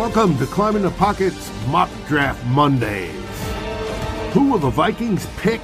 Welcome 0.00 0.38
to 0.38 0.46
Climbing 0.46 0.80
the 0.80 0.90
Pockets 0.92 1.52
Mock 1.68 1.90
Draft 2.08 2.42
Mondays. 2.46 3.12
Who 4.32 4.50
will 4.50 4.58
the 4.58 4.70
Vikings 4.70 5.26
pick, 5.36 5.60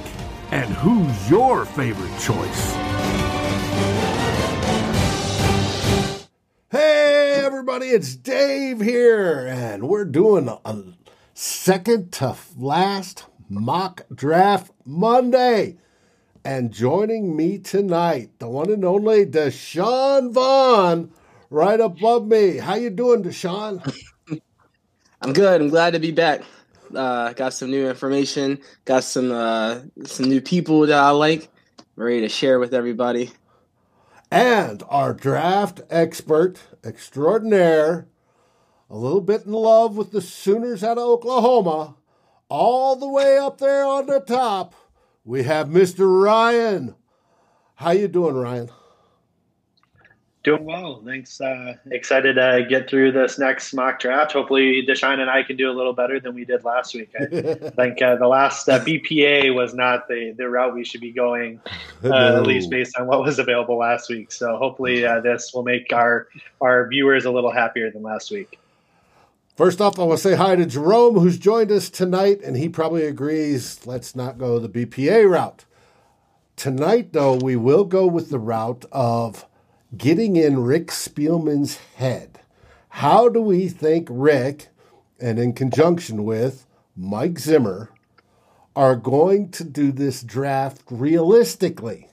and 0.51 0.69
who's 0.75 1.27
your 1.27 1.65
favorite 1.65 2.15
choice? 2.19 2.75
Hey, 6.69 7.41
everybody, 7.43 7.87
it's 7.87 8.15
Dave 8.15 8.79
here, 8.79 9.47
and 9.47 9.89
we're 9.89 10.05
doing 10.05 10.47
a 10.47 10.83
second 11.33 12.11
to 12.13 12.35
last 12.55 13.25
Mock 13.49 14.05
Draft 14.13 14.71
Monday. 14.85 15.77
And 16.45 16.71
joining 16.71 17.35
me 17.35 17.57
tonight, 17.57 18.37
the 18.37 18.47
one 18.47 18.71
and 18.71 18.85
only 18.85 19.25
Deshaun 19.25 20.31
Vaughn, 20.31 21.11
right 21.49 21.81
above 21.81 22.27
me. 22.27 22.57
How 22.57 22.75
you 22.75 22.91
doing, 22.91 23.23
Deshaun? 23.23 23.81
I'm 25.21 25.33
good. 25.33 25.61
I'm 25.61 25.69
glad 25.69 25.93
to 25.93 25.99
be 25.99 26.11
back. 26.11 26.41
Uh, 26.93 27.33
got 27.33 27.53
some 27.53 27.71
new 27.71 27.89
information. 27.89 28.59
Got 28.85 29.03
some 29.03 29.31
uh, 29.31 29.79
some 30.05 30.29
new 30.29 30.41
people 30.41 30.81
that 30.81 30.97
I 30.97 31.09
like. 31.09 31.49
Ready 31.95 32.21
to 32.21 32.29
share 32.29 32.59
with 32.59 32.73
everybody. 32.73 33.31
And 34.29 34.83
our 34.89 35.13
draft 35.13 35.81
expert 35.89 36.59
extraordinaire, 36.83 38.07
a 38.89 38.95
little 38.95 39.21
bit 39.21 39.45
in 39.45 39.53
love 39.53 39.97
with 39.97 40.11
the 40.11 40.21
Sooners 40.21 40.83
out 40.83 40.97
of 40.97 41.05
Oklahoma, 41.05 41.95
all 42.49 42.95
the 42.95 43.07
way 43.07 43.37
up 43.37 43.57
there 43.57 43.85
on 43.85 44.05
the 44.05 44.19
top. 44.19 44.75
We 45.25 45.43
have 45.43 45.67
Mr. 45.67 46.23
Ryan. 46.23 46.95
How 47.75 47.91
you 47.91 48.07
doing, 48.07 48.35
Ryan? 48.35 48.69
Doing 50.47 50.63
well. 50.63 51.01
Thanks. 51.05 51.41
Uh, 51.41 51.75
excited 51.91 52.35
to 52.35 52.65
get 52.69 52.89
through 52.89 53.11
this 53.11 53.37
next 53.37 53.73
mock 53.73 53.99
draft. 53.99 54.31
Hopefully, 54.31 54.81
Deshaun 54.87 55.19
and 55.19 55.29
I 55.29 55.43
can 55.43 55.57
do 55.57 55.69
a 55.69 55.75
little 55.75 55.91
better 55.91 56.21
than 56.21 56.35
we 56.35 56.45
did 56.45 56.63
last 56.63 56.93
week. 56.93 57.11
I 57.19 57.25
think 57.75 58.01
uh, 58.01 58.15
the 58.15 58.29
last 58.29 58.69
uh, 58.69 58.79
BPA 58.79 59.53
was 59.53 59.73
not 59.73 60.07
the, 60.07 60.33
the 60.37 60.47
route 60.47 60.73
we 60.73 60.85
should 60.85 61.01
be 61.01 61.11
going, 61.11 61.59
uh, 62.01 62.07
no. 62.07 62.37
at 62.37 62.47
least 62.47 62.69
based 62.69 62.97
on 62.97 63.07
what 63.07 63.23
was 63.23 63.39
available 63.39 63.77
last 63.77 64.09
week. 64.09 64.31
So 64.31 64.55
hopefully, 64.55 65.05
uh, 65.05 65.19
this 65.19 65.51
will 65.53 65.63
make 65.63 65.91
our 65.91 66.29
our 66.61 66.87
viewers 66.87 67.25
a 67.25 67.31
little 67.31 67.51
happier 67.51 67.91
than 67.91 68.01
last 68.01 68.31
week. 68.31 68.57
First 69.57 69.81
off, 69.81 69.99
I 69.99 70.03
want 70.03 70.19
to 70.19 70.23
say 70.23 70.35
hi 70.35 70.55
to 70.55 70.65
Jerome, 70.65 71.15
who's 71.15 71.37
joined 71.37 71.73
us 71.73 71.89
tonight, 71.89 72.39
and 72.41 72.55
he 72.55 72.69
probably 72.69 73.03
agrees. 73.03 73.85
Let's 73.85 74.15
not 74.15 74.37
go 74.37 74.59
the 74.59 74.69
BPA 74.69 75.29
route 75.29 75.65
tonight, 76.55 77.11
though. 77.11 77.35
We 77.35 77.57
will 77.57 77.83
go 77.83 78.07
with 78.07 78.29
the 78.29 78.39
route 78.39 78.85
of 78.93 79.45
getting 79.95 80.35
in 80.35 80.63
Rick 80.63 80.87
Spielman's 80.87 81.77
head. 81.95 82.39
How 82.89 83.29
do 83.29 83.41
we 83.41 83.69
think 83.69 84.07
Rick, 84.11 84.69
and 85.19 85.39
in 85.39 85.53
conjunction 85.53 86.25
with 86.25 86.65
Mike 86.95 87.39
Zimmer, 87.39 87.91
are 88.75 88.95
going 88.95 89.49
to 89.51 89.63
do 89.63 89.91
this 89.91 90.21
draft 90.21 90.81
realistically? 90.89 92.09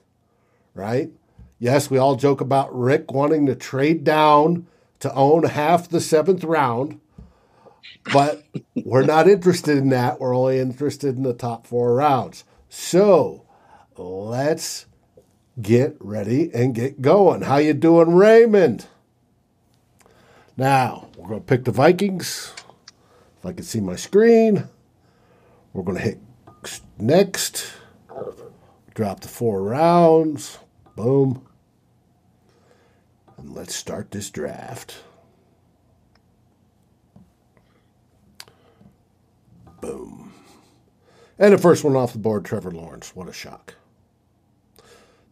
Right? 0.75 1.11
Yes, 1.58 1.91
we 1.91 1.98
all 1.98 2.16
joke 2.16 2.41
about 2.41 2.77
Rick 2.77 3.12
wanting 3.12 3.47
to 3.47 3.55
trade 3.55 4.05
down 4.05 4.66
to 5.00 5.12
own 5.14 5.44
half 5.44 5.88
the 5.88 6.00
seventh 6.00 6.44
round, 6.44 7.00
but 8.12 8.44
we're 8.84 9.05
not 9.05 9.28
interested 9.28 9.78
in 9.78 9.88
that. 9.91 10.20
We're 10.20 10.36
only 10.36 10.59
interested 10.59 11.16
in 11.16 11.22
the 11.22 11.34
top 11.34 11.66
four 11.66 11.94
rounds. 11.94 12.44
So 12.69 13.44
let's 13.97 14.86
get 15.60 15.97
ready 16.00 16.50
and 16.52 16.74
get 16.74 17.00
going. 17.00 17.42
How 17.42 17.56
you 17.58 17.74
doing, 17.74 18.14
Raymond? 18.14 18.86
Now, 20.56 21.08
we're 21.16 21.28
going 21.28 21.41
to 21.41 21.47
pick 21.47 21.64
the 21.64 21.72
Vikings. 21.72 22.52
If 23.38 23.47
I 23.47 23.52
can 23.52 23.64
see 23.64 23.80
my 23.80 23.97
screen, 23.97 24.69
we're 25.72 25.82
going 25.82 25.98
to 25.98 26.05
hit 26.05 26.19
next. 26.98 27.72
Drop 28.94 29.20
the 29.20 29.28
four 29.28 29.62
rounds. 29.62 30.59
Boom. 30.97 31.47
And 33.36 33.54
let's 33.54 33.75
start 33.75 34.12
this 34.12 34.31
draft. 34.31 35.03
Boom. 39.81 40.32
And 41.38 41.53
the 41.53 41.59
first 41.59 41.82
one 41.82 41.97
off 41.97 42.12
the 42.12 42.19
board, 42.19 42.44
Trevor 42.44 42.71
Lawrence. 42.71 43.15
What 43.16 43.28
a 43.28 43.32
shock. 43.32 43.75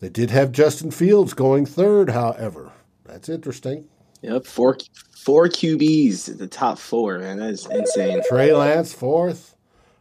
They 0.02 0.08
did 0.08 0.30
have 0.32 0.50
Justin 0.50 0.90
Fields 0.90 1.32
going 1.32 1.64
third, 1.64 2.10
however. 2.10 2.72
That's 3.04 3.28
interesting. 3.28 3.84
Yep, 4.22 4.46
four 4.46 4.76
four 5.12 5.46
QBs 5.46 6.28
at 6.28 6.38
the 6.38 6.48
top 6.48 6.80
four, 6.80 7.20
man. 7.20 7.36
That 7.36 7.50
is 7.50 7.66
insane. 7.66 8.20
Trey 8.28 8.52
Lance 8.52 8.92
fourth. 8.92 9.54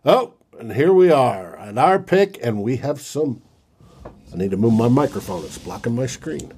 Oh, 0.03 0.33
and 0.57 0.73
here 0.73 0.91
we 0.91 1.11
are 1.11 1.55
at 1.55 1.77
our 1.77 1.99
pick, 1.99 2.39
and 2.41 2.63
we 2.63 2.77
have 2.77 2.99
some. 2.99 3.43
I 4.33 4.37
need 4.37 4.49
to 4.49 4.57
move 4.57 4.73
my 4.73 4.87
microphone; 4.87 5.45
it's 5.45 5.59
blocking 5.59 5.95
my 5.95 6.07
screen. 6.07 6.51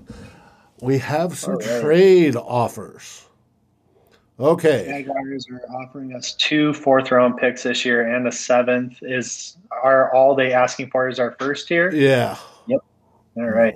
We 0.79 0.99
have 0.99 1.37
some 1.37 1.57
right. 1.57 1.81
trade 1.81 2.37
offers. 2.37 3.25
Okay. 4.39 4.85
Jaguars 4.87 5.47
are 5.51 5.69
offering 5.81 6.15
us 6.15 6.31
two 6.35 6.71
fourth 6.71 7.11
round 7.11 7.35
picks 7.35 7.63
this 7.63 7.83
year 7.83 8.07
and 8.07 8.25
a 8.25 8.31
seventh. 8.31 8.99
Is 9.01 9.57
are 9.69 10.15
all 10.15 10.33
they 10.33 10.53
asking 10.53 10.91
for 10.91 11.09
is 11.09 11.19
our 11.19 11.35
first 11.37 11.69
year? 11.69 11.93
Yeah. 11.93 12.37
All 13.35 13.49
right. 13.49 13.75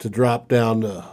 To 0.00 0.08
drop 0.08 0.48
down 0.48 0.80
to 0.80 1.04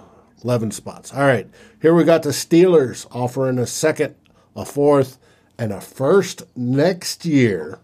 11 0.43 0.71
spots. 0.71 1.13
All 1.13 1.21
right. 1.21 1.47
Here 1.81 1.93
we 1.93 2.03
got 2.03 2.23
the 2.23 2.29
Steelers 2.29 3.05
offering 3.11 3.59
a 3.59 3.67
second, 3.67 4.15
a 4.55 4.65
fourth, 4.65 5.17
and 5.57 5.71
a 5.71 5.81
first 5.81 6.43
next 6.55 7.25
year. 7.25 7.79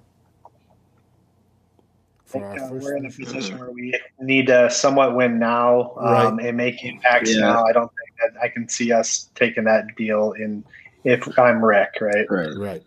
For 2.25 2.43
uh, 2.43 2.69
we're 2.71 2.97
in 2.97 3.05
a 3.05 3.11
position 3.11 3.59
where 3.59 3.71
we 3.71 3.93
need 4.19 4.47
to 4.47 4.69
somewhat 4.71 5.15
win 5.15 5.37
now 5.37 5.93
um, 5.97 6.37
right. 6.37 6.47
and 6.47 6.57
make 6.57 6.83
impacts 6.83 7.33
yeah. 7.33 7.41
now. 7.41 7.65
I 7.65 7.71
don't 7.71 7.91
think 7.91 8.33
that 8.33 8.41
I 8.41 8.47
can 8.47 8.67
see 8.67 8.91
us 8.91 9.29
taking 9.35 9.65
that 9.65 9.95
deal 9.95 10.31
in 10.33 10.63
if 11.03 11.37
I'm 11.37 11.63
Rick, 11.63 12.01
right? 12.01 12.25
Right. 12.29 12.57
Right. 12.57 12.83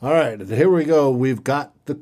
All 0.00 0.12
right. 0.12 0.40
And 0.40 0.50
here 0.50 0.70
we 0.70 0.84
go. 0.84 1.10
We've 1.10 1.44
got 1.44 1.72
the 1.84 2.00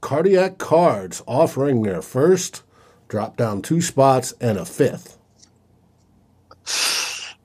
cardiac 0.00 0.58
cards 0.58 1.22
offering 1.26 1.82
their 1.82 2.02
first 2.02 2.62
drop 3.14 3.36
down 3.36 3.62
two 3.62 3.80
spots 3.80 4.34
and 4.40 4.58
a 4.58 4.64
fifth. 4.64 5.16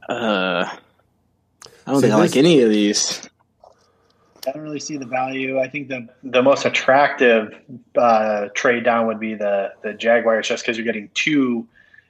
Uh, 0.10 0.66
I 0.66 0.72
don't 1.86 1.98
so 1.98 2.02
think 2.02 2.12
I 2.12 2.18
like 2.18 2.36
any 2.36 2.62
of 2.62 2.72
these. 2.72 3.30
I 4.48 4.52
don't 4.52 4.64
really 4.64 4.80
see 4.80 4.98
the 4.98 5.06
value. 5.06 5.60
I 5.60 5.68
think 5.70 5.90
the 5.90 6.10
the 6.24 6.42
most 6.42 6.66
attractive 6.66 7.54
uh, 7.96 8.48
trade 8.56 8.84
down 8.84 9.06
would 9.06 9.20
be 9.20 9.36
the 9.36 9.74
the 9.84 9.94
Jaguars, 9.94 10.48
just 10.48 10.64
because 10.64 10.76
you're 10.76 10.86
getting 10.86 11.12
two 11.14 11.68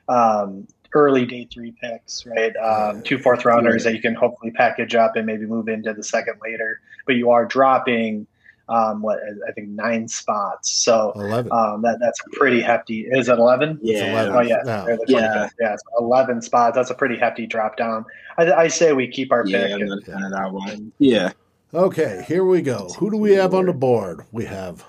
um, 0.07 0.65
early 0.93 1.25
day 1.25 1.45
three 1.53 1.73
picks, 1.81 2.25
right? 2.25 2.55
Um, 2.55 3.01
two 3.01 3.17
fourth 3.17 3.43
rounders 3.43 3.83
that 3.83 3.93
you 3.93 3.99
can 3.99 4.15
hopefully 4.15 4.51
package 4.51 4.95
up 4.95 5.17
and 5.17 5.25
maybe 5.25 5.45
move 5.45 5.67
into 5.67 5.93
the 5.93 6.03
second 6.05 6.35
later. 6.41 6.79
But 7.05 7.15
you 7.15 7.29
are 7.31 7.43
dropping 7.43 8.25
um, 8.69 9.01
what 9.01 9.19
I 9.47 9.51
think 9.51 9.69
nine 9.69 10.07
spots. 10.07 10.71
So 10.83 11.11
um, 11.51 11.81
that 11.81 11.97
that's 11.99 12.21
pretty 12.33 12.61
hefty. 12.61 13.07
Is 13.09 13.27
it 13.27 13.37
eleven? 13.37 13.79
Yeah. 13.81 14.11
11. 14.11 14.35
Oh 14.35 14.41
yeah. 14.41 14.57
No. 14.63 14.97
Yeah. 15.07 15.49
Yeah. 15.59 15.75
So 15.75 16.05
eleven 16.05 16.41
spots. 16.41 16.75
That's 16.75 16.89
a 16.89 16.95
pretty 16.95 17.17
hefty 17.17 17.47
drop 17.47 17.77
down. 17.77 18.05
I, 18.37 18.51
I 18.51 18.67
say 18.67 18.93
we 18.93 19.07
keep 19.07 19.31
our 19.31 19.45
yeah, 19.45 19.67
pick. 19.67 19.81
And, 19.81 19.91
and 20.07 20.33
that 20.33 20.51
one. 20.51 20.91
Yeah. 20.99 21.31
Okay, 21.73 22.23
here 22.27 22.43
we 22.43 22.63
go. 22.63 22.89
Who 22.97 23.11
do 23.11 23.17
we 23.17 23.33
have 23.33 23.53
on 23.53 23.67
the 23.67 23.73
board? 23.73 24.25
We 24.31 24.45
have 24.45 24.85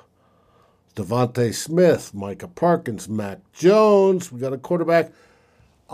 DeVonta 0.97 1.55
Smith, 1.55 2.15
Micah 2.15 2.49
Parsons, 2.49 3.07
Mac 3.07 3.41
Jones. 3.53 4.33
We 4.33 4.41
got 4.41 4.55
a 4.55 4.59
quarterback. 4.59 5.13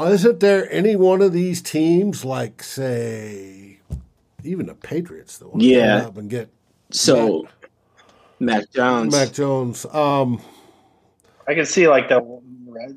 Isn't 0.01 0.39
there 0.41 0.71
any 0.71 0.95
one 0.95 1.23
of 1.23 1.33
these 1.33 1.61
teams, 1.61 2.25
like 2.25 2.63
say, 2.63 3.81
even 4.45 4.67
the 4.67 4.75
Patriots, 4.75 5.39
that 5.39 5.49
want 5.49 5.63
to 5.63 5.67
yeah. 5.67 6.07
up 6.07 6.19
and 6.19 6.31
get 6.31 6.51
so 6.91 7.43
Mac? 7.43 7.53
Mac 8.39 8.71
Jones. 8.71 9.13
Mac 9.15 9.33
Jones. 9.33 9.87
Um, 9.87 10.41
I 11.49 11.55
can 11.55 11.67
see 11.67 11.89
like 11.89 12.09
the 12.09 12.19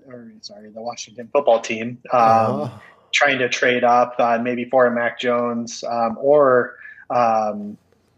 or 0.08 0.32
sorry, 0.42 0.70
the 0.70 0.82
Washington 0.82 1.30
football 1.32 1.60
team 1.60 2.00
um, 2.12 2.20
uh-huh. 2.22 2.80
trying 3.12 3.40
to 3.40 3.50
trade 3.50 3.84
up, 3.84 4.16
uh, 4.20 4.38
maybe 4.42 4.66
for 4.66 4.86
a 4.86 4.92
Mac 4.92 5.20
Jones, 5.20 5.84
um, 5.84 6.18
or 6.20 6.76
um, 7.10 7.78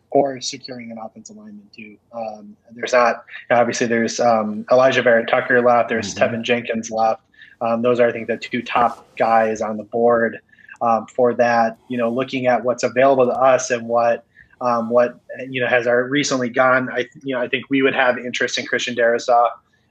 or 0.09 0.41
securing 0.41 0.91
an 0.91 0.97
offensive 0.97 1.37
lineman 1.37 1.69
too. 1.75 1.97
Um, 2.11 2.55
there's 2.71 2.93
not 2.93 3.25
obviously 3.49 3.87
there's 3.87 4.19
um, 4.19 4.63
Alijah 4.65 5.03
Vera 5.03 5.25
Tucker 5.25 5.61
left. 5.61 5.89
There's 5.89 6.13
mm-hmm. 6.13 6.35
Teven 6.35 6.41
Jenkins 6.41 6.91
left. 6.91 7.21
Um, 7.61 7.81
those 7.81 7.99
are 7.99 8.07
I 8.07 8.11
think 8.11 8.27
the 8.27 8.37
two 8.37 8.61
top 8.61 9.05
guys 9.17 9.61
on 9.61 9.77
the 9.77 9.83
board 9.83 10.39
for 11.13 11.33
that. 11.35 11.77
You 11.89 11.97
know, 11.97 12.09
looking 12.09 12.47
at 12.47 12.63
what's 12.63 12.83
available 12.83 13.25
to 13.27 13.33
us 13.33 13.69
and 13.69 13.87
what 13.87 14.25
um, 14.61 14.89
what 14.89 15.19
you 15.49 15.59
know 15.59 15.67
has 15.67 15.87
our 15.87 16.03
recently 16.03 16.49
gone. 16.49 16.89
I 16.89 17.07
you 17.23 17.35
know 17.35 17.41
I 17.41 17.47
think 17.47 17.65
we 17.69 17.81
would 17.81 17.95
have 17.95 18.17
interest 18.17 18.57
in 18.57 18.65
Christian 18.65 18.95
Darrisaw. 18.95 19.49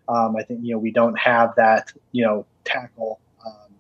Um, 0.09 0.37
I 0.37 0.43
think 0.43 0.61
you 0.63 0.73
know 0.73 0.79
we 0.79 0.91
don't 0.91 1.19
have 1.19 1.55
that 1.57 1.93
you 2.13 2.25
know 2.25 2.47
tackle 2.65 3.21
um, 3.45 3.75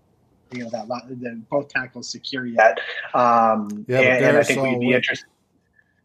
you 0.53 0.65
know 0.65 0.71
that 0.71 0.89
the, 0.89 1.41
both 1.51 1.69
tackles 1.69 2.11
secure 2.11 2.45
yet. 2.45 2.81
Um, 3.15 3.87
yeah, 3.89 4.01
and, 4.01 4.25
and, 4.27 4.37
I 4.37 4.43
think 4.43 4.63
we'd 4.63 4.81
be 4.81 4.93
interested. 4.93 5.29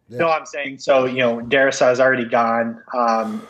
Yeah. 0.09 0.19
No, 0.19 0.29
I'm 0.29 0.45
saying 0.45 0.77
so. 0.77 1.05
You 1.05 1.17
know, 1.17 1.37
Darrisaw 1.39 1.91
is 1.91 1.99
already 1.99 2.25
gone. 2.25 2.81
Um, 2.95 3.45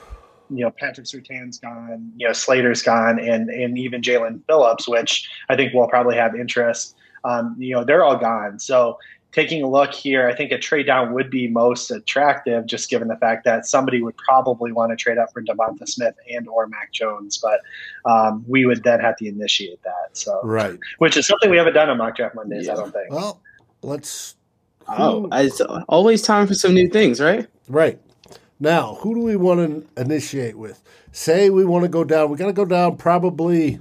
you 0.50 0.64
know, 0.64 0.72
Patrick 0.72 1.06
Surtain's 1.06 1.60
gone. 1.60 2.14
You 2.16 2.28
know, 2.28 2.34
Slater's 2.34 2.82
gone, 2.82 3.20
and 3.20 3.50
and 3.50 3.78
even 3.78 4.02
Jaelan 4.02 4.42
Phillips, 4.48 4.88
which 4.88 5.30
I 5.50 5.58
think 5.58 5.74
will 5.74 5.88
probably 5.88 6.16
have 6.16 6.34
interest. 6.34 6.96
Um, 7.26 7.56
you 7.58 7.74
know, 7.74 7.84
they're 7.84 8.04
all 8.04 8.18
gone. 8.18 8.60
So 8.60 9.00
taking 9.36 9.62
a 9.62 9.70
look 9.70 9.94
here, 9.94 10.30
I 10.30 10.34
think 10.34 10.54
a 10.54 10.58
trade 10.58 10.86
down 10.86 11.14
would 11.14 11.30
be 11.30 11.50
most 11.50 11.92
attractive, 11.92 12.66
just 12.66 12.90
given 12.90 13.10
the 13.10 13.18
fact 13.18 13.44
that 13.44 13.66
somebody 13.66 14.02
would 14.02 14.16
probably 14.16 14.72
want 14.72 14.92
to 14.92 14.96
trade 14.96 15.18
up 15.18 15.34
for 15.34 15.44
Devonta 15.44 15.86
Smith 15.86 16.16
and 16.32 16.48
or 16.48 16.68
Mac 16.68 16.94
Jones, 16.94 17.38
but 17.38 17.60
um, 18.10 18.46
we 18.48 18.66
would 18.66 18.84
then 18.84 19.02
have 19.02 19.18
to 19.18 19.28
initiate 19.28 19.84
that. 19.84 20.12
So 20.14 20.40
right, 20.42 20.80
which 21.00 21.18
is 21.18 21.28
something 21.28 21.52
we 21.52 21.58
haven't 21.58 21.74
done 21.74 21.90
on 21.90 21.98
Mock 21.98 22.16
Draft 22.16 22.34
Mondays. 22.34 22.68
Yeah. 22.68 22.74
I 22.74 22.76
don't 22.78 22.94
think. 22.94 23.12
Well, 23.12 23.42
let's. 23.82 24.38
Oh, 24.88 25.28
it's 25.34 25.60
always 25.90 26.22
time 26.22 26.48
for 26.48 26.54
some 26.54 26.74
new 26.74 26.88
things, 26.88 27.20
right? 27.20 27.46
Right. 27.68 28.00
Now, 28.60 28.96
who 29.02 29.16
do 29.16 29.22
we 29.22 29.36
want 29.36 29.60
to 29.60 30.02
initiate 30.02 30.58
with? 30.58 30.82
Say 31.12 31.50
we 31.50 31.66
want 31.66 31.84
to 31.84 31.90
go 31.90 32.06
down. 32.06 32.30
We 32.30 32.38
got 32.38 32.46
to 32.46 32.54
go 32.54 32.64
down 32.64 32.96
probably 32.96 33.80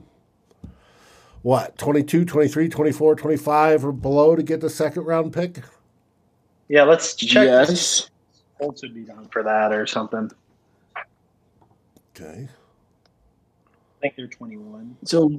what 1.44 1.76
22 1.76 2.24
23 2.24 2.70
24 2.70 3.16
25 3.16 3.84
or 3.84 3.92
below 3.92 4.34
to 4.34 4.42
get 4.42 4.62
the 4.62 4.70
second 4.70 5.04
round 5.04 5.30
pick? 5.30 5.62
Yeah 6.68 6.84
let's 6.84 7.14
check 7.14 7.46
yes. 7.46 8.08
Colts 8.58 8.80
would 8.80 8.94
be 8.94 9.02
down 9.02 9.28
for 9.28 9.42
that 9.42 9.70
or 9.70 9.86
something. 9.86 10.30
Okay. 12.16 12.48
I 13.36 14.00
think 14.00 14.16
they're 14.16 14.26
21 14.26 14.96
so 15.04 15.30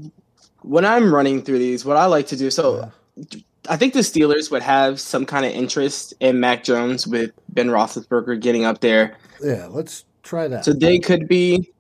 when 0.62 0.86
i'm 0.86 1.14
running 1.14 1.44
through 1.44 1.60
these 1.60 1.86
what 1.86 1.98
i 1.98 2.06
like 2.06 2.26
to 2.28 2.36
do 2.36 2.50
so 2.50 2.92
yeah. 3.16 3.40
i 3.70 3.78
think 3.78 3.94
the 3.94 4.00
steelers 4.00 4.50
would 4.50 4.64
have 4.64 5.00
some 5.00 5.24
kind 5.24 5.46
of 5.46 5.52
interest 5.52 6.16
in 6.20 6.40
mac 6.40 6.64
jones 6.64 7.06
with 7.06 7.32
ben 7.50 7.68
roethlisberger 7.68 8.40
getting 8.40 8.66
up 8.66 8.82
there. 8.82 9.18
Yeah 9.42 9.68
let's 9.68 10.06
try 10.24 10.48
that. 10.48 10.66
So 10.66 10.74
they 10.74 11.00
could 11.00 11.28
be 11.28 11.72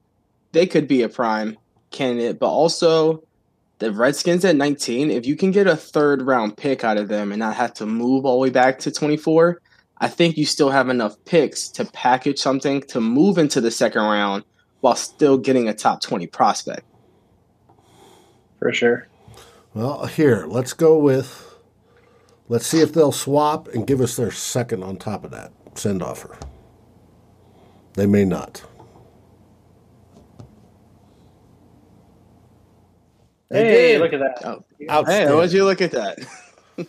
they 0.52 0.66
could 0.66 0.88
be 0.88 1.02
a 1.02 1.10
prime 1.10 1.58
candidate 1.92 2.40
but 2.40 2.50
also 2.50 3.24
the 3.80 3.92
Redskins 3.92 4.46
at 4.46 4.56
19, 4.56 5.12
if 5.12 5.26
you 5.26 5.36
can 5.36 5.52
get 5.52 5.68
a 5.68 5.76
third 5.76 6.22
round 6.22 6.58
pick 6.58 6.84
out 6.84 6.98
of 6.98 7.08
them 7.08 7.32
and 7.32 7.40
not 7.40 7.56
have 7.56 7.74
to 7.76 7.86
move 7.86 8.26
all 8.26 8.36
the 8.36 8.44
way 8.44 8.50
back 8.50 8.80
to 8.80 8.92
24, 8.92 9.62
I 9.98 10.08
think 10.08 10.38
you 10.38 10.46
still 10.46 10.70
have 10.70 10.90
enough 10.90 11.16
picks 11.26 11.70
to 11.70 11.86
package 11.86 12.40
something 12.40 12.82
to 12.84 13.02
move 13.02 13.38
into 13.38 13.62
the 13.62 13.72
second 13.72 14.02
round 14.02 14.44
while 14.82 14.96
still 14.96 15.38
getting 15.38 15.68
a 15.68 15.74
top 15.74 16.02
20 16.02 16.28
prospect. 16.28 16.84
For 18.60 18.72
sure. 18.74 19.08
Well, 19.74 20.06
here, 20.06 20.46
let's 20.48 20.74
go 20.74 20.98
with 20.98 21.58
let's 22.48 22.68
see 22.68 22.82
if 22.82 22.94
they'll 22.94 23.12
swap 23.12 23.68
and 23.70 23.86
give 23.86 24.00
us 24.00 24.16
their 24.16 24.32
second 24.32 24.84
on 24.84 24.98
top 24.98 25.26
of 25.26 25.32
that 25.32 25.52
send 25.76 26.02
offer. 26.02 26.38
They 27.94 28.06
may 28.06 28.26
not. 28.26 28.64
Hey, 33.50 34.00
look 34.00 34.14
at 34.14 34.20
that. 34.20 34.46
Oh, 34.90 35.06
hey, 35.06 35.34
would 35.34 35.54
you 35.54 35.66
look 35.66 35.82
at 35.82 35.92
that? 35.92 36.18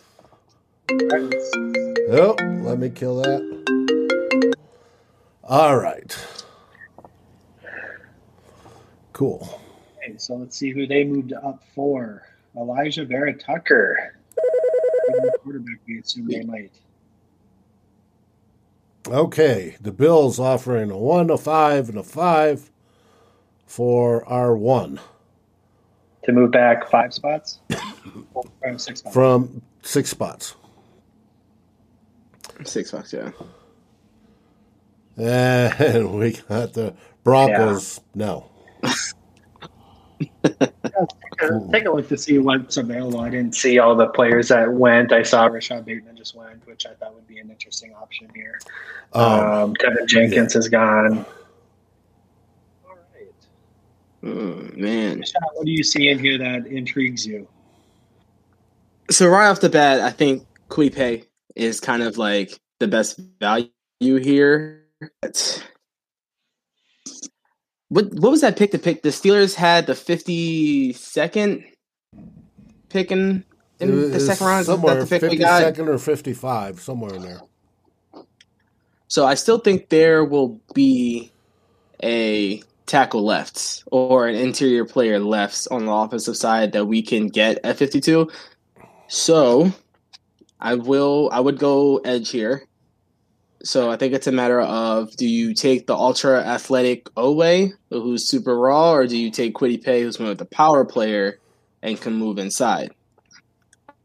oh, 2.09 2.35
let 2.63 2.79
me 2.79 2.89
kill 2.89 3.17
that. 3.21 4.55
All 5.43 5.77
right. 5.77 6.17
Cool. 9.13 9.61
Okay, 9.97 10.17
so 10.17 10.35
let's 10.35 10.57
see 10.57 10.71
who 10.71 10.87
they 10.87 11.03
moved 11.03 11.33
up 11.33 11.63
for. 11.75 12.23
Alijah 12.55 13.07
Vera-Tucker. 13.07 14.15
Quarterback, 15.43 15.79
we 15.87 15.99
assume 15.99 16.27
they 16.27 16.43
might. 16.43 16.71
Okay, 19.07 19.77
the 19.79 19.91
Bills 19.91 20.39
offering 20.39 20.89
a 20.89 20.97
one, 20.97 21.29
a 21.29 21.37
five, 21.37 21.87
and 21.87 21.97
a 21.97 22.03
five 22.03 22.71
for 23.65 24.25
our 24.25 24.57
one 24.57 24.99
to 26.27 26.33
move 26.33 26.51
back 26.51 26.89
five 26.89 27.13
spots? 27.13 27.59
From 28.61 28.77
six 28.77 28.99
spots. 28.99 29.13
From 29.15 29.61
six 29.81 30.09
spots. 30.11 30.55
Six 32.63 32.89
spots, 32.89 33.13
yeah. 33.13 33.31
And 35.17 36.13
we 36.19 36.33
got 36.33 36.73
the 36.73 36.93
Broncos. 37.23 37.99
Yeah. 38.13 38.25
No. 38.25 38.49
take 41.71 41.85
a 41.85 41.91
look 41.91 42.07
to 42.09 42.17
see 42.17 42.37
what's 42.39 42.77
available. 42.77 43.19
I 43.19 43.29
didn't 43.29 43.55
see 43.55 43.79
all 43.79 43.95
the 43.95 44.07
players 44.07 44.49
that 44.49 44.71
went. 44.71 45.11
I 45.11 45.23
saw 45.23 45.45
Rashod 45.45 45.85
Bateman 45.85 46.15
just 46.17 46.35
went, 46.35 46.65
which 46.67 46.85
I 46.85 46.93
thought 46.93 47.13
would 47.15 47.27
be 47.27 47.39
an 47.39 47.49
interesting 47.49 47.93
option 47.93 48.27
here. 48.35 48.59
Um, 49.13 49.23
um, 49.23 49.75
Teven 49.75 50.07
Jenkins 50.07 50.55
yeah. 50.55 50.59
is 50.59 50.69
gone. 50.69 51.25
Oh, 54.23 54.69
man. 54.75 55.23
What 55.53 55.65
do 55.65 55.71
you 55.71 55.83
see 55.83 56.09
in 56.09 56.19
here 56.19 56.37
that 56.37 56.67
intrigues 56.67 57.25
you? 57.25 57.47
So 59.09 59.27
right 59.27 59.47
off 59.47 59.61
the 59.61 59.69
bat, 59.69 60.01
I 60.01 60.11
think 60.11 60.45
Kwity 60.69 61.25
is 61.55 61.79
kind 61.79 62.03
of 62.03 62.17
like 62.17 62.59
the 62.79 62.87
best 62.87 63.19
value 63.39 63.69
here. 64.01 64.85
what 67.89 68.13
what 68.13 68.31
was 68.31 68.41
that 68.41 68.57
pick 68.57 68.71
to 68.71 68.79
pick? 68.79 69.01
The 69.01 69.09
Steelers 69.09 69.55
had 69.55 69.87
the 69.87 69.95
fifty 69.95 70.93
second 70.93 71.63
pick 72.89 73.11
in, 73.11 73.45
in 73.79 74.11
the 74.11 74.19
second 74.19 74.45
round. 74.45 74.65
Somewhere 74.65 75.05
fifty 75.05 75.37
second 75.37 75.87
or 75.87 75.97
fifty 75.97 76.33
five, 76.33 76.79
somewhere 76.79 77.15
in 77.15 77.21
there. 77.21 77.41
So 79.07 79.25
I 79.25 79.35
still 79.35 79.59
think 79.59 79.89
there 79.89 80.25
will 80.25 80.59
be 80.73 81.31
a 82.03 82.61
tackle 82.87 83.23
lefts 83.23 83.83
or 83.91 84.27
an 84.27 84.35
interior 84.35 84.85
player 84.85 85.19
lefts 85.19 85.67
on 85.67 85.85
the 85.85 85.91
offensive 85.91 86.37
side 86.37 86.71
that 86.71 86.85
we 86.85 87.01
can 87.01 87.27
get 87.27 87.59
at 87.63 87.77
52. 87.77 88.31
So 89.07 89.71
I 90.59 90.75
will 90.75 91.29
I 91.31 91.39
would 91.39 91.59
go 91.59 91.97
edge 91.97 92.29
here. 92.29 92.63
So 93.63 93.91
I 93.91 93.97
think 93.97 94.13
it's 94.13 94.27
a 94.27 94.31
matter 94.31 94.61
of 94.61 95.15
do 95.17 95.27
you 95.27 95.53
take 95.53 95.87
the 95.87 95.95
ultra 95.95 96.41
athletic 96.41 97.05
Oweh, 97.15 97.71
who's 97.89 98.27
super 98.27 98.57
raw, 98.57 98.93
or 98.93 99.07
do 99.07 99.17
you 99.17 99.29
take 99.29 99.55
Kwity 99.55 99.83
Paye, 99.83 100.03
who's 100.03 100.19
more 100.19 100.31
of 100.31 100.37
the 100.37 100.45
power 100.45 100.85
player 100.85 101.39
and 101.81 101.99
can 101.99 102.13
move 102.13 102.37
inside? 102.37 102.91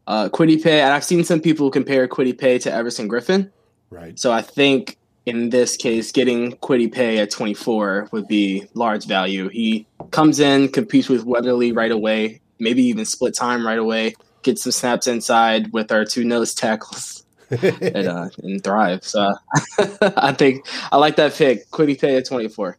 Uh, 0.05 0.27
Kwity 0.27 0.61
Paye, 0.61 0.81
and 0.81 0.91
I've 0.91 1.03
seen 1.03 1.23
some 1.23 1.39
people 1.39 1.71
compare 1.71 2.07
Kwity 2.07 2.37
Paye 2.37 2.59
to 2.59 2.73
Everson 2.73 3.07
Griffen. 3.07 3.51
Right. 3.89 4.19
So 4.19 4.31
I 4.31 4.41
think 4.41 4.97
in 5.25 5.49
this 5.49 5.77
case, 5.77 6.11
getting 6.11 6.53
Kwity 6.57 6.91
Paye 6.91 7.19
at 7.19 7.31
24 7.31 8.09
would 8.11 8.27
be 8.27 8.67
large 8.73 9.05
value. 9.05 9.49
He 9.49 9.87
comes 10.11 10.39
in, 10.39 10.69
competes 10.69 11.09
with 11.09 11.23
Weatherly 11.23 11.71
right 11.71 11.91
away, 11.91 12.41
maybe 12.59 12.83
even 12.83 13.05
split 13.05 13.35
time 13.35 13.65
right 13.65 13.77
away, 13.77 14.15
gets 14.41 14.63
some 14.63 14.71
snaps 14.71 15.07
inside 15.07 15.71
with 15.71 15.91
our 15.91 16.05
two 16.05 16.23
nose 16.23 16.53
tackles. 16.53 17.21
and, 17.61 18.07
uh, 18.07 18.29
and 18.41 18.63
thrive. 18.63 19.03
So 19.03 19.33
I 20.01 20.31
think 20.31 20.65
I 20.91 20.97
like 20.97 21.17
that 21.17 21.33
pick. 21.35 21.69
Kwity 21.69 21.99
Paye 21.99 22.17
at 22.17 22.25
24. 22.25 22.77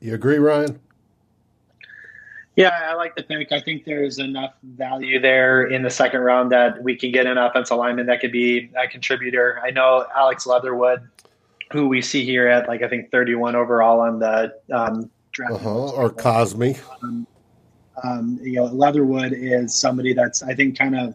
You 0.00 0.14
agree, 0.14 0.38
Ryan? 0.38 0.78
Yeah, 2.54 2.76
I 2.88 2.94
like 2.94 3.16
the 3.16 3.22
pick. 3.22 3.50
I 3.50 3.60
think 3.60 3.84
there's 3.84 4.18
enough 4.18 4.54
value 4.62 5.20
there 5.20 5.64
in 5.66 5.82
the 5.82 5.90
second 5.90 6.20
round 6.20 6.52
that 6.52 6.82
we 6.82 6.96
can 6.96 7.10
get 7.10 7.26
an 7.26 7.38
offensive 7.38 7.76
lineman 7.76 8.06
that 8.06 8.20
could 8.20 8.30
be 8.30 8.70
a 8.76 8.86
contributor. 8.86 9.60
I 9.64 9.70
know 9.70 10.06
Alex 10.14 10.46
Leatherwood 10.46 11.08
who 11.72 11.88
we 11.88 12.02
see 12.02 12.24
here 12.24 12.48
at 12.48 12.68
like 12.68 12.82
I 12.82 12.88
think 12.88 13.10
31 13.10 13.56
overall 13.56 14.00
on 14.00 14.18
the 14.18 14.54
um, 14.72 15.10
draft. 15.32 15.54
Uh-huh. 15.54 15.88
Or 15.92 16.10
Cosmi. 16.10 16.78
Um, 17.02 17.26
um, 18.04 18.38
you 18.42 18.56
know, 18.56 18.66
Leatherwood 18.66 19.32
is 19.32 19.74
somebody 19.74 20.12
that's 20.12 20.42
I 20.42 20.54
think 20.54 20.78
kind 20.78 20.98
of 20.98 21.14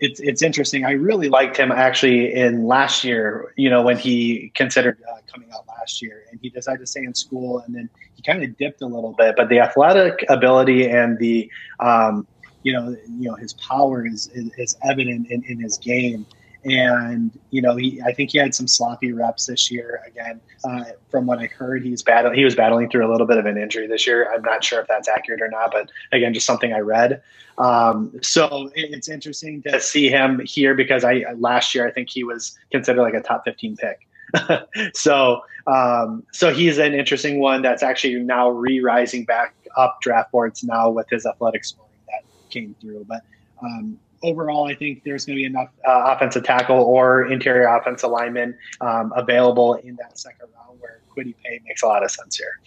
it's 0.00 0.18
it's 0.20 0.42
interesting. 0.42 0.84
I 0.84 0.92
really 0.92 1.28
liked 1.28 1.56
him 1.56 1.70
actually 1.70 2.34
in 2.34 2.66
last 2.66 3.04
year. 3.04 3.52
You 3.56 3.70
know, 3.70 3.82
when 3.82 3.98
he 3.98 4.50
considered 4.54 4.98
uh, 5.10 5.18
coming 5.30 5.50
out 5.52 5.66
last 5.68 6.00
year, 6.00 6.24
and 6.30 6.40
he 6.40 6.48
decided 6.48 6.80
to 6.80 6.86
stay 6.86 7.04
in 7.04 7.14
school, 7.14 7.60
and 7.60 7.74
then 7.74 7.88
he 8.14 8.22
kind 8.22 8.42
of 8.42 8.56
dipped 8.56 8.80
a 8.80 8.86
little 8.86 9.12
bit. 9.12 9.36
But 9.36 9.50
the 9.50 9.60
athletic 9.60 10.24
ability 10.28 10.88
and 10.88 11.18
the 11.18 11.50
um, 11.80 12.26
you 12.62 12.72
know 12.72 12.96
you 13.18 13.28
know 13.28 13.34
his 13.34 13.52
power 13.54 14.06
is 14.06 14.28
is, 14.28 14.50
is 14.56 14.76
evident 14.82 15.30
in, 15.30 15.44
in 15.44 15.60
his 15.60 15.76
game 15.76 16.26
and 16.64 17.30
you 17.50 17.62
know 17.62 17.76
he 17.76 18.00
I 18.02 18.12
think 18.12 18.30
he 18.30 18.38
had 18.38 18.54
some 18.54 18.68
sloppy 18.68 19.12
reps 19.12 19.46
this 19.46 19.70
year 19.70 20.02
again. 20.06 20.40
Uh, 20.64 20.84
from 21.10 21.26
what 21.26 21.38
I 21.38 21.46
heard, 21.46 21.84
he's 21.84 22.02
battle 22.02 22.32
he 22.32 22.44
was 22.44 22.54
battling 22.54 22.90
through 22.90 23.08
a 23.08 23.10
little 23.10 23.26
bit 23.26 23.38
of 23.38 23.46
an 23.46 23.56
injury 23.56 23.86
this 23.86 24.06
year. 24.06 24.30
I'm 24.32 24.42
not 24.42 24.62
sure 24.62 24.80
if 24.80 24.88
that's 24.88 25.08
accurate 25.08 25.40
or 25.40 25.48
not, 25.48 25.70
but 25.72 25.90
again, 26.12 26.34
just 26.34 26.46
something 26.46 26.72
I 26.72 26.80
read. 26.80 27.22
Um, 27.58 28.12
so 28.22 28.70
it's 28.74 29.08
interesting 29.08 29.62
to 29.62 29.80
see 29.80 30.08
him 30.08 30.40
here 30.44 30.74
because 30.74 31.04
I 31.04 31.24
last 31.36 31.74
year 31.74 31.86
I 31.86 31.90
think 31.90 32.10
he 32.10 32.24
was 32.24 32.58
considered 32.70 33.02
like 33.02 33.14
a 33.14 33.20
top 33.20 33.44
15 33.44 33.76
pick. 33.76 34.06
so 34.94 35.42
um, 35.66 36.24
so 36.32 36.52
he's 36.52 36.78
an 36.78 36.94
interesting 36.94 37.40
one 37.40 37.62
that's 37.62 37.82
actually 37.82 38.14
now 38.16 38.48
re-rising 38.48 39.24
back 39.24 39.54
up 39.76 39.98
draft 40.00 40.32
boards 40.32 40.64
now 40.64 40.90
with 40.90 41.08
his 41.10 41.26
athletic 41.26 41.64
scoring 41.64 41.90
that 42.08 42.24
came 42.50 42.74
through. 42.80 43.04
But 43.08 43.22
um, 43.62 43.98
overall, 44.22 44.66
I 44.66 44.74
think 44.74 45.04
there's 45.04 45.24
going 45.24 45.36
to 45.36 45.40
be 45.40 45.46
enough 45.46 45.68
uh, 45.86 46.14
offensive 46.14 46.44
tackle 46.44 46.78
or 46.78 47.30
interior 47.30 47.66
offensive 47.66 48.10
lineman 48.10 48.56
um, 48.80 49.12
available 49.16 49.74
in 49.74 49.96
that 49.96 50.18
second 50.18 50.48
round 50.54 50.80
where 50.80 51.00
Kwity 51.14 51.34
Paye 51.44 51.60
makes 51.66 51.82
a 51.82 51.86
lot 51.86 52.04
of 52.04 52.10
sense 52.10 52.36
here. 52.36 52.58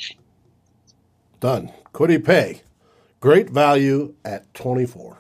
Done. 1.40 1.72
Kwity 1.94 2.24
Paye, 2.24 2.62
Great 3.24 3.50
value 3.50 4.14
at 4.26 4.54
24. 4.54 5.18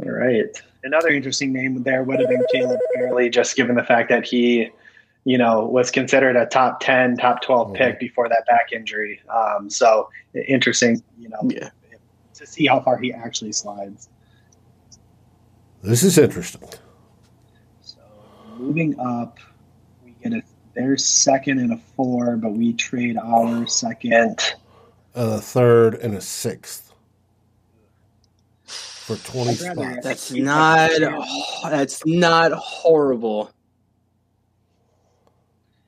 All 0.00 0.10
right. 0.10 0.62
Another 0.82 1.10
interesting 1.10 1.52
name 1.52 1.80
there 1.84 2.02
would 2.02 2.18
have 2.18 2.28
been 2.28 2.44
Caleb 2.52 2.80
Farley, 2.96 3.30
just 3.30 3.54
given 3.54 3.76
the 3.76 3.84
fact 3.84 4.08
that 4.08 4.26
he, 4.26 4.68
you 5.22 5.38
know, 5.38 5.64
was 5.66 5.92
considered 5.92 6.34
a 6.34 6.46
top 6.46 6.80
10, 6.80 7.16
top 7.18 7.42
12 7.42 7.74
pick 7.74 7.90
mm-hmm. 7.90 7.98
before 8.00 8.28
that 8.28 8.44
back 8.48 8.72
injury. 8.72 9.20
Um, 9.28 9.70
so 9.70 10.08
interesting, 10.48 11.00
you 11.16 11.28
know, 11.28 11.48
yeah. 11.48 11.70
To 12.36 12.46
see 12.46 12.66
how 12.66 12.80
far 12.80 12.98
he 12.98 13.12
actually 13.12 13.52
slides. 13.52 14.08
This 15.82 16.02
is 16.02 16.18
interesting. 16.18 16.68
So 17.82 17.98
moving 18.58 18.98
up, 18.98 19.38
we 20.04 20.14
get 20.22 20.32
a 20.32 20.42
their 20.74 20.96
second 20.96 21.58
and 21.58 21.72
a 21.72 21.78
four, 21.96 22.36
but 22.36 22.52
we 22.52 22.74
trade 22.74 23.16
our 23.16 23.66
second, 23.66 24.40
a 25.14 25.40
third, 25.40 25.94
and 25.94 26.14
a 26.14 26.20
sixth 26.20 26.92
for 28.66 29.16
20 29.16 29.54
spots. 29.54 29.98
That's 30.02 30.32
not 30.32 30.90
that's 31.62 32.04
not 32.04 32.52
horrible. 32.52 33.50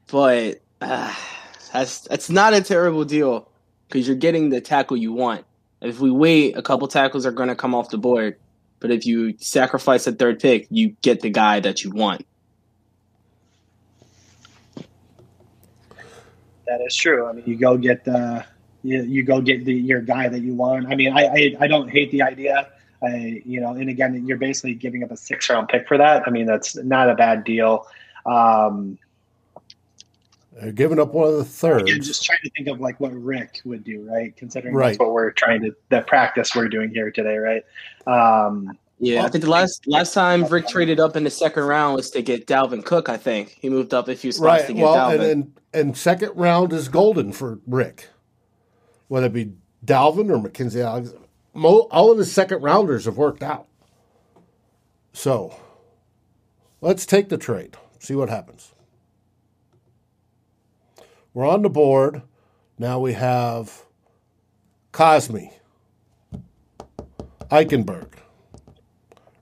But 0.06 0.62
uh, 0.80 1.14
that's 1.72 2.00
that's 2.02 2.30
not 2.30 2.54
a 2.54 2.62
terrible 2.62 3.04
deal 3.04 3.50
because 3.88 4.06
you're 4.06 4.16
getting 4.16 4.48
the 4.48 4.60
tackle 4.60 4.96
you 4.96 5.12
want. 5.12 5.44
If 5.80 6.00
we 6.00 6.10
wait, 6.10 6.56
a 6.56 6.62
couple 6.62 6.88
tackles 6.88 7.24
are 7.26 7.32
going 7.32 7.48
to 7.48 7.54
come 7.54 7.74
off 7.74 7.90
the 7.90 7.98
board. 7.98 8.36
But 8.80 8.90
if 8.90 9.06
you 9.06 9.36
sacrifice 9.38 10.06
a 10.06 10.12
third 10.12 10.40
pick, 10.40 10.66
you 10.70 10.96
get 11.02 11.20
the 11.20 11.30
guy 11.30 11.60
that 11.60 11.84
you 11.84 11.90
want. 11.90 12.26
That 16.66 16.80
is 16.86 16.94
true. 16.94 17.26
I 17.26 17.32
mean, 17.32 17.44
you 17.46 17.56
go 17.56 17.76
get 17.78 18.04
the 18.04 18.44
you, 18.82 19.02
you 19.02 19.22
go 19.24 19.40
get 19.40 19.64
the 19.64 19.72
your 19.72 20.00
guy 20.00 20.28
that 20.28 20.40
you 20.40 20.54
want. 20.54 20.86
I 20.86 20.94
mean, 20.94 21.12
I, 21.12 21.26
I 21.26 21.56
I 21.60 21.66
don't 21.66 21.88
hate 21.88 22.10
the 22.10 22.22
idea 22.22 22.68
I, 23.02 23.42
you 23.44 23.60
know, 23.60 23.72
and 23.72 23.88
again, 23.88 24.26
you're 24.26 24.38
basically 24.38 24.74
giving 24.74 25.04
up 25.04 25.10
a 25.10 25.16
six 25.16 25.48
round 25.48 25.68
pick 25.68 25.86
for 25.86 25.98
that. 25.98 26.26
I 26.26 26.30
mean, 26.30 26.46
that's 26.46 26.76
not 26.76 27.08
a 27.08 27.14
bad 27.14 27.44
deal. 27.44 27.86
Um, 28.26 28.98
They're 30.60 30.72
giving 30.72 30.98
up 30.98 31.12
one 31.12 31.28
of 31.28 31.36
the 31.36 31.44
thirds. 31.44 31.82
Again, 31.82 32.02
just 32.02 32.24
trying 32.24 32.40
to 32.42 32.50
think 32.50 32.68
of 32.68 32.80
like 32.80 32.98
what 32.98 33.12
Rick 33.12 33.60
would 33.64 33.84
do, 33.84 34.08
right? 34.10 34.36
Considering 34.36 34.74
right. 34.74 34.88
that's 34.88 34.98
what 34.98 35.12
we're 35.12 35.30
trying 35.30 35.62
to, 35.62 35.74
the 35.88 36.00
practice 36.02 36.54
we're 36.54 36.68
doing 36.68 36.90
here 36.90 37.10
today, 37.10 37.36
right? 37.36 37.62
Um, 38.06 38.76
yeah, 38.98 39.24
I 39.24 39.28
think 39.28 39.44
the 39.44 39.50
last 39.50 39.86
last 39.86 40.12
time 40.12 40.44
Rick 40.46 40.66
traded 40.66 40.98
up 40.98 41.14
in 41.14 41.22
the 41.22 41.30
second 41.30 41.62
round 41.62 41.94
was 41.94 42.10
to 42.10 42.22
get 42.22 42.48
Dalvin 42.48 42.84
Cook. 42.84 43.08
I 43.08 43.16
think 43.16 43.56
he 43.60 43.68
moved 43.68 43.94
up 43.94 44.08
a 44.08 44.16
few 44.16 44.32
spots 44.32 44.62
right. 44.62 44.66
to 44.66 44.72
get 44.74 44.82
well, 44.82 44.96
Dalvin. 44.96 45.14
And, 45.14 45.22
and, 45.22 45.52
and 45.72 45.96
second 45.96 46.32
round 46.34 46.72
is 46.72 46.88
golden 46.88 47.30
for 47.30 47.60
Rick, 47.68 48.08
whether 49.06 49.26
it 49.26 49.32
be 49.32 49.52
Dalvin 49.86 50.28
or 50.30 50.42
Mackensie 50.42 50.84
Alexander 50.84 51.28
all 51.64 52.12
of 52.12 52.18
his 52.18 52.32
second 52.32 52.62
rounders 52.62 53.04
have 53.04 53.16
worked 53.16 53.42
out. 53.42 53.66
So 55.12 55.56
let's 56.80 57.06
take 57.06 57.28
the 57.28 57.38
trade, 57.38 57.76
see 57.98 58.14
what 58.14 58.28
happens. 58.28 58.72
We're 61.38 61.46
on 61.46 61.62
the 61.62 61.70
board. 61.70 62.22
Now 62.80 62.98
we 62.98 63.12
have 63.12 63.84
Cosmi, 64.92 65.52
Eichenberg, 67.48 68.08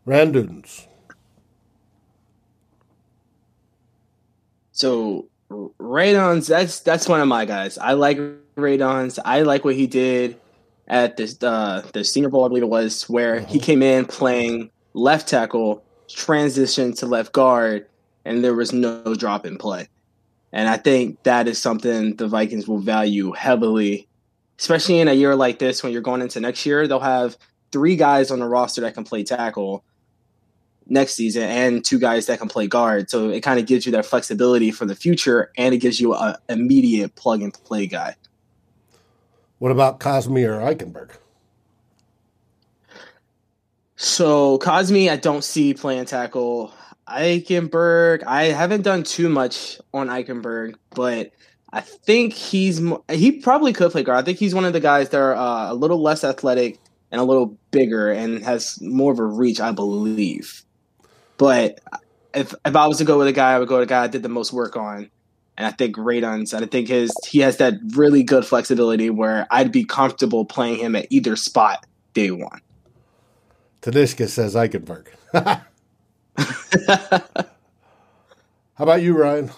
Randudens. 0.06 0.88
So 4.72 5.28
Radunz 5.48 6.48
that's 6.48 6.80
that's 6.80 7.08
one 7.08 7.22
of 7.22 7.28
my 7.28 7.46
guys. 7.46 7.78
I 7.78 7.94
like 7.94 8.18
Radunz. 8.56 9.18
I 9.24 9.40
like 9.40 9.64
what 9.64 9.74
he 9.74 9.86
did 9.86 10.38
at 10.88 11.16
this 11.16 11.42
uh, 11.42 11.82
the 11.94 12.04
Senior 12.04 12.28
Bowl, 12.28 12.44
I 12.44 12.48
believe 12.48 12.64
it 12.64 12.68
was, 12.68 13.08
where 13.08 13.40
he 13.40 13.58
came 13.58 13.82
in 13.82 14.04
playing 14.04 14.68
left 14.92 15.28
tackle, 15.28 15.82
transitioned 16.08 16.98
to 16.98 17.06
left 17.06 17.32
guard, 17.32 17.86
and 18.26 18.44
there 18.44 18.54
was 18.54 18.74
no 18.74 19.14
drop 19.14 19.46
in 19.46 19.56
play. 19.56 19.88
And 20.52 20.68
I 20.68 20.76
think 20.76 21.22
that 21.24 21.48
is 21.48 21.58
something 21.58 22.16
the 22.16 22.28
Vikings 22.28 22.66
will 22.66 22.78
value 22.78 23.32
heavily, 23.32 24.08
especially 24.58 25.00
in 25.00 25.08
a 25.08 25.12
year 25.12 25.34
like 25.34 25.58
this 25.58 25.82
when 25.82 25.92
you're 25.92 26.02
going 26.02 26.22
into 26.22 26.40
next 26.40 26.64
year. 26.64 26.86
They'll 26.86 27.00
have 27.00 27.36
three 27.72 27.96
guys 27.96 28.30
on 28.30 28.38
the 28.38 28.46
roster 28.46 28.80
that 28.82 28.94
can 28.94 29.04
play 29.04 29.24
tackle 29.24 29.84
next 30.88 31.14
season 31.14 31.42
and 31.42 31.84
two 31.84 31.98
guys 31.98 32.26
that 32.26 32.38
can 32.38 32.48
play 32.48 32.66
guard. 32.66 33.10
So 33.10 33.28
it 33.28 33.40
kind 33.40 33.58
of 33.58 33.66
gives 33.66 33.86
you 33.86 33.92
that 33.92 34.06
flexibility 34.06 34.70
for 34.70 34.86
the 34.86 34.94
future 34.94 35.50
and 35.56 35.74
it 35.74 35.78
gives 35.78 36.00
you 36.00 36.14
an 36.14 36.36
immediate 36.48 37.14
plug 37.16 37.42
and 37.42 37.52
play 37.52 37.86
guy. 37.86 38.14
What 39.58 39.72
about 39.72 40.00
Cosmi 40.00 40.46
or 40.46 40.60
Eichenberg? 40.60 41.10
So 43.96 44.58
Cosmi, 44.58 45.10
I 45.10 45.16
don't 45.16 45.42
see 45.42 45.74
playing 45.74 46.04
tackle. 46.04 46.72
Eichenberg, 47.08 48.24
I 48.24 48.44
haven't 48.44 48.82
done 48.82 49.02
too 49.02 49.28
much 49.28 49.78
on 49.94 50.08
Eichenberg, 50.08 50.74
but 50.90 51.32
I 51.72 51.80
think 51.80 52.32
he's 52.32 52.80
he 53.10 53.32
probably 53.32 53.72
could 53.72 53.92
play 53.92 54.02
guard. 54.02 54.18
I 54.18 54.22
think 54.22 54.38
he's 54.38 54.54
one 54.54 54.64
of 54.64 54.72
the 54.72 54.80
guys 54.80 55.10
that 55.10 55.20
are 55.20 55.34
uh, 55.34 55.72
a 55.72 55.74
little 55.74 56.02
less 56.02 56.24
athletic 56.24 56.78
and 57.10 57.20
a 57.20 57.24
little 57.24 57.56
bigger 57.70 58.10
and 58.10 58.42
has 58.44 58.80
more 58.80 59.12
of 59.12 59.18
a 59.18 59.24
reach, 59.24 59.60
I 59.60 59.72
believe. 59.72 60.62
But 61.36 61.80
if 62.34 62.54
if 62.64 62.74
I 62.76 62.86
was 62.86 62.98
to 62.98 63.04
go 63.04 63.18
with 63.18 63.28
a 63.28 63.32
guy, 63.32 63.54
I 63.54 63.58
would 63.58 63.68
go 63.68 63.78
with 63.78 63.84
a 63.84 63.90
guy 63.90 64.04
I 64.04 64.08
did 64.08 64.22
the 64.22 64.28
most 64.28 64.52
work 64.52 64.76
on 64.76 65.10
and 65.56 65.66
I 65.66 65.70
think 65.70 65.96
Radunz, 65.96 66.52
and 66.52 66.64
I 66.64 66.68
think 66.68 66.88
his 66.88 67.12
he 67.26 67.40
has 67.40 67.56
that 67.58 67.74
really 67.94 68.22
good 68.22 68.44
flexibility 68.44 69.10
where 69.10 69.46
I'd 69.50 69.72
be 69.72 69.84
comfortable 69.84 70.44
playing 70.44 70.78
him 70.78 70.94
at 70.94 71.06
either 71.10 71.36
spot 71.36 71.86
day 72.14 72.30
one. 72.30 72.60
Tanishka 73.82 74.28
says 74.28 74.54
Eichenberg. 74.54 75.06
How 78.74 78.84
about 78.84 79.02
you, 79.02 79.16
Ryan? 79.16 79.50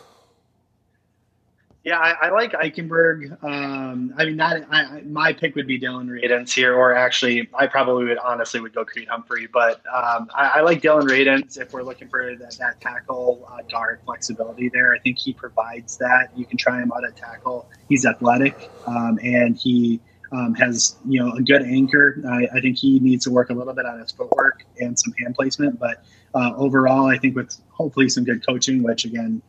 Yeah, 1.88 1.98
I, 1.98 2.26
I 2.26 2.30
like 2.30 2.52
Eichenberg. 2.52 3.42
Um, 3.42 4.12
I 4.18 4.26
mean, 4.26 4.36
not 4.36 4.62
I, 4.70 5.00
my 5.06 5.32
pick 5.32 5.54
would 5.54 5.66
be 5.66 5.80
Dylan 5.80 6.06
Radunz 6.06 6.52
here, 6.52 6.74
or 6.74 6.94
actually, 6.94 7.48
I 7.54 7.66
probably 7.66 8.04
would 8.04 8.18
honestly 8.18 8.60
would 8.60 8.74
go 8.74 8.84
Creed 8.84 9.08
Humphrey. 9.08 9.46
But 9.46 9.76
um, 9.86 10.28
I, 10.34 10.48
I, 10.56 10.60
like 10.60 10.82
Dylan 10.82 11.08
Radunz 11.08 11.58
if 11.58 11.72
we're 11.72 11.82
looking 11.82 12.08
for 12.08 12.36
that, 12.36 12.58
that 12.58 12.80
tackle 12.82 13.48
uh, 13.50 13.62
guard 13.70 14.00
flexibility 14.04 14.68
there. 14.68 14.92
I 14.92 14.98
think 14.98 15.18
he 15.18 15.32
provides 15.32 15.96
that. 15.96 16.28
You 16.36 16.44
can 16.44 16.58
try 16.58 16.82
him 16.82 16.92
out 16.92 17.04
at 17.04 17.16
tackle. 17.16 17.70
He's 17.88 18.04
athletic, 18.04 18.70
um, 18.86 19.18
and 19.22 19.56
he 19.56 19.98
um, 20.32 20.54
has 20.54 20.96
you 21.06 21.20
know 21.20 21.32
a 21.32 21.42
good 21.42 21.62
anchor. 21.62 22.22
I, 22.28 22.48
I, 22.56 22.60
think 22.60 22.78
he 22.78 22.98
needs 23.00 23.24
to 23.24 23.30
work 23.30 23.50
a 23.50 23.54
little 23.54 23.72
bit 23.72 23.86
on 23.86 23.98
his 23.98 24.10
footwork 24.12 24.64
and 24.78 24.98
some 24.98 25.12
hand 25.18 25.34
placement. 25.34 25.78
But 25.78 26.02
uh, 26.34 26.52
overall, 26.56 27.06
I 27.06 27.18
think 27.18 27.36
with 27.36 27.56
hopefully 27.70 28.08
some 28.08 28.24
good 28.24 28.44
coaching, 28.46 28.82
which 28.82 29.04
again 29.04 29.42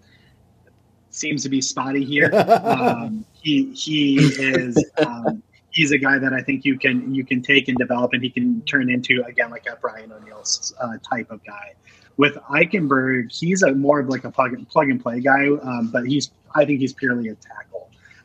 seems 1.10 1.44
to 1.44 1.50
be 1.50 1.62
spotty 1.62 2.04
here. 2.04 2.32
um, 2.64 3.26
he 3.34 3.72
he 3.74 4.18
is 4.18 4.84
um, 5.06 5.44
he's 5.72 5.92
a 5.92 5.98
guy 5.98 6.18
that 6.18 6.34
I 6.34 6.42
think 6.42 6.66
you 6.66 6.78
can 6.78 7.14
you 7.14 7.26
can 7.26 7.42
take 7.42 7.68
and 7.68 7.78
develop, 7.78 8.14
and 8.14 8.24
he 8.24 8.30
can 8.30 8.62
turn 8.62 8.90
into 8.90 9.24
again 9.28 9.52
like 9.52 9.66
a 9.68 9.76
Brian 9.76 10.12
O'Neill's 10.12 10.74
uh, 10.82 10.98
type 11.08 11.30
of 11.32 11.44
guy. 11.44 11.74
With 12.18 12.36
Eichenberg, 12.36 13.32
he's 13.32 13.64
a 13.64 13.74
more 13.74 14.02
of 14.02 14.10
like 14.10 14.26
a 14.26 14.32
plug 14.32 14.54
and 14.54 14.68
plug 14.68 14.90
and 14.90 15.02
play 15.02 15.22
guy, 15.22 15.48
um, 15.62 15.90
but 15.92 16.06
he's 16.06 16.32
I 16.56 16.66
think 16.66 16.80
he's 16.80 16.94
purely 16.94 17.30
a 17.30 17.36
tackle. 17.36 17.69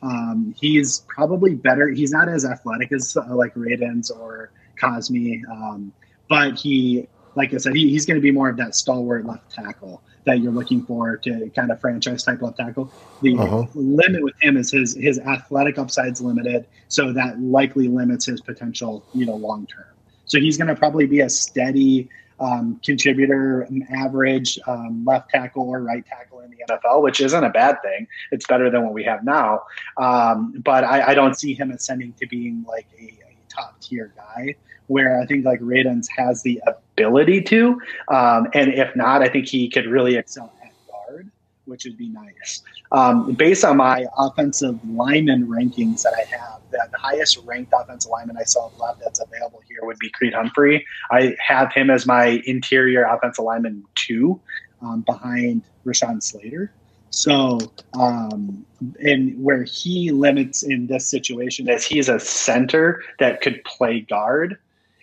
Um, 0.05 0.55
he's 0.61 1.01
probably 1.09 1.55
better. 1.55 1.89
He's 1.89 2.11
not 2.11 2.29
as 2.29 2.45
athletic 2.45 2.93
as 2.93 3.17
uh, 3.17 3.35
like 3.35 3.55
Radunz 3.55 4.11
or 4.15 4.51
Cosmi, 4.81 5.41
um, 5.51 5.93
but 6.29 6.59
he, 6.59 7.09
like 7.35 7.55
I 7.55 7.57
said, 7.57 7.75
he, 7.75 7.89
he's 7.89 8.05
going 8.05 8.17
to 8.17 8.23
be 8.23 8.31
more 8.31 8.51
of 8.51 8.57
that 8.59 8.75
stalwart 8.75 9.25
left 9.25 9.51
tackle 9.51 10.03
that 10.25 10.41
you're 10.41 10.53
looking 10.53 10.85
for 10.85 11.17
to 11.19 11.51
kind 11.51 11.71
of 11.71 11.81
franchise 11.81 12.23
type 12.23 12.43
left 12.43 12.59
tackle. 12.59 12.93
The 13.23 13.37
uh-huh. 13.39 13.67
limit 13.75 14.23
with 14.23 14.35
him 14.43 14.57
is 14.57 14.71
his 14.71 14.95
his 14.95 15.19
athletic 15.21 15.79
upside's 15.79 16.21
limited, 16.21 16.67
so 16.89 17.13
that 17.13 17.41
likely 17.41 17.89
limits 17.89 18.27
his 18.27 18.43
potential, 18.43 19.05
you 19.15 19.25
know, 19.25 19.37
long 19.37 19.67
term. 19.67 19.87
So 20.27 20.39
he's 20.39 20.59
going 20.59 20.69
to 20.69 20.77
probably 20.77 21.07
be 21.07 21.21
a 21.21 21.31
steady 21.31 22.09
um, 22.41 22.81
contributor, 22.85 23.63
an 23.63 23.87
average 23.95 24.59
um, 24.67 25.05
left 25.07 25.31
tackle 25.31 25.69
or 25.69 25.81
right 25.81 26.05
tackle 26.05 26.34
NFL, 26.69 27.03
which 27.03 27.21
isn't 27.21 27.45
a 27.45 27.51
bad 27.51 27.77
thing. 27.83 28.07
It's 28.31 28.47
better 28.47 28.71
than 28.71 28.85
what 28.85 28.93
we 28.93 29.05
have 29.05 29.25
now. 29.25 29.63
Um, 29.97 30.55
but 30.65 30.85
I, 30.85 31.09
I, 31.09 31.15
don't 31.15 31.35
see 31.39 31.55
him 31.55 31.71
ascending 31.71 32.15
to 32.15 32.27
being 32.27 32.65
like 32.67 32.87
a, 32.99 33.05
a 33.05 33.37
top 33.49 33.81
tier 33.81 34.13
guy 34.17 34.57
where 34.87 35.21
I 35.21 35.27
think 35.27 35.45
like 35.45 35.61
Radunz 35.61 36.07
has 36.17 36.43
the 36.43 36.61
ability 36.67 37.43
to. 37.43 37.81
Um, 38.09 38.49
and 38.55 38.73
if 38.75 38.95
not, 38.95 39.23
I 39.23 39.29
think 39.29 39.49
he 39.49 39.69
could 39.69 39.87
really 39.87 40.17
excel 40.17 40.53
at 40.63 40.73
guard. 40.91 41.31
which 41.65 41.85
would 41.85 41.97
be 41.97 42.09
nice. 42.09 42.63
Um, 42.93 43.33
based 43.33 43.65
on 43.65 43.79
my 43.79 44.07
offensive 44.17 44.79
lineman 44.89 45.49
rankings 45.49 46.03
that 46.03 46.15
I 46.15 46.25
have, 46.37 46.61
the, 46.71 46.87
the 46.93 46.99
highest 46.99 47.39
ranked 47.45 47.73
offensive 47.75 48.11
lineman 48.11 48.37
I 48.37 48.45
saw 48.45 48.71
left 48.79 49.01
that's 49.01 49.21
available 49.21 49.63
here 49.67 49.81
would 49.83 49.99
be 49.99 50.11
Creed 50.11 50.35
Humphrey. 50.35 50.85
I 51.11 51.35
have 51.41 51.73
him 51.73 51.91
as 51.91 52.07
my 52.07 52.43
interior 52.45 53.05
offensive 53.05 53.45
lineman 53.45 53.85
two, 53.95 54.41
um, 54.85 55.01
behind 55.01 55.63
Rashawn 55.85 56.23
Slater. 56.23 56.73
So, 57.11 57.61
um, 57.99 58.67
and 59.01 59.41
where 59.43 59.63
he 59.63 60.11
limits 60.11 60.65
in 60.65 60.89
this 60.89 61.09
situation 61.09 61.69
is 61.69 61.85
he's 61.85 62.09
a 62.09 62.19
center 62.19 63.03
that 63.21 63.41
could 63.41 63.63
play 63.65 64.01
guard. 64.01 64.59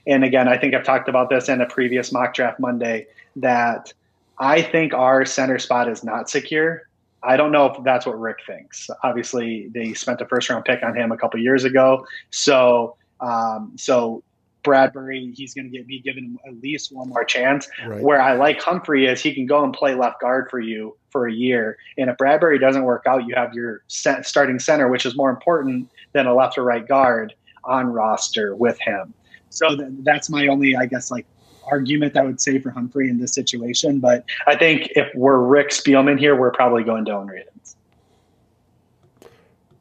And 0.06 0.26
again, 0.26 0.48
I 0.48 0.58
think 0.58 0.74
I've 0.74 0.84
talked 0.84 1.08
about 1.08 1.30
this 1.30 1.48
in 1.48 1.62
a 1.62 1.66
previous 1.66 2.12
mock 2.12 2.34
draft 2.34 2.60
Monday 2.60 3.08
that 3.38 3.94
I 4.40 4.62
think 4.62 4.94
our 4.94 5.26
center 5.26 5.58
spot 5.58 5.88
is 5.88 6.04
not 6.04 6.30
secure. 6.30 6.84
I 7.24 7.38
don't 7.38 7.52
know 7.52 7.68
if 7.68 7.84
that's 7.84 8.06
what 8.06 8.20
Rick 8.20 8.40
thinks. 8.46 8.90
Obviously, 9.04 9.70
they 9.70 9.94
spent 9.94 10.20
a 10.22 10.26
first 10.26 10.50
round 10.50 10.66
pick 10.66 10.84
on 10.84 10.98
him 10.98 11.12
a 11.12 11.18
couple 11.18 11.40
years 11.40 11.64
ago. 11.64 12.06
So, 12.32 12.98
um, 13.22 13.74
so 13.78 14.24
Bradbury, 14.64 15.34
he's 15.36 15.54
going 15.54 15.72
to 15.72 15.78
get 15.78 15.88
be 15.88 16.00
given 16.00 16.38
at 16.46 16.62
least 16.62 16.92
one 16.92 17.10
more 17.10 17.24
chance. 17.24 17.68
Right. 17.86 18.02
Where 18.02 18.22
I 18.22 18.34
like 18.34 18.62
Humphrey 18.62 19.08
is 19.08 19.22
he 19.22 19.34
can 19.34 19.46
go 19.46 19.64
and 19.64 19.74
play 19.74 19.96
left 19.96 20.22
guard 20.22 20.50
for 20.50 20.60
you 20.60 20.96
for 21.10 21.28
a 21.28 21.34
year. 21.34 21.78
And 21.98 22.10
if 22.10 22.18
Bradbury 22.18 22.60
doesn't 22.60 22.84
work 22.84 23.04
out, 23.08 23.28
you 23.28 23.36
have 23.36 23.54
your 23.54 23.84
starting 23.88 24.60
center, 24.60 24.88
which 24.88 25.06
is 25.06 25.16
more 25.16 25.30
important 25.30 25.90
than 26.14 26.28
a 26.28 26.36
left 26.36 26.58
or 26.58 26.64
right 26.64 26.88
guard 26.88 27.34
on 27.64 27.88
roster 27.88 28.56
with 28.56 28.80
him. 28.80 29.14
So 29.50 29.76
th- 29.76 29.90
that's 30.04 30.30
my 30.30 30.48
only, 30.48 30.76
I 30.76 30.86
guess, 30.86 31.12
like 31.12 31.26
argument 31.70 32.18
I 32.18 32.24
would 32.24 32.42
say 32.42 32.60
for 32.60 32.70
Humphrey 32.70 33.10
in 33.10 33.20
this 33.20 33.34
situation. 33.34 34.00
But 34.00 34.26
I 34.48 34.56
think 34.56 34.92
if 34.96 35.14
we're 35.16 35.40
Rick 35.40 35.70
Spielman 35.70 36.20
here, 36.20 36.36
we're 36.36 36.52
probably 36.52 36.84
going 36.84 37.06
Dylan 37.06 37.28
Radunz. 37.28 37.76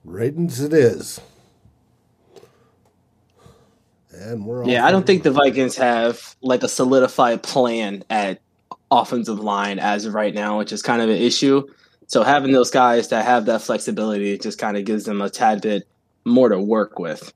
Radunz 0.06 0.64
it 0.64 0.72
is. 0.72 1.20
And 4.12 4.44
we're 4.44 4.64
yeah, 4.64 4.84
I 4.84 4.90
don't 4.90 5.06
think 5.06 5.22
the 5.22 5.30
Vikings 5.30 5.76
have 5.76 6.36
like 6.42 6.62
a 6.62 6.68
solidified 6.68 7.42
plan 7.42 8.04
at 8.10 8.40
offensive 8.90 9.38
line 9.38 9.78
as 9.78 10.04
of 10.04 10.14
right 10.14 10.34
now, 10.34 10.58
which 10.58 10.72
is 10.72 10.82
kind 10.82 11.00
of 11.00 11.08
an 11.08 11.16
issue. 11.16 11.66
So 12.06 12.24
having 12.24 12.52
those 12.52 12.70
guys 12.70 13.08
that 13.08 13.24
have 13.24 13.46
that 13.46 13.62
flexibility 13.62 14.36
just 14.36 14.58
kind 14.58 14.76
of 14.76 14.84
gives 14.84 15.04
them 15.04 15.20
a 15.20 15.30
tad 15.30 15.62
bit 15.62 15.86
more 16.24 16.48
to 16.48 16.60
work 16.60 16.98
with. 16.98 17.32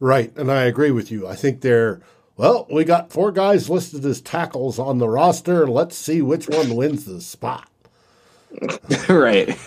Right, 0.00 0.34
and 0.36 0.50
I 0.50 0.64
agree 0.64 0.90
with 0.90 1.10
you. 1.10 1.26
I 1.26 1.36
think 1.36 1.60
they're 1.60 2.00
well, 2.36 2.66
we 2.70 2.84
got 2.84 3.12
four 3.12 3.32
guys 3.32 3.70
listed 3.70 4.04
as 4.04 4.20
tackles 4.20 4.78
on 4.78 4.98
the 4.98 5.08
roster. 5.08 5.66
Let's 5.66 5.96
see 5.96 6.20
which 6.20 6.48
one 6.48 6.76
wins 6.76 7.06
the 7.06 7.20
spot. 7.20 7.68
right. 9.08 9.58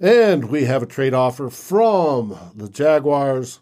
And 0.00 0.50
we 0.50 0.64
have 0.64 0.82
a 0.82 0.86
trade 0.86 1.14
offer 1.14 1.50
from 1.50 2.36
the 2.54 2.68
Jaguars 2.68 3.60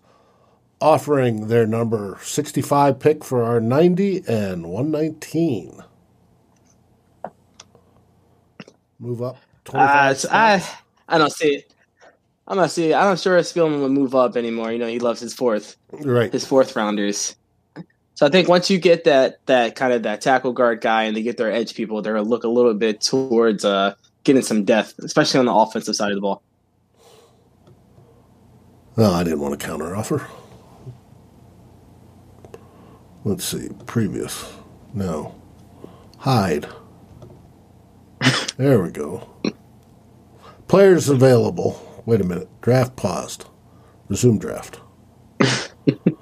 offering 0.81 1.49
their 1.49 1.67
number 1.67 2.19
65 2.23 2.99
pick 2.99 3.25
for 3.25 3.43
our 3.43 3.61
90 3.61 4.25
and 4.29 4.67
119. 4.67 5.83
Move 8.99 9.23
up 9.23 9.39
25. 9.65 9.89
Uh, 9.89 10.15
so 10.15 10.29
I, 10.31 10.65
I 11.09 11.19
don't 11.19 11.33
see 11.33 11.57
it. 11.57 11.75
I'm 12.49 12.57
not 12.57 12.71
see. 12.71 12.95
I'm 12.95 13.07
not 13.07 13.19
sure 13.19 13.37
if 13.37 13.47
Spielman 13.47 13.81
will 13.81 13.89
move 13.89 14.15
up 14.15 14.37
anymore. 14.37 14.71
You 14.71 14.79
know, 14.79 14.87
he 14.87 15.01
loves 15.01 15.21
his 15.21 15.35
fourth, 15.35 15.77
right? 15.91 16.33
His 16.33 16.47
fourth 16.47 16.77
rounders. 16.77 17.35
So 18.15 18.25
I 18.25 18.31
think 18.31 18.49
once 18.49 18.71
you 18.71 18.79
get 18.79 19.05
that 19.05 19.45
that 19.47 19.75
kind 19.75 19.93
of 19.93 20.05
that 20.05 20.21
tackle 20.21 20.53
guard 20.53 20.81
guy 20.81 21.05
and 21.05 21.17
they 21.17 21.23
get 21.23 21.37
their 21.37 21.51
edge 21.51 21.75
people, 21.75 22.03
they're 22.03 22.15
gonna 22.15 22.29
look 22.29 22.45
a 22.45 22.49
little 22.49 22.75
bit 22.75 23.01
towards 23.01 23.65
uh, 23.65 23.95
getting 24.27 24.43
some 24.43 24.65
depth, 24.65 24.99
especially 24.99 25.41
on 25.41 25.47
the 25.47 25.55
offensive 25.55 25.95
side 25.97 26.11
of 26.11 26.17
the 26.17 26.21
ball. 26.21 26.43
Well, 28.97 29.15
I 29.15 29.23
didn't 29.25 29.41
want 29.41 29.55
a 29.55 29.57
counter 29.57 29.95
offer. 29.95 30.27
Let's 33.25 33.45
see. 33.45 33.71
Previous. 33.87 34.53
No. 34.93 35.35
Hide. 36.19 36.67
There 38.57 38.83
we 38.83 38.91
go. 38.91 39.29
Players 40.67 41.09
available. 41.09 42.03
Wait 42.07 42.21
a 42.21 42.25
minute. 42.25 42.49
Draft 42.63 42.97
paused. 42.97 43.45
Resume 44.09 44.39
draft. 44.39 44.81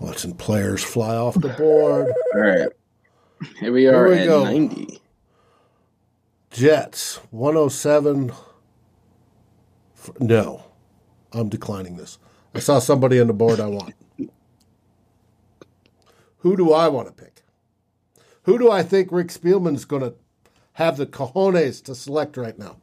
Watching 0.00 0.34
players 0.34 0.82
fly 0.82 1.14
off 1.16 1.40
the 1.40 1.48
board. 1.50 2.12
All 2.34 2.40
right. 2.40 2.68
Here 3.60 3.72
we 3.72 3.86
are 3.86 4.06
Here 4.06 4.08
we 4.08 4.18
at 4.18 4.26
go. 4.26 4.44
90. 4.44 5.00
Jets, 6.50 7.16
107. 7.30 8.32
No, 10.20 10.64
I'm 11.32 11.48
declining 11.48 11.96
this. 11.96 12.18
I 12.54 12.60
saw 12.60 12.78
somebody 12.78 13.20
on 13.20 13.26
the 13.26 13.32
board 13.32 13.58
I 13.60 13.66
want. 13.66 13.94
Who 16.38 16.56
do 16.56 16.72
I 16.72 16.88
want 16.88 17.08
to 17.08 17.14
pick? 17.14 17.42
Who 18.42 18.58
do 18.58 18.70
I 18.70 18.82
think 18.82 19.10
Rick 19.10 19.28
Spielman's 19.28 19.84
going 19.84 20.02
to 20.02 20.14
have 20.74 20.96
the 20.96 21.06
cojones 21.06 21.82
to 21.84 21.94
select 21.94 22.36
right 22.36 22.58
now? 22.58 22.76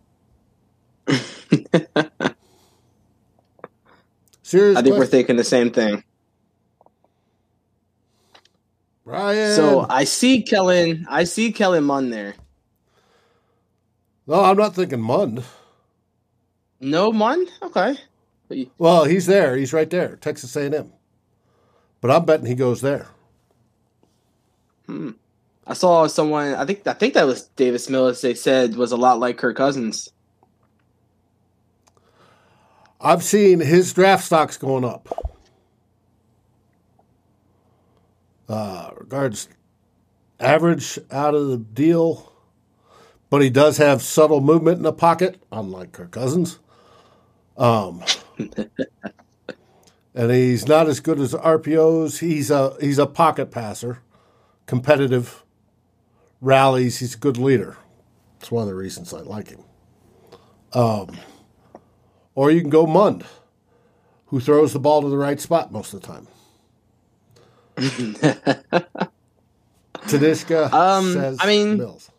Serious. 4.41 4.77
I 4.77 4.81
think 4.81 4.95
question. 4.95 4.97
we're 4.97 5.05
thinking 5.05 5.35
the 5.35 5.43
same 5.43 5.71
thing. 5.71 6.03
Brian. 9.05 9.55
So 9.55 9.85
I 9.89 10.03
see 10.03 10.41
Kellen. 10.41 11.05
I 11.09 11.23
see 11.23 11.51
Kellen 11.51 11.83
Mond 11.83 12.13
there. 12.13 12.35
No, 14.27 14.43
I'm 14.43 14.57
not 14.57 14.75
thinking 14.75 15.01
Mond. 15.01 15.43
No 16.79 17.11
Mond. 17.11 17.49
Okay. 17.61 17.97
Well, 18.77 19.05
he's 19.05 19.27
there. 19.27 19.55
He's 19.55 19.73
right 19.73 19.89
there, 19.89 20.17
Texas 20.17 20.55
A&M. 20.55 20.91
But 22.01 22.11
I'm 22.11 22.25
betting 22.25 22.47
he 22.47 22.55
goes 22.55 22.81
there. 22.81 23.07
Hmm. 24.87 25.11
I 25.65 25.73
saw 25.73 26.07
someone. 26.07 26.55
I 26.55 26.65
think 26.65 26.85
I 26.85 26.93
think 26.93 27.13
that 27.13 27.27
was 27.27 27.43
Davis 27.55 27.89
Mills. 27.89 28.21
They 28.21 28.33
said 28.33 28.75
was 28.75 28.91
a 28.91 28.97
lot 28.97 29.19
like 29.19 29.37
Kirk 29.37 29.55
Cousins. 29.55 30.09
I've 32.99 33.23
seen 33.23 33.59
his 33.59 33.93
draft 33.93 34.25
stocks 34.25 34.57
going 34.57 34.83
up. 34.83 35.30
Uh, 38.51 38.91
regards 38.97 39.47
average 40.37 40.99
out 41.09 41.33
of 41.33 41.47
the 41.47 41.57
deal, 41.57 42.33
but 43.29 43.41
he 43.41 43.49
does 43.49 43.77
have 43.77 44.01
subtle 44.01 44.41
movement 44.41 44.75
in 44.75 44.83
the 44.83 44.91
pocket, 44.91 45.41
unlike 45.53 45.93
Kirk 45.93 46.11
Cousins. 46.11 46.59
Um, 47.55 48.03
and 50.13 50.31
he's 50.31 50.67
not 50.67 50.89
as 50.89 50.99
good 50.99 51.17
as 51.17 51.33
RPOs. 51.33 52.19
He's 52.19 52.51
a 52.51 52.75
he's 52.81 52.99
a 52.99 53.07
pocket 53.07 53.51
passer 53.51 53.99
competitive 54.65 55.45
rallies. 56.41 56.99
He's 56.99 57.15
a 57.15 57.19
good 57.19 57.37
leader. 57.37 57.77
It's 58.41 58.51
one 58.51 58.63
of 58.63 58.67
the 58.67 58.75
reasons 58.75 59.13
I 59.13 59.21
like 59.21 59.47
him. 59.47 59.63
Um, 60.73 61.17
or 62.35 62.51
you 62.51 62.59
can 62.59 62.69
go 62.69 62.85
Mond, 62.85 63.23
who 64.25 64.41
throws 64.41 64.73
the 64.73 64.79
ball 64.79 65.03
to 65.03 65.07
the 65.07 65.17
right 65.17 65.39
spot 65.39 65.71
most 65.71 65.93
of 65.93 66.01
the 66.01 66.07
time. 66.07 66.27
Tedesca 70.07 70.71
um, 70.71 71.13
says 71.13 71.37
I 71.39 71.47
mean, 71.47 71.77
Mills. 71.77 72.09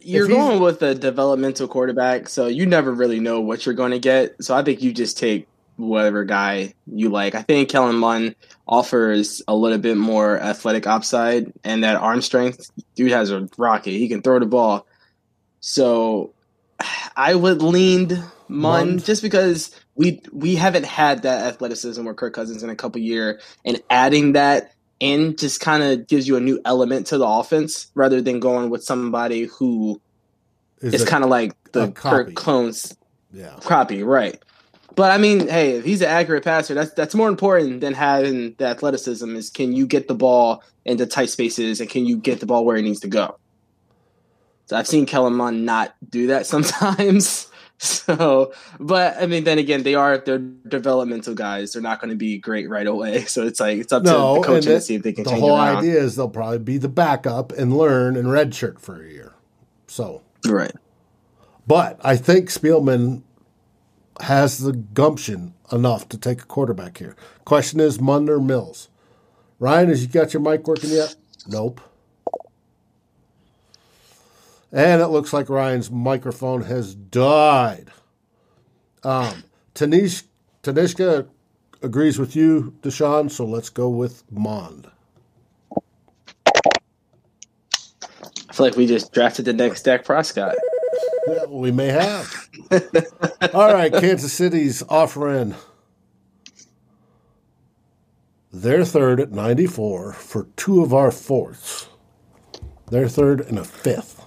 You're 0.00 0.28
going 0.28 0.60
with 0.60 0.80
a 0.82 0.94
developmental 0.94 1.68
quarterback, 1.68 2.28
so 2.30 2.46
you 2.46 2.64
never 2.64 2.92
really 2.92 3.20
know 3.20 3.40
what 3.40 3.66
you're 3.66 3.74
going 3.74 3.90
to 3.90 3.98
get. 3.98 4.42
So 4.42 4.54
I 4.54 4.62
think 4.62 4.80
you 4.82 4.92
just 4.92 5.18
take 5.18 5.46
whatever 5.76 6.24
guy 6.24 6.74
you 6.86 7.08
like. 7.08 7.34
I 7.34 7.42
think 7.42 7.68
Kellen 7.68 7.96
Mond 7.96 8.34
offers 8.66 9.42
a 9.48 9.54
little 9.54 9.78
bit 9.78 9.96
more 9.96 10.38
athletic 10.40 10.86
upside 10.86 11.52
and 11.64 11.84
that 11.84 11.96
arm 11.96 12.20
strength. 12.20 12.70
Dude 12.94 13.12
has 13.12 13.30
a 13.30 13.48
rocket. 13.56 13.90
He 13.90 14.08
can 14.08 14.22
throw 14.22 14.38
the 14.38 14.46
ball. 14.46 14.86
So 15.60 16.32
I 17.16 17.34
would 17.34 17.62
lean 17.62 18.08
Mond, 18.48 18.90
Mond. 18.90 19.04
just 19.04 19.22
because 19.22 19.74
we 19.98 20.22
we 20.32 20.54
haven't 20.54 20.86
had 20.86 21.22
that 21.22 21.46
athleticism 21.46 22.02
with 22.04 22.16
Kirk 22.16 22.32
Cousins 22.32 22.62
in 22.62 22.70
a 22.70 22.76
couple 22.76 23.00
year, 23.00 23.40
and 23.64 23.82
adding 23.90 24.32
that 24.32 24.72
in 25.00 25.36
just 25.36 25.60
kind 25.60 25.82
of 25.82 26.06
gives 26.06 26.26
you 26.26 26.36
a 26.36 26.40
new 26.40 26.60
element 26.64 27.08
to 27.08 27.18
the 27.18 27.26
offense 27.26 27.88
rather 27.94 28.22
than 28.22 28.40
going 28.40 28.70
with 28.70 28.82
somebody 28.82 29.44
who 29.44 30.00
is, 30.80 30.94
is 30.94 31.04
kind 31.04 31.24
of 31.24 31.30
like 31.30 31.52
the 31.72 31.90
Kirk 31.90 32.34
clones. 32.34 32.96
Yeah, 33.32 33.56
copy 33.60 34.02
right. 34.02 34.40
But 34.94 35.10
I 35.10 35.18
mean, 35.18 35.48
hey, 35.48 35.72
if 35.72 35.84
he's 35.84 36.00
an 36.00 36.08
accurate 36.08 36.44
passer, 36.44 36.74
that's 36.74 36.92
that's 36.92 37.14
more 37.14 37.28
important 37.28 37.80
than 37.80 37.92
having 37.92 38.54
the 38.54 38.66
athleticism. 38.66 39.34
Is 39.34 39.50
can 39.50 39.72
you 39.72 39.86
get 39.86 40.06
the 40.06 40.14
ball 40.14 40.62
into 40.84 41.06
tight 41.06 41.30
spaces 41.30 41.80
and 41.80 41.90
can 41.90 42.06
you 42.06 42.16
get 42.16 42.38
the 42.38 42.46
ball 42.46 42.64
where 42.64 42.76
it 42.76 42.82
needs 42.82 43.00
to 43.00 43.08
go? 43.08 43.36
So 44.66 44.76
I've 44.76 44.86
seen 44.86 45.06
Kellen 45.06 45.34
Mond 45.34 45.66
not 45.66 45.94
do 46.08 46.28
that 46.28 46.46
sometimes. 46.52 47.48
So, 48.08 48.52
but 48.80 49.16
I 49.20 49.26
mean, 49.26 49.44
then 49.44 49.58
again, 49.58 49.82
they 49.82 49.94
are 49.94 50.18
they're 50.18 50.38
developmental 50.38 51.34
guys. 51.34 51.72
They're 51.72 51.82
not 51.82 52.00
going 52.00 52.10
to 52.10 52.16
be 52.16 52.38
great 52.38 52.68
right 52.68 52.86
away. 52.86 53.24
So 53.28 53.46
it's 53.46 53.60
like 53.60 53.78
it's 53.78 53.92
up 53.92 54.02
no, 54.02 54.36
to 54.36 54.40
the 54.40 54.46
coach 54.46 54.64
to 54.64 54.80
see 54.80 54.94
if 54.96 55.02
they 55.02 55.12
can. 55.12 55.24
The 55.24 55.34
whole 55.34 55.54
idea 55.54 56.00
is 56.00 56.16
they'll 56.16 56.28
probably 56.28 56.58
be 56.58 56.78
the 56.78 56.88
backup 56.88 57.52
and 57.52 57.76
learn 57.76 58.16
and 58.16 58.28
redshirt 58.28 58.80
for 58.80 59.02
a 59.02 59.08
year. 59.08 59.34
So 59.86 60.22
right. 60.46 60.72
But 61.66 62.00
I 62.02 62.16
think 62.16 62.48
Spielman 62.48 63.22
has 64.20 64.58
the 64.58 64.72
gumption 64.72 65.54
enough 65.70 66.08
to 66.08 66.18
take 66.18 66.42
a 66.42 66.46
quarterback 66.46 66.98
here. 66.98 67.14
Question 67.44 67.78
is 67.78 68.00
Mond 68.00 68.28
or 68.30 68.40
Mills. 68.40 68.88
Ryan, 69.58 69.90
has 69.90 70.02
you 70.02 70.08
got 70.08 70.32
your 70.32 70.42
mic 70.42 70.66
working 70.66 70.90
yet? 70.90 71.14
Nope. 71.46 71.80
And 74.72 75.00
it 75.00 75.08
looks 75.08 75.32
like 75.32 75.48
Ryan's 75.48 75.90
microphone 75.90 76.62
has 76.62 76.94
died. 76.94 77.90
Um, 79.02 79.44
Tanish, 79.74 80.24
Tanishka 80.62 81.26
agrees 81.82 82.18
with 82.18 82.36
you, 82.36 82.74
Deshaun, 82.82 83.30
so 83.30 83.44
let's 83.44 83.70
go 83.70 83.88
with 83.88 84.24
Mond. 84.30 84.90
I 88.48 88.52
feel 88.52 88.66
like 88.66 88.76
we 88.76 88.86
just 88.86 89.12
drafted 89.12 89.44
the 89.44 89.52
next 89.52 89.82
Dak 89.82 90.04
Prescott. 90.04 90.56
Yeah, 91.28 91.44
we 91.46 91.70
may 91.70 91.88
have. 91.88 92.48
All 93.54 93.72
right, 93.72 93.92
Kansas 93.92 94.32
City's 94.32 94.82
offering 94.88 95.54
their 98.52 98.84
third 98.84 99.20
at 99.20 99.30
94 99.30 100.14
for 100.14 100.48
two 100.56 100.82
of 100.82 100.92
our 100.92 101.10
fourths. 101.10 101.88
Their 102.90 103.08
third 103.08 103.42
and 103.42 103.58
a 103.58 103.64
fifth. 103.64 104.24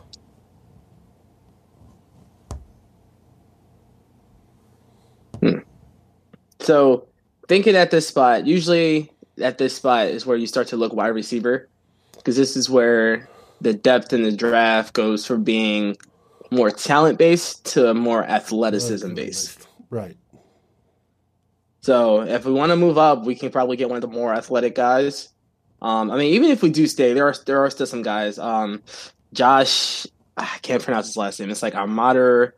Hmm. 5.42 5.60
So, 6.62 7.08
thinking 7.48 7.76
at 7.76 7.92
this 7.92 8.08
spot, 8.08 8.46
usually 8.46 9.12
at 9.42 9.58
this 9.58 9.76
spot 9.76 10.08
is 10.08 10.26
where 10.26 10.38
you 10.38 10.48
start 10.48 10.68
to 10.68 10.78
look 10.78 10.94
wide 10.94 11.10
receiver 11.10 11.68
because 12.16 12.38
this 12.38 12.56
is 12.56 12.70
where 12.70 13.28
the 13.62 13.74
depth 13.74 14.14
in 14.14 14.24
the 14.24 14.32
draft 14.32 14.94
goes 14.94 15.26
from 15.26 15.44
being 15.44 15.98
more 16.52 16.70
talent 16.70 17.18
based 17.18 17.66
to 17.74 17.94
more 17.94 18.24
athleticism 18.24 19.14
based. 19.14 19.68
Right. 19.90 20.18
So 21.82 22.22
if 22.22 22.46
we 22.46 22.52
want 22.52 22.72
to 22.72 22.76
move 22.76 22.98
up, 22.98 23.26
we 23.26 23.36
can 23.36 23.52
probably 23.52 23.76
get 23.76 23.90
one 23.90 23.98
of 23.98 24.02
the 24.02 24.08
more 24.08 24.34
athletic 24.34 24.76
guys. 24.76 25.30
Um, 25.82 26.12
I 26.12 26.18
mean, 26.18 26.34
even 26.34 26.52
if 26.52 26.62
we 26.62 26.70
do 26.70 26.86
stay, 26.86 27.14
there 27.14 27.28
are 27.28 27.36
there 27.46 27.64
are 27.64 27.70
still 27.72 27.88
some 27.88 28.04
guys. 28.04 28.38
Um, 28.38 28.84
Josh, 29.34 30.06
I 30.38 30.58
can't 30.62 30.84
pronounce 30.84 31.08
his 31.08 31.18
last 31.18 31.40
name. 31.40 31.50
It's 31.50 31.64
like 31.64 31.74
Armader, 31.74 32.54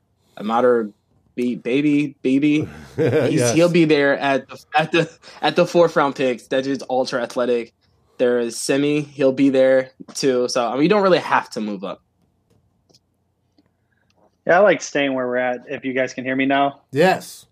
Armader, 1.38 1.64
baby, 1.64 2.16
baby. 2.22 2.68
yes. 2.98 3.56
He'll 3.56 3.70
be 3.70 3.86
there 3.86 4.18
at 4.18 4.48
the 4.48 4.64
at 4.76 4.92
the 4.92 5.18
at 5.42 5.56
the 5.56 5.66
fourth 5.66 5.96
round 5.96 6.16
picks. 6.16 6.48
That 6.48 6.68
is 6.68 6.84
ultra 6.90 7.22
athletic. 7.22 7.74
There 8.18 8.40
is 8.40 8.58
Semi. 8.58 9.02
He'll 9.02 9.34
be 9.34 9.50
there 9.50 9.92
too. 10.14 10.48
So 10.48 10.68
I 10.68 10.74
mean, 10.74 10.84
you 10.84 10.90
don't 10.90 11.04
really 11.04 11.20
have 11.20 11.50
to 11.52 11.62
move 11.62 11.84
up. 11.84 12.02
Yeah, 14.46 14.58
I 14.58 14.62
like 14.62 14.82
staying 14.82 15.14
where 15.14 15.28
we're 15.28 15.38
at. 15.38 15.62
If 15.70 15.86
you 15.86 15.94
guys 15.94 16.14
can 16.14 16.26
hear 16.26 16.36
me 16.36 16.46
now. 16.46 16.82
Yes. 16.92 17.46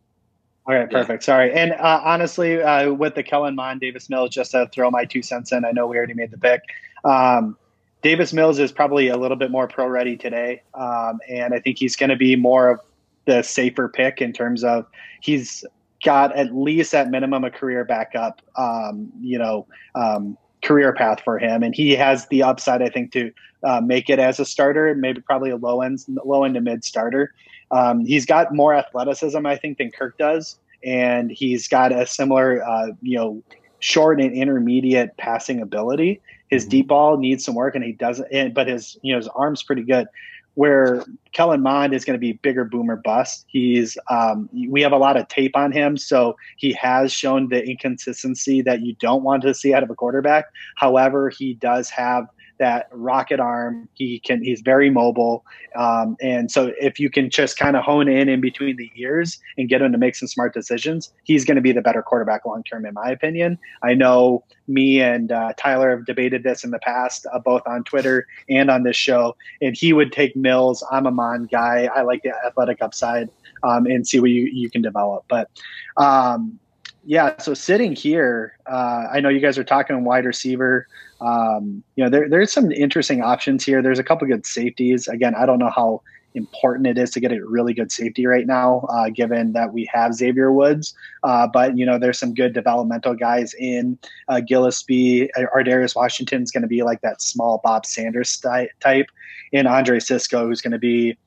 All 0.67 0.75
right, 0.75 0.89
perfect. 0.89 1.23
Yeah. 1.23 1.25
Sorry. 1.25 1.53
And 1.53 1.71
uh, 1.73 2.01
honestly, 2.03 2.61
uh, 2.61 2.91
with 2.91 3.15
the 3.15 3.23
Kellen 3.23 3.55
Mond, 3.55 3.81
Davis 3.81 4.09
Mills, 4.09 4.29
just 4.29 4.51
to 4.51 4.69
throw 4.71 4.91
my 4.91 5.05
two 5.05 5.21
cents 5.21 5.51
in, 5.51 5.65
I 5.65 5.71
know 5.71 5.87
we 5.87 5.97
already 5.97 6.13
made 6.13 6.31
the 6.31 6.37
pick. 6.37 6.61
Um, 7.03 7.57
Davis 8.01 8.33
Mills 8.33 8.59
is 8.59 8.71
probably 8.71 9.07
a 9.07 9.17
little 9.17 9.37
bit 9.37 9.51
more 9.51 9.67
pro 9.67 9.87
ready 9.87 10.17
today. 10.17 10.61
Um, 10.73 11.19
and 11.27 11.53
I 11.53 11.59
think 11.59 11.79
he's 11.79 11.95
going 11.95 12.09
to 12.09 12.15
be 12.15 12.35
more 12.35 12.69
of 12.69 12.79
the 13.25 13.41
safer 13.43 13.87
pick 13.87 14.21
in 14.21 14.33
terms 14.33 14.63
of 14.63 14.85
he's 15.21 15.63
got 16.03 16.35
at 16.35 16.55
least 16.55 16.93
at 16.93 17.09
minimum 17.09 17.43
a 17.43 17.51
career 17.51 17.85
backup, 17.85 18.41
um, 18.55 19.11
you 19.21 19.37
know, 19.37 19.67
um, 19.95 20.37
career 20.63 20.93
path 20.93 21.21
for 21.23 21.39
him. 21.39 21.63
And 21.63 21.75
he 21.75 21.95
has 21.95 22.27
the 22.27 22.43
upside, 22.43 22.81
I 22.81 22.89
think, 22.89 23.11
to 23.13 23.31
uh, 23.63 23.81
make 23.81 24.09
it 24.09 24.19
as 24.19 24.39
a 24.39 24.45
starter, 24.45 24.93
maybe 24.95 25.21
probably 25.21 25.51
a 25.51 25.57
low 25.57 25.81
end, 25.81 26.03
low 26.25 26.43
end 26.43 26.55
to 26.55 26.61
mid 26.61 26.83
starter. 26.83 27.33
Um, 27.71 28.05
he's 28.05 28.25
got 28.25 28.53
more 28.53 28.73
athleticism, 28.73 29.45
I 29.45 29.55
think, 29.55 29.77
than 29.77 29.91
Kirk 29.91 30.17
does, 30.17 30.59
and 30.83 31.31
he's 31.31 31.67
got 31.67 31.91
a 31.91 32.05
similar, 32.05 32.63
uh, 32.63 32.87
you 33.01 33.17
know, 33.17 33.41
short 33.79 34.19
and 34.19 34.33
intermediate 34.33 35.15
passing 35.17 35.61
ability. 35.61 36.21
His 36.49 36.63
mm-hmm. 36.63 36.69
deep 36.69 36.87
ball 36.87 37.17
needs 37.17 37.45
some 37.45 37.55
work, 37.55 37.75
and 37.75 37.83
he 37.83 37.93
doesn't. 37.93 38.53
But 38.53 38.67
his, 38.67 38.97
you 39.03 39.13
know, 39.13 39.19
his 39.19 39.29
arm's 39.29 39.63
pretty 39.63 39.83
good. 39.83 40.07
Where 40.55 41.03
Kellen 41.31 41.61
Mond 41.61 41.93
is 41.93 42.03
going 42.03 42.15
to 42.15 42.19
be 42.19 42.33
bigger 42.33 42.65
boomer 42.65 42.97
bust. 42.97 43.45
He's 43.47 43.97
um, 44.09 44.49
we 44.67 44.81
have 44.81 44.91
a 44.91 44.97
lot 44.97 45.17
of 45.17 45.27
tape 45.27 45.55
on 45.55 45.71
him, 45.71 45.97
so 45.97 46.35
he 46.57 46.73
has 46.73 47.13
shown 47.13 47.49
the 47.49 47.63
inconsistency 47.63 48.61
that 48.63 48.81
you 48.81 48.95
don't 48.95 49.23
want 49.23 49.43
to 49.43 49.53
see 49.53 49.73
out 49.73 49.83
of 49.83 49.89
a 49.89 49.95
quarterback. 49.95 50.45
However, 50.75 51.29
he 51.29 51.53
does 51.53 51.89
have 51.89 52.27
that 52.61 52.87
rocket 52.91 53.39
arm. 53.39 53.89
He 53.95 54.19
can 54.19 54.43
he's 54.43 54.61
very 54.61 54.89
mobile, 54.89 55.43
um, 55.75 56.15
and 56.21 56.49
so 56.51 56.71
if 56.79 56.99
you 56.99 57.09
can 57.09 57.29
just 57.29 57.57
kind 57.57 57.75
of 57.75 57.83
hone 57.83 58.07
in 58.07 58.29
in 58.29 58.39
between 58.39 58.77
the 58.77 58.91
ears 58.95 59.39
and 59.57 59.67
get 59.67 59.81
him 59.81 59.91
to 59.91 59.97
make 59.97 60.15
some 60.15 60.27
smart 60.27 60.53
decisions, 60.53 61.11
he's 61.23 61.43
going 61.43 61.55
to 61.55 61.61
be 61.61 61.71
the 61.71 61.81
better 61.81 62.03
quarterback 62.03 62.45
long 62.45 62.63
term, 62.63 62.85
in 62.85 62.93
my 62.93 63.09
opinion. 63.09 63.57
I 63.81 63.95
know 63.95 64.43
me 64.67 65.01
and 65.01 65.31
uh, 65.31 65.53
Tyler 65.57 65.89
have 65.89 66.05
debated 66.05 66.43
this 66.43 66.63
in 66.63 66.69
the 66.69 66.79
past, 66.79 67.25
uh, 67.33 67.39
both 67.39 67.63
on 67.65 67.83
Twitter 67.83 68.27
and 68.47 68.69
on 68.69 68.83
this 68.83 68.95
show, 68.95 69.35
and 69.61 69.75
he 69.75 69.91
would 69.91 70.11
take 70.11 70.35
Mills. 70.35 70.85
I'm 70.91 71.07
a 71.07 71.11
Mond 71.11 71.49
guy. 71.49 71.89
I 71.93 72.03
like 72.03 72.23
the 72.23 72.33
athletic 72.45 72.81
upside. 72.81 73.29
Um, 73.63 73.85
and 73.85 74.07
see 74.07 74.19
what 74.19 74.31
you, 74.31 74.49
you 74.51 74.71
can 74.71 74.81
develop. 74.81 75.23
But 75.27 75.47
um, 75.95 76.59
yeah, 77.03 77.37
so 77.39 77.53
sitting 77.53 77.95
here, 77.95 78.57
uh, 78.67 79.07
I 79.11 79.19
know 79.21 79.29
you 79.29 79.39
guys 79.39 79.57
are 79.57 79.63
talking 79.63 80.03
wide 80.03 80.25
receiver. 80.25 80.87
Um, 81.19 81.83
you 81.95 82.03
know, 82.03 82.09
there, 82.09 82.29
there's 82.29 82.51
some 82.51 82.71
interesting 82.71 83.21
options 83.21 83.65
here. 83.65 83.81
There's 83.81 83.99
a 83.99 84.03
couple 84.03 84.27
good 84.27 84.45
safeties. 84.45 85.07
Again, 85.07 85.33
I 85.35 85.45
don't 85.45 85.59
know 85.59 85.69
how 85.69 86.01
important 86.33 86.87
it 86.87 86.97
is 86.97 87.11
to 87.11 87.19
get 87.19 87.31
a 87.31 87.45
really 87.45 87.73
good 87.73 87.91
safety 87.91 88.25
right 88.25 88.45
now, 88.45 88.85
uh, 88.89 89.09
given 89.09 89.53
that 89.53 89.73
we 89.73 89.89
have 89.91 90.13
Xavier 90.13 90.51
Woods. 90.51 90.93
Uh, 91.23 91.47
but 91.47 91.77
you 91.77 91.85
know, 91.85 91.97
there's 91.97 92.19
some 92.19 92.33
good 92.33 92.53
developmental 92.53 93.15
guys 93.15 93.53
in 93.55 93.97
uh, 94.27 94.39
Gillespie. 94.39 95.29
Ar'Darius 95.37 95.95
Washington 95.95 96.43
is 96.43 96.51
going 96.51 96.61
to 96.61 96.67
be 96.67 96.83
like 96.83 97.01
that 97.01 97.21
small 97.21 97.59
Bob 97.63 97.85
Sanders 97.85 98.39
type, 98.39 99.07
and 99.53 99.67
Andre 99.67 99.99
Cisco, 99.99 100.47
who's 100.47 100.61
going 100.61 100.71
to 100.71 100.79
be. 100.79 101.17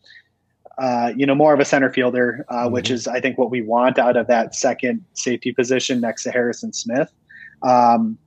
Uh, 0.79 1.13
you 1.17 1.25
know, 1.25 1.35
more 1.35 1.55
of 1.55 1.61
a 1.61 1.65
center 1.65 1.93
fielder, 1.93 2.45
uh, 2.49 2.65
mm-hmm. 2.65 2.73
which 2.73 2.91
is, 2.91 3.07
I 3.07 3.21
think, 3.21 3.39
what 3.39 3.51
we 3.51 3.63
want 3.63 3.99
out 3.99 4.17
of 4.17 4.27
that 4.27 4.55
second 4.55 5.05
safety 5.15 5.53
position 5.53 6.01
next 6.01 6.25
to 6.25 6.31
Harrison 6.31 6.73
Smith. 6.73 7.13
Um, 7.63 8.19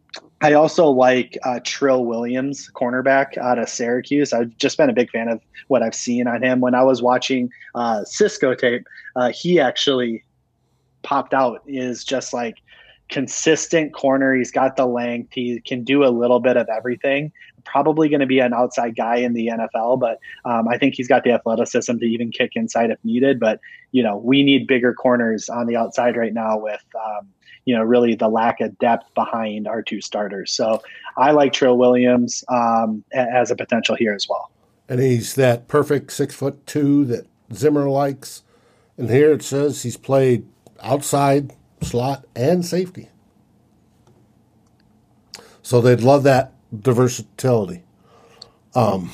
I 0.42 0.54
also 0.54 0.88
like 0.88 1.38
uh, 1.44 1.60
Trill 1.64 2.06
Williams, 2.06 2.70
cornerback 2.74 3.38
out 3.38 3.58
of 3.58 3.70
Syracuse. 3.70 4.34
I've 4.34 4.56
just 4.58 4.78
been 4.78 4.90
a 4.90 4.94
big 4.94 5.10
fan 5.10 5.28
of 5.30 5.42
what 5.68 5.82
I've 5.82 5.96
seen 5.96 6.28
on 6.28 6.44
him. 6.44 6.60
When 6.60 6.76
I 6.76 6.84
was 6.84 7.02
watching 7.02 7.50
uh, 7.76 8.04
Cisco 8.06 8.54
tape, 8.54 8.86
uh, 9.16 9.32
he 9.32 9.60
actually 9.60 10.24
popped 11.02 11.34
out. 11.34 11.62
Is 11.66 12.04
just 12.04 12.34
like 12.34 12.58
consistent 13.10 13.94
corner. 13.94 14.36
He's 14.36 14.52
got 14.52 14.76
the 14.76 14.86
length. 14.86 15.34
He 15.34 15.60
can 15.62 15.84
do 15.84 16.04
a 16.04 16.10
little 16.10 16.40
bit 16.40 16.58
of 16.58 16.68
everything. 16.70 17.32
Probably 17.64 18.10
going 18.10 18.22
to 18.22 18.26
be 18.26 18.40
an 18.40 18.54
outside 18.54 18.96
guy 18.96 19.18
in 19.18 19.34
the 19.34 19.48
NFL, 19.48 20.00
but 20.00 20.20
um, 20.46 20.68
I 20.68 20.78
think 20.78 20.96
he's 20.96 21.08
got 21.08 21.24
the 21.24 21.32
athleticism 21.32 21.98
to 21.98 22.06
even 22.06 22.32
kick 22.32 22.54
inside 22.56 22.92
if 22.92 23.00
needed. 23.04 23.40
But 23.40 23.60
you 23.92 24.04
know, 24.04 24.18
we 24.18 24.44
need 24.44 24.68
bigger 24.68 24.94
corners 24.94 25.50
on 25.50 25.68
the 25.68 25.76
outside 25.76 26.16
right 26.16 26.34
now 26.34 26.58
with. 26.58 26.84
Um, 26.96 27.30
you 27.66 27.76
know, 27.76 27.84
really 27.84 28.16
the 28.16 28.30
lack 28.30 28.62
of 28.62 28.80
depth 28.80 29.14
behind 29.14 29.68
our 29.68 29.82
two 29.82 30.00
starters. 30.00 30.54
So 30.54 30.82
I 31.18 31.32
like 31.32 31.52
Trill 31.52 31.78
Williams 31.78 32.46
um, 32.48 33.04
as 33.12 33.52
a 33.52 33.58
potential 33.58 33.94
here 33.94 34.14
as 34.14 34.26
well. 34.30 34.50
And 34.88 35.02
he's 35.02 35.36
that 35.36 35.68
perfect 35.68 36.14
six 36.14 36.34
foot 36.34 36.66
two 36.66 37.04
that 37.06 37.28
Zimmer 37.54 37.90
likes. 37.90 38.44
And 38.98 39.10
here 39.10 39.34
it 39.34 39.44
says 39.44 39.84
he's 39.84 39.98
played 39.98 40.48
outside 40.82 41.57
slot 41.82 42.26
and 42.36 42.66
safety. 42.66 43.10
So 45.62 45.82
they'd 45.82 46.02
love 46.02 46.24
that 46.24 46.54
versatility. 46.72 47.84
Um, 48.74 49.12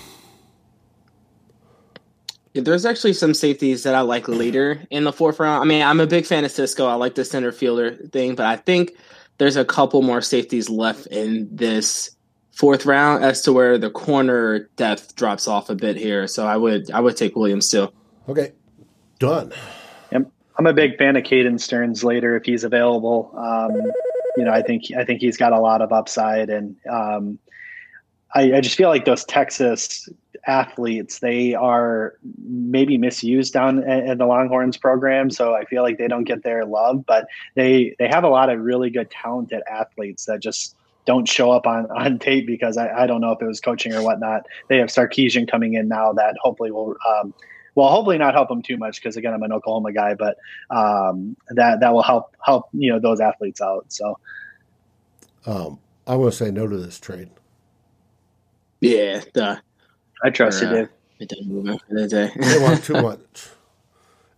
there's 2.54 2.86
actually 2.86 3.14
some 3.14 3.34
safeties 3.34 3.84
that 3.84 3.96
I 3.96 4.02
like 4.02 4.28
later 4.28 4.84
in 4.92 5.04
the 5.04 5.12
fourth 5.12 5.40
round. 5.40 5.62
I 5.62 5.66
mean, 5.66 5.82
I'm 5.82 6.00
a 6.00 6.06
big 6.06 6.26
fan 6.26 6.46
of 6.46 6.52
Cisco. 6.52 6.86
I 6.86 6.94
like 6.94 7.16
the 7.16 7.26
center 7.26 7.52
fielder 7.52 7.96
thing, 8.12 8.36
but 8.36 8.46
I 8.46 8.58
think 8.58 8.92
there's 9.40 9.56
a 9.56 9.66
couple 9.66 10.02
more 10.02 10.22
safeties 10.22 10.70
left 10.70 11.08
in 11.08 11.50
this 11.52 12.16
fourth 12.52 12.86
round 12.86 13.24
as 13.24 13.42
to 13.42 13.54
where 13.54 13.80
the 13.80 13.90
corner 13.90 14.70
depth 14.76 15.16
drops 15.16 15.48
off 15.48 15.70
a 15.70 15.76
bit 15.76 15.98
here. 15.98 16.28
So 16.28 16.46
I 16.46 16.58
would 16.58 16.92
I 16.92 17.00
would 17.00 17.18
take 17.18 17.36
Williams 17.36 17.70
too. 17.72 17.92
Okay, 18.30 18.52
done. 19.20 19.52
I'm 20.58 20.68
a 20.68 20.74
big 20.74 20.98
fan 20.98 21.16
of 21.16 21.24
Caden 21.24 21.60
Sterns 21.60 22.04
later 22.04 22.36
if 22.36 22.46
he's 22.46 22.64
available. 22.64 23.34
Um, 23.38 23.92
you 24.38 24.44
know, 24.44 24.52
I 24.52 24.62
think 24.62 24.86
I 24.98 25.04
think 25.04 25.22
he's 25.22 25.38
got 25.38 25.52
a 25.52 25.60
lot 25.60 25.82
of 25.82 25.92
upside, 25.92 26.50
and 26.50 26.76
um, 26.90 27.40
I, 28.36 28.54
I, 28.54 28.62
just 28.62 28.76
feel 28.76 28.90
like 28.90 29.06
those 29.06 29.24
Texas 29.26 30.10
athletes. 30.48 31.20
They 31.20 31.54
are 31.54 32.16
maybe 32.44 32.98
misused 32.98 33.54
down 33.54 33.84
in 33.84 34.18
the 34.18 34.26
Longhorns 34.26 34.78
program, 34.78 35.30
so 35.30 35.56
I 35.56 35.66
feel 35.66 35.84
like 35.84 35.98
they 35.98 36.08
don't 36.08 36.24
get 36.24 36.44
their 36.44 36.66
love. 36.66 37.06
But 37.06 37.28
they 37.56 37.96
they 38.00 38.08
have 38.08 38.24
a 38.24 38.30
lot 38.30 38.50
of 38.50 38.60
really 38.60 38.90
good, 38.90 39.10
talented 39.12 39.62
athletes 39.70 40.26
that 40.26 40.40
just 40.40 40.76
don't 41.06 41.28
show 41.28 41.52
up 41.52 41.68
on, 41.68 41.86
on 41.98 42.20
tape 42.20 42.48
because 42.48 42.78
I, 42.78 43.04
I 43.04 43.08
don't 43.08 43.22
know 43.22 43.32
if 43.32 43.42
it 43.42 43.46
was 43.46 43.60
coaching 43.60 43.94
or 43.94 44.04
whatnot. 44.04 44.46
They 44.70 44.78
have 44.78 44.90
Sarkisian 44.90 45.50
coming 45.50 45.74
in 45.74 45.88
now 45.88 46.14
that 46.14 46.36
hopefully 46.42 46.72
will 46.72 46.96
um, 47.08 47.34
well 47.76 47.90
hopefully 47.90 48.18
not 48.18 48.34
help 48.34 48.50
them 48.50 48.62
too 48.62 48.78
much 48.78 49.02
because 49.02 49.18
again 49.18 49.34
I'm 49.34 49.44
an 49.44 49.52
Oklahoma 49.52 49.94
guy, 49.94 50.14
but 50.14 50.38
um, 50.70 51.36
that 51.50 51.80
that 51.80 51.94
will 51.94 52.04
help 52.04 52.36
help 52.44 52.70
you 52.74 52.92
know 52.92 53.00
those 53.00 53.20
athletes 53.20 53.62
out. 53.62 53.86
So 53.90 54.18
um, 55.46 55.80
I 56.08 56.16
want 56.16 56.34
to 56.34 56.38
say 56.38 56.52
no 56.52 56.68
to 56.68 56.78
this 56.78 57.00
trade. 57.00 57.30
Yeah, 58.82 59.22
the, 59.34 59.62
I 60.24 60.30
trust 60.30 60.62
or, 60.62 60.66
you, 60.66 60.76
Dave. 60.76 60.90
Uh, 61.22 61.78
they 62.36 62.60
want 62.60 62.84
too 62.84 62.94
much 63.02 63.48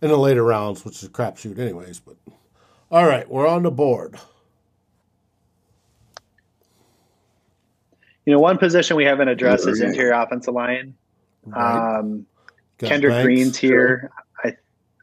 in 0.00 0.08
the 0.08 0.16
later 0.16 0.44
rounds, 0.44 0.84
which 0.84 0.96
is 0.96 1.04
a 1.04 1.08
crapshoot, 1.08 1.58
anyways. 1.58 1.98
But 1.98 2.16
all 2.90 3.06
right, 3.06 3.28
we're 3.28 3.46
on 3.46 3.64
the 3.64 3.70
board. 3.70 4.18
You 8.24 8.32
know, 8.32 8.40
one 8.40 8.58
position 8.58 8.96
we 8.96 9.04
haven't 9.04 9.28
addressed 9.28 9.66
is 9.68 9.80
interior 9.80 10.12
offensive 10.12 10.54
line. 10.54 10.94
Right. 11.44 11.98
Um, 11.98 12.26
Kendrick 12.78 13.12
Banks. 13.12 13.24
Green's 13.24 13.56
here. 13.56 14.10
I 14.44 14.56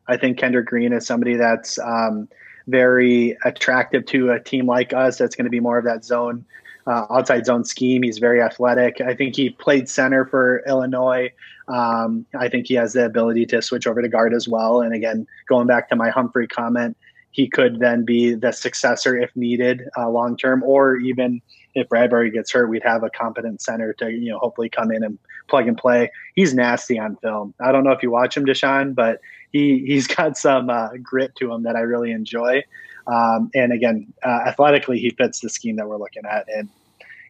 I 0.07 0.17
think 0.17 0.37
Kendrick 0.37 0.67
Green 0.67 0.93
is 0.93 1.05
somebody 1.05 1.35
that's 1.35 1.79
um, 1.79 2.27
very 2.67 3.37
attractive 3.45 4.05
to 4.07 4.31
a 4.31 4.39
team 4.39 4.67
like 4.67 4.93
us. 4.93 5.17
That's 5.17 5.35
going 5.35 5.45
to 5.45 5.51
be 5.51 5.59
more 5.59 5.77
of 5.77 5.85
that 5.85 6.05
zone, 6.05 6.45
uh, 6.87 7.05
outside 7.09 7.45
zone 7.45 7.65
scheme. 7.65 8.03
He's 8.03 8.17
very 8.17 8.41
athletic. 8.41 9.01
I 9.01 9.15
think 9.15 9.35
he 9.35 9.49
played 9.49 9.89
center 9.89 10.25
for 10.25 10.63
Illinois. 10.67 11.31
Um, 11.67 12.25
I 12.37 12.49
think 12.49 12.67
he 12.67 12.73
has 12.75 12.93
the 12.93 13.05
ability 13.05 13.45
to 13.47 13.61
switch 13.61 13.87
over 13.87 14.01
to 14.01 14.09
guard 14.09 14.33
as 14.33 14.47
well. 14.47 14.81
And 14.81 14.93
again, 14.93 15.25
going 15.47 15.67
back 15.67 15.89
to 15.89 15.95
my 15.95 16.09
Humphrey 16.09 16.47
comment, 16.47 16.97
he 17.31 17.49
could 17.49 17.79
then 17.79 18.05
be 18.05 18.35
the 18.35 18.51
successor 18.51 19.17
if 19.17 19.35
needed 19.35 19.83
uh, 19.97 20.09
long 20.09 20.37
term, 20.37 20.61
or 20.63 20.97
even 20.97 21.41
if 21.73 21.89
Bradbury 21.89 22.29
gets 22.29 22.51
hurt, 22.51 22.69
we'd 22.69 22.83
have 22.83 23.03
a 23.03 23.09
competent 23.09 23.61
center 23.61 23.93
to 23.93 24.11
you 24.11 24.31
know 24.31 24.39
hopefully 24.39 24.69
come 24.69 24.91
in 24.91 25.03
and 25.03 25.17
plug 25.47 25.67
and 25.67 25.77
play. 25.77 26.11
He's 26.35 26.53
nasty 26.53 26.97
on 26.97 27.15
film. 27.17 27.53
I 27.59 27.71
don't 27.71 27.83
know 27.83 27.91
if 27.91 28.03
you 28.03 28.11
watch 28.11 28.35
him, 28.35 28.45
Deshaun, 28.45 28.95
but 28.95 29.19
he 29.51 29.83
he's 29.85 30.07
got 30.15 30.37
some 30.37 30.69
uh, 30.69 30.89
grit 31.01 31.35
to 31.37 31.51
him 31.51 31.63
that 31.63 31.75
I 31.75 31.81
really 31.81 32.11
enjoy. 32.11 32.63
Um, 33.07 33.51
and 33.53 33.73
again, 33.73 34.13
uh, 34.23 34.41
athletically, 34.47 34.99
he 34.99 35.09
fits 35.11 35.41
the 35.41 35.49
scheme 35.49 35.75
that 35.75 35.87
we're 35.87 35.97
looking 35.97 36.23
at. 36.25 36.47
And 36.47 36.69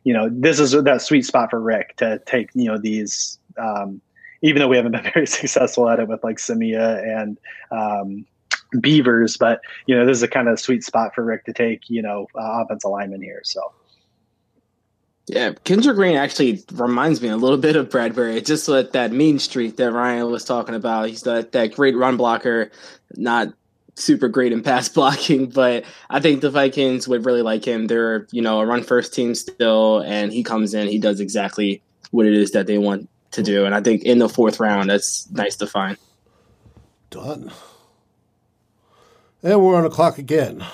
you 0.04 0.14
know, 0.14 0.30
this 0.32 0.60
is 0.60 0.72
that 0.72 1.02
sweet 1.02 1.26
spot 1.26 1.50
for 1.50 1.60
Rick 1.60 1.98
to 1.98 2.20
take 2.26 2.50
you 2.54 2.66
know 2.66 2.78
these. 2.78 3.40
Um, 3.58 4.02
even 4.42 4.60
though 4.60 4.68
we 4.68 4.76
haven't 4.76 4.92
been 5.04 5.12
very 5.14 5.28
successful 5.28 5.90
at 5.90 6.00
it 6.00 6.08
with 6.08 6.24
like 6.24 6.38
Samia 6.38 7.02
and 7.02 7.38
um, 7.72 8.26
Beavers, 8.80 9.38
but 9.38 9.62
you 9.86 9.96
know, 9.96 10.06
this 10.06 10.18
is 10.18 10.24
a 10.24 10.28
kind 10.28 10.50
of 10.50 10.60
sweet 10.60 10.84
spot 10.84 11.16
for 11.16 11.24
Rick 11.24 11.46
to 11.46 11.54
take, 11.54 11.90
you 11.90 12.02
know, 12.02 12.28
uh, 12.36 12.64
offensive 12.64 12.92
lineman 12.92 13.22
here. 13.22 13.42
So 13.44 13.62
yeah, 15.28 15.54
Kendrick 15.64 15.96
Green 15.96 16.18
actually 16.18 16.64
reminds 16.74 17.22
me 17.22 17.30
a 17.30 17.38
little 17.38 17.58
bit 17.58 17.76
of 17.76 17.90
Bradbury. 17.90 18.42
Just 18.42 18.68
like 18.68 18.92
that 18.92 19.12
mean 19.12 19.40
streak 19.40 19.78
that 19.78 19.94
Ryan 19.94 20.30
was 20.30 20.44
talking 20.44 20.76
about. 20.76 21.10
He's 21.10 21.22
that, 21.24 21.54
that 21.54 21.74
great 21.74 21.96
run 21.96 22.18
blocker, 22.18 22.72
not 23.16 23.54
super 23.96 24.28
great 24.28 24.52
in 24.52 24.62
pass 24.64 24.90
blocking, 24.94 25.50
but 25.50 25.86
I 26.10 26.20
think 26.20 26.42
the 26.42 26.50
Vikings 26.50 27.08
would 27.08 27.26
really 27.26 27.42
like 27.42 27.66
him. 27.66 27.88
They're, 27.88 28.28
you 28.32 28.42
know, 28.42 28.60
a 28.60 28.66
run 28.66 28.84
first 28.84 29.14
team 29.14 29.34
still, 29.34 30.00
and 30.00 30.34
he 30.34 30.44
comes 30.44 30.74
in, 30.74 30.88
he 30.90 31.00
does 31.00 31.22
exactly 31.22 31.82
what 32.12 32.26
it 32.26 32.34
is 32.34 32.52
that 32.52 32.68
they 32.68 32.78
want 32.78 33.08
to 33.32 33.42
do. 33.42 33.66
And 33.66 33.74
I 33.74 33.82
think 33.82 34.04
in 34.04 34.20
the 34.20 34.30
fourth 34.30 34.60
round, 34.60 34.90
that's 34.90 35.30
nice 35.32 35.56
to 35.58 35.68
find. 35.68 35.98
Done. 37.10 37.52
And 39.42 39.62
we're 39.62 39.76
on 39.76 39.84
the 39.84 39.90
clock 39.90 40.18
again. 40.18 40.66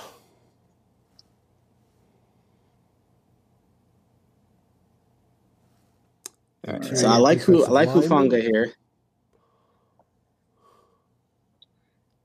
So 6.95 7.07
I 7.07 7.17
like 7.17 7.39
who 7.39 7.65
I 7.65 7.69
like 7.69 7.89
Hufanga 7.89 8.41
here. 8.41 8.73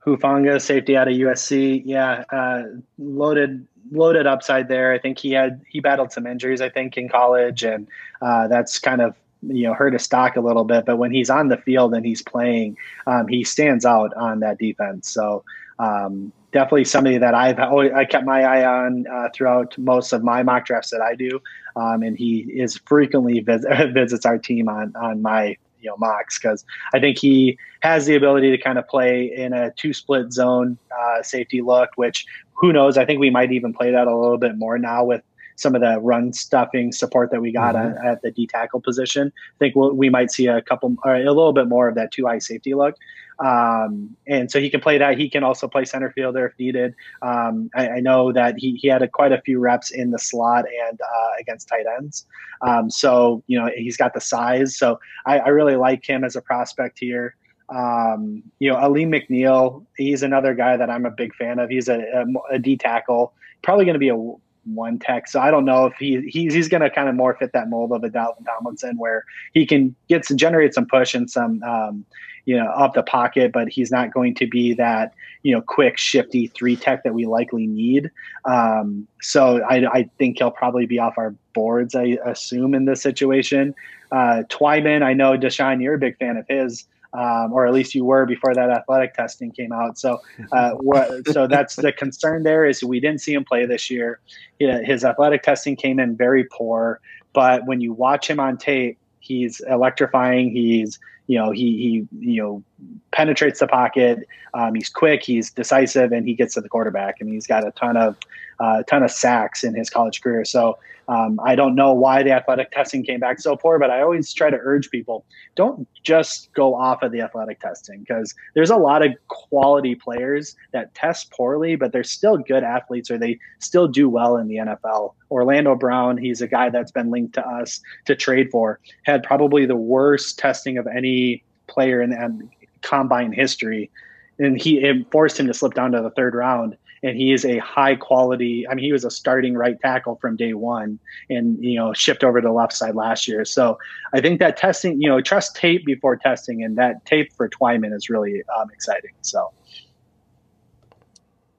Hufanga, 0.04 0.60
safety 0.60 0.96
out 0.96 1.08
of 1.08 1.14
USC. 1.14 1.82
Yeah, 1.84 2.24
uh, 2.30 2.64
loaded 2.98 3.66
loaded 3.90 4.26
upside 4.26 4.68
there. 4.68 4.92
I 4.92 4.98
think 4.98 5.18
he 5.18 5.32
had 5.32 5.62
he 5.68 5.80
battled 5.80 6.12
some 6.12 6.26
injuries. 6.26 6.60
I 6.60 6.68
think 6.68 6.96
in 6.96 7.08
college, 7.08 7.64
and 7.64 7.88
uh, 8.20 8.48
that's 8.48 8.78
kind 8.78 9.00
of 9.00 9.16
you 9.42 9.64
know 9.64 9.74
hurt 9.74 9.92
his 9.92 10.02
stock 10.02 10.36
a 10.36 10.40
little 10.40 10.64
bit. 10.64 10.84
But 10.84 10.96
when 10.96 11.10
he's 11.10 11.30
on 11.30 11.48
the 11.48 11.56
field 11.56 11.94
and 11.94 12.04
he's 12.04 12.22
playing, 12.22 12.76
um, 13.06 13.28
he 13.28 13.44
stands 13.44 13.84
out 13.84 14.12
on 14.14 14.40
that 14.40 14.58
defense. 14.58 15.08
So 15.08 15.44
um, 15.78 16.32
definitely 16.54 16.84
somebody 16.84 17.18
that 17.18 17.34
I've 17.34 17.58
always, 17.58 17.92
I 17.92 18.04
kept 18.06 18.24
my 18.24 18.44
eye 18.44 18.64
on 18.64 19.04
uh, 19.12 19.28
throughout 19.34 19.76
most 19.76 20.12
of 20.12 20.22
my 20.22 20.42
mock 20.42 20.64
drafts 20.64 20.90
that 20.90 21.02
I 21.02 21.14
do, 21.16 21.40
um, 21.76 22.02
and 22.02 22.16
he 22.16 22.46
is 22.54 22.80
frequently 22.86 23.40
vis- 23.40 23.66
visits 23.92 24.24
our 24.24 24.38
team 24.38 24.68
on 24.68 24.94
on 24.96 25.20
my 25.20 25.56
you 25.80 25.90
know 25.90 25.96
mocks 25.98 26.38
because 26.38 26.64
I 26.94 27.00
think 27.00 27.18
he 27.18 27.58
has 27.80 28.06
the 28.06 28.14
ability 28.14 28.50
to 28.52 28.58
kind 28.58 28.78
of 28.78 28.88
play 28.88 29.30
in 29.36 29.52
a 29.52 29.72
two 29.72 29.92
split 29.92 30.32
zone 30.32 30.78
uh, 30.98 31.22
safety 31.22 31.60
look, 31.60 31.90
which 31.96 32.24
who 32.54 32.72
knows? 32.72 32.96
I 32.96 33.04
think 33.04 33.20
we 33.20 33.30
might 33.30 33.52
even 33.52 33.74
play 33.74 33.90
that 33.90 34.06
a 34.06 34.16
little 34.16 34.38
bit 34.38 34.56
more 34.56 34.78
now 34.78 35.04
with 35.04 35.22
some 35.56 35.74
of 35.74 35.80
the 35.80 36.00
run 36.00 36.32
stuffing 36.32 36.92
support 36.92 37.30
that 37.30 37.40
we 37.40 37.52
got 37.52 37.74
mm-hmm. 37.74 37.98
at, 37.98 38.12
at, 38.12 38.22
the 38.22 38.30
D 38.30 38.46
tackle 38.46 38.80
position. 38.80 39.32
I 39.36 39.58
think 39.58 39.76
we'll, 39.76 39.92
we 39.92 40.10
might 40.10 40.30
see 40.30 40.46
a 40.46 40.62
couple, 40.62 40.96
or 41.04 41.14
a 41.14 41.24
little 41.24 41.52
bit 41.52 41.68
more 41.68 41.88
of 41.88 41.94
that 41.94 42.12
two 42.12 42.26
high 42.26 42.38
safety 42.38 42.74
look. 42.74 42.96
Um, 43.38 44.16
and 44.28 44.50
so 44.50 44.60
he 44.60 44.70
can 44.70 44.80
play 44.80 44.98
that. 44.98 45.18
He 45.18 45.28
can 45.28 45.42
also 45.42 45.66
play 45.66 45.84
center 45.84 46.10
fielder 46.12 46.46
if 46.46 46.58
needed. 46.58 46.94
Um, 47.22 47.68
I, 47.74 47.88
I, 47.88 48.00
know 48.00 48.32
that 48.32 48.54
he, 48.58 48.76
he 48.76 48.86
had 48.86 49.02
a, 49.02 49.08
quite 49.08 49.32
a 49.32 49.40
few 49.40 49.58
reps 49.58 49.90
in 49.90 50.12
the 50.12 50.20
slot 50.20 50.66
and 50.88 51.00
uh, 51.00 51.30
against 51.40 51.68
tight 51.68 51.86
ends. 51.98 52.26
Um, 52.62 52.90
so, 52.90 53.42
you 53.48 53.58
know, 53.58 53.68
he's 53.76 53.96
got 53.96 54.14
the 54.14 54.20
size. 54.20 54.76
So 54.76 55.00
I, 55.26 55.40
I 55.40 55.48
really 55.48 55.76
like 55.76 56.08
him 56.08 56.22
as 56.22 56.36
a 56.36 56.40
prospect 56.40 56.98
here. 57.00 57.34
Um, 57.70 58.42
you 58.60 58.70
know, 58.70 58.76
Alim 58.76 59.10
McNeill, 59.10 59.84
he's 59.96 60.22
another 60.22 60.54
guy 60.54 60.76
that 60.76 60.90
I'm 60.90 61.06
a 61.06 61.10
big 61.10 61.34
fan 61.34 61.58
of. 61.58 61.70
He's 61.70 61.88
a, 61.88 62.00
a, 62.00 62.54
a 62.54 62.58
D 62.58 62.76
tackle, 62.76 63.32
probably 63.62 63.84
going 63.84 63.94
to 63.94 63.98
be 63.98 64.10
a 64.10 64.34
one 64.66 64.98
tech. 64.98 65.28
So 65.28 65.40
I 65.40 65.50
don't 65.50 65.64
know 65.64 65.86
if 65.86 65.94
he 65.94 66.28
he's, 66.28 66.54
he's 66.54 66.68
going 66.68 66.82
to 66.82 66.90
kind 66.90 67.08
of 67.08 67.14
more 67.14 67.34
fit 67.34 67.52
that 67.52 67.68
mold 67.68 67.92
of 67.92 68.04
a 68.04 68.08
Dalvin 68.08 68.44
Tomlinson, 68.46 68.96
where 68.98 69.24
he 69.52 69.66
can 69.66 69.94
get 70.08 70.22
to 70.24 70.34
generate 70.34 70.74
some 70.74 70.86
push 70.86 71.14
and 71.14 71.30
some 71.30 71.62
um, 71.62 72.04
you 72.44 72.56
know 72.56 72.66
up 72.70 72.94
the 72.94 73.02
pocket, 73.02 73.52
but 73.52 73.68
he's 73.68 73.90
not 73.90 74.12
going 74.12 74.34
to 74.36 74.46
be 74.46 74.74
that 74.74 75.14
you 75.42 75.54
know 75.54 75.60
quick, 75.60 75.98
shifty 75.98 76.48
three 76.48 76.76
tech 76.76 77.04
that 77.04 77.14
we 77.14 77.26
likely 77.26 77.66
need. 77.66 78.10
Um, 78.44 79.06
so 79.20 79.62
I, 79.62 79.86
I 79.90 80.10
think 80.18 80.38
he'll 80.38 80.50
probably 80.50 80.86
be 80.86 80.98
off 80.98 81.14
our 81.18 81.34
boards. 81.54 81.94
I 81.94 82.18
assume 82.24 82.74
in 82.74 82.84
this 82.84 83.02
situation. 83.02 83.74
Uh, 84.12 84.44
Twyman, 84.48 85.02
I 85.02 85.12
know 85.12 85.36
Deshaun, 85.36 85.82
you're 85.82 85.94
a 85.94 85.98
big 85.98 86.16
fan 86.18 86.36
of 86.36 86.46
his 86.48 86.86
um, 87.14 87.52
or 87.52 87.66
at 87.66 87.72
least 87.72 87.94
you 87.94 88.04
were 88.04 88.26
before 88.26 88.54
that 88.54 88.70
athletic 88.70 89.14
testing 89.14 89.52
came 89.52 89.72
out. 89.72 89.98
So, 89.98 90.20
uh, 90.52 90.72
what, 90.72 91.26
so 91.28 91.46
that's 91.46 91.76
the 91.76 91.92
concern. 91.92 92.42
There 92.42 92.66
is 92.66 92.82
we 92.82 93.00
didn't 93.00 93.20
see 93.20 93.32
him 93.32 93.44
play 93.44 93.66
this 93.66 93.88
year. 93.88 94.20
His 94.58 95.04
athletic 95.04 95.42
testing 95.42 95.76
came 95.76 95.98
in 96.00 96.16
very 96.16 96.44
poor, 96.44 97.00
but 97.32 97.66
when 97.66 97.80
you 97.80 97.92
watch 97.92 98.28
him 98.28 98.40
on 98.40 98.58
tape, 98.58 98.98
he's 99.20 99.60
electrifying. 99.68 100.50
He's 100.50 100.98
you 101.26 101.38
know 101.38 101.52
he 101.52 102.06
he 102.20 102.30
you 102.32 102.42
know 102.42 102.64
penetrates 103.12 103.60
the 103.60 103.68
pocket. 103.68 104.26
Um, 104.52 104.74
he's 104.74 104.88
quick. 104.88 105.22
He's 105.22 105.50
decisive, 105.50 106.12
and 106.12 106.26
he 106.26 106.34
gets 106.34 106.54
to 106.54 106.60
the 106.60 106.68
quarterback. 106.68 107.20
and 107.20 107.32
he's 107.32 107.46
got 107.46 107.66
a 107.66 107.70
ton 107.72 107.96
of 107.96 108.16
uh, 108.60 108.78
a 108.80 108.84
ton 108.84 109.02
of 109.02 109.10
sacks 109.10 109.64
in 109.64 109.74
his 109.74 109.88
college 109.88 110.20
career. 110.20 110.44
So 110.44 110.78
um, 111.08 111.38
I 111.44 111.54
don't 111.54 111.74
know 111.74 111.92
why 111.92 112.22
the 112.22 112.32
athletic 112.32 112.70
testing 112.70 113.04
came 113.04 113.20
back 113.20 113.40
so 113.40 113.56
poor, 113.56 113.78
but 113.78 113.90
I 113.90 114.00
always 114.00 114.32
try 114.32 114.50
to 114.50 114.58
urge 114.60 114.90
people 114.90 115.24
don't 115.54 115.86
just 116.02 116.52
go 116.54 116.74
off 116.74 117.02
of 117.02 117.12
the 117.12 117.20
athletic 117.20 117.60
testing 117.60 118.00
because 118.00 118.34
there's 118.54 118.70
a 118.70 118.76
lot 118.76 119.04
of 119.04 119.12
quality 119.28 119.94
players 119.94 120.56
that 120.72 120.94
test 120.94 121.30
poorly, 121.30 121.76
but 121.76 121.92
they're 121.92 122.04
still 122.04 122.38
good 122.38 122.64
athletes 122.64 123.10
or 123.10 123.18
they 123.18 123.38
still 123.58 123.86
do 123.86 124.08
well 124.08 124.36
in 124.36 124.48
the 124.48 124.56
NFL. 124.56 125.14
Orlando 125.30 125.74
Brown, 125.74 126.16
he's 126.16 126.40
a 126.40 126.48
guy 126.48 126.70
that's 126.70 126.92
been 126.92 127.10
linked 127.10 127.34
to 127.34 127.46
us 127.46 127.80
to 128.06 128.14
trade 128.14 128.50
for, 128.50 128.80
had 129.04 129.22
probably 129.22 129.66
the 129.66 129.76
worst 129.76 130.38
testing 130.38 130.78
of 130.78 130.86
any 130.86 131.42
player 131.66 132.00
in 132.00 132.10
the 132.10 132.48
combine 132.82 133.32
history. 133.32 133.90
And 134.38 134.60
he 134.60 134.78
it 134.78 135.10
forced 135.12 135.38
him 135.38 135.46
to 135.46 135.54
slip 135.54 135.74
down 135.74 135.92
to 135.92 136.02
the 136.02 136.10
third 136.10 136.34
round 136.34 136.76
and 137.04 137.18
he 137.18 137.32
is 137.32 137.44
a 137.44 137.58
high 137.58 137.94
quality. 137.94 138.66
I 138.66 138.74
mean, 138.74 138.84
he 138.84 138.92
was 138.92 139.04
a 139.04 139.10
starting 139.10 139.54
right 139.54 139.78
tackle 139.78 140.16
from 140.16 140.36
day 140.36 140.54
one, 140.54 140.98
and 141.28 141.62
you 141.62 141.78
know, 141.78 141.92
shipped 141.92 142.24
over 142.24 142.40
to 142.40 142.48
the 142.48 142.52
left 142.52 142.72
side 142.72 142.94
last 142.94 143.28
year. 143.28 143.44
So 143.44 143.78
I 144.14 144.22
think 144.22 144.40
that 144.40 144.56
testing, 144.56 145.00
you 145.00 145.08
know, 145.08 145.20
trust 145.20 145.54
tape 145.54 145.84
before 145.84 146.16
testing, 146.16 146.64
and 146.64 146.76
that 146.78 147.04
tape 147.04 147.30
for 147.34 147.48
Twyman 147.48 147.94
is 147.94 148.08
really 148.08 148.42
um, 148.58 148.70
exciting. 148.70 149.10
So, 149.20 149.52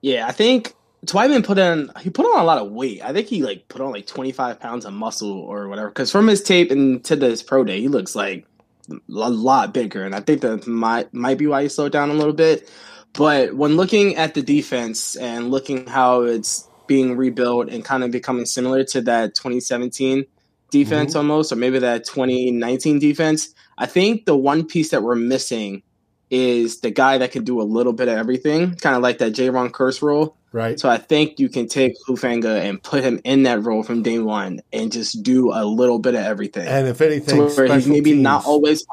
yeah, 0.02 0.26
I 0.28 0.32
think 0.32 0.74
Twyman 1.06 1.46
put 1.46 1.60
in 1.60 1.92
he 2.02 2.10
put 2.10 2.26
on 2.26 2.40
a 2.40 2.44
lot 2.44 2.58
of 2.58 2.72
weight. 2.72 3.04
I 3.04 3.14
think 3.14 3.28
he 3.28 3.44
like 3.44 3.68
put 3.68 3.82
on 3.82 3.92
like 3.92 4.08
twenty 4.08 4.32
five 4.32 4.60
pounds 4.60 4.84
of 4.84 4.94
muscle 4.94 5.32
or 5.32 5.68
whatever. 5.68 5.90
Because 5.90 6.12
from 6.12 6.26
his 6.26 6.42
tape 6.42 6.72
and 6.72 7.06
to 7.06 7.16
this 7.16 7.44
pro 7.44 7.64
day, 7.64 7.80
he 7.80 7.88
looks 7.88 8.16
like 8.16 8.48
a 8.90 9.30
lot 9.30 9.76
bigger, 9.76 10.04
and 10.04 10.16
I 10.16 10.22
think 10.22 10.42
that 10.42 10.66
might 10.66 11.14
might 11.14 11.38
be 11.38 11.46
why 11.46 11.62
he 11.62 11.70
slowed 11.70 11.92
down 11.92 12.10
a 12.10 12.14
little 12.14 12.34
bit. 12.34 12.68
But 13.18 13.56
when 13.56 13.78
looking 13.78 14.16
at 14.16 14.34
the 14.34 14.42
defense 14.42 15.16
and 15.16 15.52
looking 15.52 15.88
how 15.88 16.24
it's 16.24 16.68
being 16.88 17.18
rebuilt 17.18 17.70
and 17.70 17.84
kind 17.84 18.04
of 18.04 18.12
becoming 18.12 18.46
similar 18.46 18.84
to 18.84 19.02
that 19.02 19.36
2017 19.36 20.26
defense 20.70 21.12
mm-hmm. 21.12 21.18
almost, 21.18 21.52
or 21.52 21.56
maybe 21.56 21.80
that 21.80 22.06
2019 22.06 23.00
defense, 23.00 23.54
I 23.78 23.86
think 23.86 24.26
the 24.26 24.36
one 24.36 24.66
piece 24.66 24.92
that 24.92 25.04
we're 25.04 25.16
missing 25.16 25.82
is 26.30 26.80
the 26.82 26.92
guy 26.92 27.18
that 27.20 27.32
can 27.32 27.44
do 27.44 27.62
a 27.62 27.64
little 27.64 27.94
bit 27.94 28.08
of 28.08 28.18
everything, 28.18 28.76
kind 28.76 28.96
of 28.96 29.02
like 29.02 29.20
that 29.20 29.34
Jayron 29.34 29.72
Kearse 29.72 30.02
role. 30.02 30.36
Right. 30.52 30.80
So 30.80 30.90
I 30.90 30.98
think 30.98 31.40
you 31.40 31.50
can 31.50 31.68
take 31.68 31.94
Hufanga 32.08 32.62
and 32.62 32.82
put 32.82 33.04
him 33.04 33.20
in 33.24 33.44
that 33.44 33.62
role 33.64 33.84
from 33.84 34.04
day 34.04 34.20
one 34.20 34.62
and 34.72 34.92
just 34.92 35.22
do 35.22 35.52
a 35.54 35.66
little 35.66 36.00
bit 36.00 36.16
of 36.16 36.22
everything. 36.22 36.68
And 36.68 36.88
if 36.88 37.02
anything, 37.02 37.42
he's 37.44 37.88
maybe 37.88 38.12
teams. 38.12 38.24
not 38.24 38.46
always. 38.46 38.86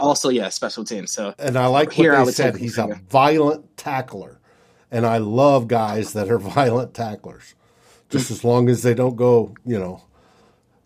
Also, 0.00 0.28
yeah, 0.28 0.48
special 0.48 0.84
teams. 0.84 1.12
So 1.12 1.34
and 1.38 1.56
I 1.56 1.66
like 1.66 1.92
here 1.92 2.12
what 2.14 2.26
they 2.26 2.32
said. 2.32 2.56
He's 2.56 2.78
a 2.78 3.00
violent 3.08 3.76
tackler, 3.76 4.40
and 4.90 5.06
I 5.06 5.18
love 5.18 5.68
guys 5.68 6.12
that 6.12 6.30
are 6.30 6.38
violent 6.56 6.94
tacklers. 6.94 7.54
Just 8.10 8.30
as 8.30 8.44
long 8.44 8.68
as 8.68 8.82
they 8.82 8.92
don't 8.92 9.16
go, 9.16 9.54
you 9.64 9.78
know, 9.78 10.02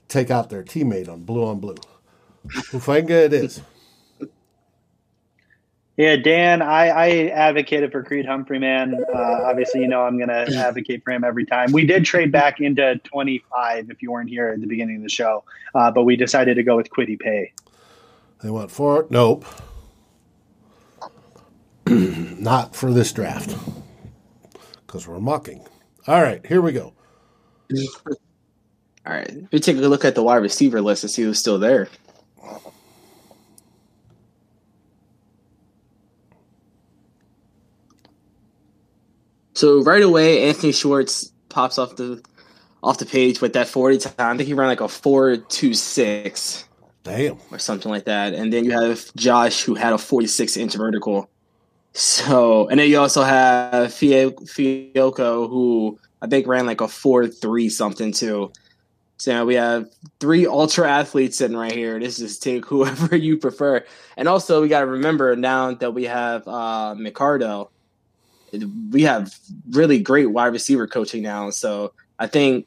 take 0.07 0.31
out 0.31 0.49
their 0.49 0.63
teammate 0.63 1.09
on 1.09 1.25
blue 1.25 1.45
on 1.45 1.59
blue. 1.59 1.75
Hufanga 2.47 3.11
it 3.11 3.33
is. 3.33 3.61
Yeah, 5.97 6.17
Dan, 6.17 6.61
I, 6.61 6.89
I 6.89 7.09
advocated 7.29 7.91
for 7.91 8.03
Creed 8.03 8.27
Humphrey, 8.27 8.59
man. 8.59 9.03
Uh, 9.15 9.19
obviously, 9.45 9.81
you 9.81 9.89
know 9.89 10.03
I'm 10.03 10.19
going 10.19 10.29
to 10.29 10.55
advocate 10.57 11.03
for 11.03 11.13
him 11.13 11.25
every 11.25 11.47
time. 11.47 11.73
We 11.73 11.87
did 11.87 12.05
trade 12.05 12.31
back 12.31 12.61
into 12.61 13.01
25 13.05 13.91
if 13.91 14.03
you 14.03 14.13
weren't 14.13 14.29
here 14.29 14.49
at 14.49 14.61
the 14.61 14.67
beginning 14.67 14.97
of 14.97 15.03
the 15.03 15.09
show, 15.09 15.45
uh, 15.75 15.91
but 15.91 16.05
we 16.05 16.17
decided 16.17 16.57
to 16.57 16.63
go 16.63 16.77
with 16.77 16.91
Kwity 16.91 17.19
Paye. 17.19 17.53
They 18.43 18.51
went 18.51 18.71
for 18.71 19.01
it? 19.01 19.11
Nope. 19.11 19.45
Not 21.87 22.77
for 22.77 22.93
this 22.93 23.13
draft 23.13 23.57
because 24.87 25.07
we're 25.07 25.21
mocking. 25.21 25.67
All 26.07 26.23
right, 26.23 26.45
here 26.47 26.61
we 26.61 26.73
go. 26.73 26.93
All 29.07 29.13
right, 29.13 29.33
we 29.53 29.61
take 29.61 29.77
a 29.77 29.81
look 29.81 30.05
at 30.05 30.15
the 30.15 30.23
wide 30.23 30.37
receiver 30.37 30.81
list 30.81 31.03
to 31.03 31.09
see 31.09 31.23
who's 31.23 31.39
still 31.39 31.59
there. 31.59 31.89
So 39.55 39.83
right 39.83 40.03
away, 40.03 40.49
Anthony 40.49 40.73
Schwartz 40.73 41.33
pops 41.49 41.79
off 41.79 41.97
the 41.97 42.23
off 42.83 42.99
the 42.99 43.07
page 43.07 43.41
with 43.41 43.55
that 43.55 43.67
forty 43.69 43.97
time. 43.97 44.15
I 44.19 44.37
think 44.37 44.47
he 44.47 44.55
ran 44.55 44.69
like 44.69 44.83
a 44.83 44.89
four 44.89 45.39
two 45.39 45.73
six. 45.73 46.69
Damn. 47.07 47.39
Or 47.53 47.59
something 47.61 47.91
like 47.91 48.05
that. 48.07 48.35
And 48.35 48.53
then 48.53 48.65
you 48.65 48.73
have 48.73 49.15
Josh 49.15 49.63
who 49.63 49.77
had 49.77 49.93
a 49.93 49.99
forty 49.99 50.27
six 50.27 50.57
inch 50.57 50.75
vertical. 50.75 51.31
So 51.93 52.67
and 52.69 52.81
then 52.81 52.91
you 52.91 52.99
also 52.99 53.23
have 53.23 53.91
Fehoko 53.91 55.49
who 55.49 55.99
I 56.21 56.27
think 56.27 56.49
ran 56.49 56.67
like 56.67 56.81
a 56.81 56.89
four 56.89 57.29
three 57.29 57.69
something 57.69 58.13
too. 58.13 58.53
So 59.19 59.47
we 59.47 59.55
have 59.55 59.89
three 60.19 60.47
ultra 60.47 60.91
athletes 60.91 61.39
sitting 61.39 61.57
right 61.57 61.73
here. 61.73 62.01
This 62.01 62.19
is 62.19 62.41
take 62.41 62.65
whoever 62.67 63.15
you 63.15 63.39
prefer. 63.39 63.85
And 64.17 64.27
also 64.27 64.61
we 64.61 64.67
gotta 64.67 64.87
remember 64.87 65.37
now 65.37 65.75
that 65.75 65.95
we 65.95 66.05
have 66.05 66.43
uh 66.49 66.97
McCardell 66.99 67.69
we 68.91 69.03
have 69.03 69.33
really 69.71 70.01
great 70.01 70.27
wide 70.27 70.47
receiver 70.47 70.87
coaching 70.87 71.23
now. 71.23 71.51
So 71.51 71.93
I 72.19 72.27
think 72.27 72.67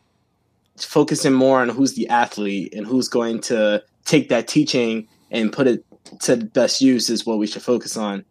focusing 0.77 1.33
more 1.33 1.59
on 1.59 1.69
who's 1.69 1.93
the 1.93 2.07
athlete 2.07 2.73
and 2.73 2.85
who's 2.85 3.09
going 3.09 3.41
to 3.41 3.83
take 4.05 4.29
that 4.29 4.47
teaching 4.47 5.07
and 5.31 5.51
put 5.53 5.67
it 5.67 5.85
to 6.21 6.37
best 6.37 6.81
use 6.81 7.09
is 7.09 7.25
what 7.25 7.37
we 7.37 7.47
should 7.47 7.61
focus 7.61 7.97
on. 7.97 8.25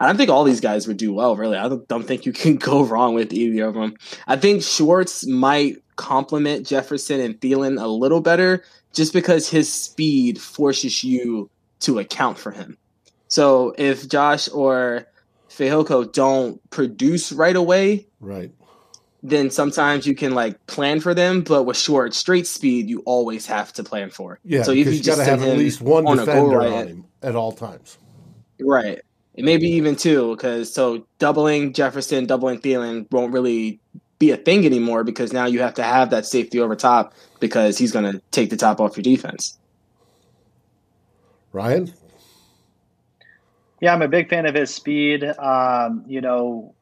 I 0.00 0.12
think 0.14 0.30
all 0.30 0.44
these 0.44 0.60
guys 0.60 0.88
would 0.88 0.96
do 0.96 1.12
well, 1.12 1.36
really. 1.36 1.56
I 1.56 1.68
don't, 1.68 1.86
don't 1.86 2.06
think 2.06 2.26
you 2.26 2.32
can 2.32 2.56
go 2.70 2.84
wrong 2.84 3.14
with 3.14 3.32
either 3.32 3.66
of 3.66 3.74
them. 3.74 3.94
I 4.26 4.36
think 4.36 4.62
Schwartz 4.62 5.26
might 5.26 5.76
complement 5.96 6.66
Jefferson 6.66 7.20
and 7.20 7.40
Thielen 7.40 7.80
a 7.80 7.86
little 7.86 8.20
better 8.20 8.64
just 8.92 9.12
because 9.12 9.48
his 9.48 9.72
speed 9.72 10.40
forces 10.40 11.04
you 11.04 11.50
to 11.80 11.98
account 11.98 12.38
for 12.38 12.50
him. 12.50 12.76
So 13.28 13.74
if 13.78 14.08
Josh 14.08 14.48
or 14.52 15.06
Fehoko 15.48 16.10
don't 16.10 16.60
produce 16.70 17.32
right 17.32 17.56
away, 17.56 18.06
right? 18.20 18.50
Then 19.22 19.50
sometimes 19.50 20.06
you 20.06 20.14
can 20.14 20.34
like 20.34 20.66
plan 20.66 21.00
for 21.00 21.14
them, 21.14 21.42
but 21.42 21.62
with 21.62 21.76
short 21.76 22.12
straight 22.12 22.46
speed, 22.46 22.88
you 22.88 23.00
always 23.06 23.46
have 23.46 23.72
to 23.74 23.84
plan 23.84 24.10
for. 24.10 24.40
Yeah, 24.44 24.62
so 24.62 24.72
if 24.72 24.92
you, 24.92 25.02
got 25.02 25.16
to 25.16 25.24
have 25.24 25.42
at 25.42 25.56
least 25.56 25.80
one 25.80 26.06
on 26.06 26.16
defender 26.16 26.58
right, 26.58 26.72
on 26.72 26.88
him 26.88 27.04
at 27.22 27.36
all 27.36 27.52
times. 27.52 27.98
Right, 28.60 29.00
and 29.36 29.46
maybe 29.46 29.68
even 29.68 29.94
two, 29.94 30.34
because 30.34 30.72
so 30.72 31.06
doubling 31.18 31.72
Jefferson, 31.72 32.26
doubling 32.26 32.58
Thielen 32.58 33.06
won't 33.12 33.32
really 33.32 33.80
be 34.18 34.30
a 34.32 34.36
thing 34.36 34.66
anymore 34.66 35.04
because 35.04 35.32
now 35.32 35.46
you 35.46 35.60
have 35.60 35.74
to 35.74 35.82
have 35.82 36.10
that 36.10 36.26
safety 36.26 36.58
over 36.58 36.74
top 36.74 37.14
because 37.38 37.78
he's 37.78 37.92
going 37.92 38.10
to 38.10 38.20
take 38.32 38.50
the 38.50 38.56
top 38.56 38.80
off 38.80 38.96
your 38.96 39.02
defense. 39.02 39.58
Ryan, 41.52 41.92
yeah, 43.82 43.92
I'm 43.92 44.00
a 44.00 44.06
big 44.06 44.30
fan 44.30 44.46
of 44.46 44.54
his 44.54 44.72
speed. 44.72 45.24
Um, 45.24 46.04
you 46.06 46.20
know, 46.20 46.72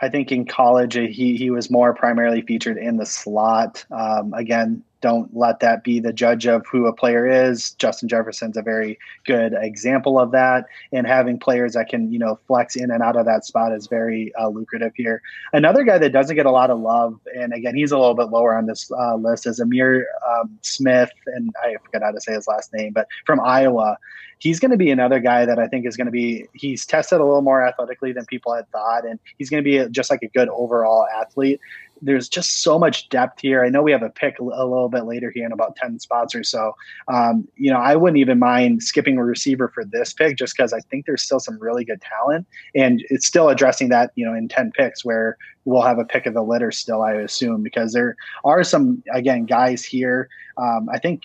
I 0.00 0.08
think 0.08 0.30
in 0.30 0.44
college 0.44 0.94
he 0.94 1.36
he 1.36 1.50
was 1.50 1.70
more 1.70 1.94
primarily 1.94 2.42
featured 2.42 2.76
in 2.76 2.96
the 2.96 3.06
slot. 3.06 3.84
Um, 3.90 4.34
again, 4.34 4.82
don't 5.00 5.34
let 5.36 5.60
that 5.60 5.84
be 5.84 6.00
the 6.00 6.12
judge 6.12 6.46
of 6.46 6.66
who 6.66 6.86
a 6.86 6.92
player 6.92 7.26
is. 7.26 7.72
Justin 7.72 8.08
Jefferson's 8.08 8.56
a 8.56 8.62
very 8.62 8.98
good 9.24 9.54
example 9.58 10.18
of 10.18 10.32
that, 10.32 10.66
and 10.92 11.06
having 11.06 11.38
players 11.38 11.74
that 11.74 11.88
can 11.88 12.12
you 12.12 12.18
know 12.18 12.38
flex 12.46 12.76
in 12.76 12.90
and 12.90 13.02
out 13.02 13.16
of 13.16 13.26
that 13.26 13.44
spot 13.44 13.72
is 13.72 13.86
very 13.86 14.32
uh, 14.40 14.48
lucrative 14.48 14.92
here. 14.94 15.22
Another 15.52 15.84
guy 15.84 15.98
that 15.98 16.12
doesn't 16.12 16.36
get 16.36 16.46
a 16.46 16.50
lot 16.50 16.70
of 16.70 16.80
love, 16.80 17.18
and 17.34 17.52
again 17.52 17.74
he's 17.74 17.92
a 17.92 17.98
little 17.98 18.14
bit 18.14 18.30
lower 18.30 18.56
on 18.56 18.66
this 18.66 18.90
uh, 18.90 19.16
list, 19.16 19.46
is 19.46 19.60
Ihmir 19.60 20.04
um, 20.28 20.58
Smith, 20.62 21.10
and 21.26 21.54
I 21.62 21.76
forget 21.84 22.02
how 22.02 22.12
to 22.12 22.20
say 22.20 22.32
his 22.32 22.46
last 22.46 22.72
name, 22.72 22.92
but 22.92 23.06
from 23.24 23.40
Iowa 23.40 23.98
he's 24.38 24.60
going 24.60 24.70
to 24.70 24.76
be 24.76 24.90
another 24.90 25.20
guy 25.20 25.44
that 25.46 25.58
I 25.58 25.66
think 25.66 25.86
is 25.86 25.96
going 25.96 26.06
to 26.06 26.12
be. 26.12 26.46
He's 26.52 26.84
tested 26.84 27.20
a 27.20 27.24
little 27.24 27.42
more 27.42 27.66
athletically 27.66 28.12
than 28.12 28.26
people 28.26 28.54
had 28.54 28.70
thought, 28.70 29.06
and 29.06 29.18
he's 29.38 29.50
going 29.50 29.62
to 29.62 29.64
be 29.64 29.90
just 29.90 30.10
like 30.10 30.22
a 30.22 30.28
good 30.28 30.48
overall 30.48 31.06
athlete. 31.06 31.60
There's 32.02 32.28
just 32.28 32.62
so 32.62 32.78
much 32.78 33.08
depth 33.08 33.40
here. 33.40 33.64
I 33.64 33.68
know 33.68 33.82
we 33.82 33.92
have 33.92 34.02
a 34.02 34.10
pick 34.10 34.38
a 34.38 34.44
little 34.44 34.88
bit 34.88 35.04
later 35.04 35.30
here 35.30 35.46
in 35.46 35.52
about 35.52 35.76
ten 35.76 35.98
spots 35.98 36.34
or 36.34 36.44
so. 36.44 36.74
Um, 37.08 37.48
you 37.56 37.70
know, 37.70 37.78
I 37.78 37.96
wouldn't 37.96 38.18
even 38.18 38.38
mind 38.38 38.82
skipping 38.82 39.18
a 39.18 39.24
receiver 39.24 39.68
for 39.68 39.84
this 39.84 40.12
pick 40.12 40.36
just 40.36 40.56
because 40.56 40.72
I 40.72 40.80
think 40.80 41.06
there's 41.06 41.22
still 41.22 41.40
some 41.40 41.58
really 41.58 41.84
good 41.84 42.02
talent, 42.02 42.46
and 42.74 43.02
it's 43.08 43.26
still 43.26 43.48
addressing 43.48 43.88
that 43.90 44.12
you 44.14 44.26
know 44.26 44.34
in 44.34 44.48
ten 44.48 44.72
picks 44.72 45.04
where 45.04 45.36
we'll 45.64 45.82
have 45.82 45.98
a 45.98 46.04
pick 46.04 46.26
of 46.26 46.34
the 46.34 46.42
litter 46.42 46.70
still. 46.70 47.02
I 47.02 47.12
assume 47.12 47.62
because 47.62 47.92
there 47.92 48.16
are 48.44 48.62
some 48.62 49.02
again 49.12 49.46
guys 49.46 49.84
here. 49.84 50.28
Um, 50.58 50.88
I 50.90 50.98
think 50.98 51.22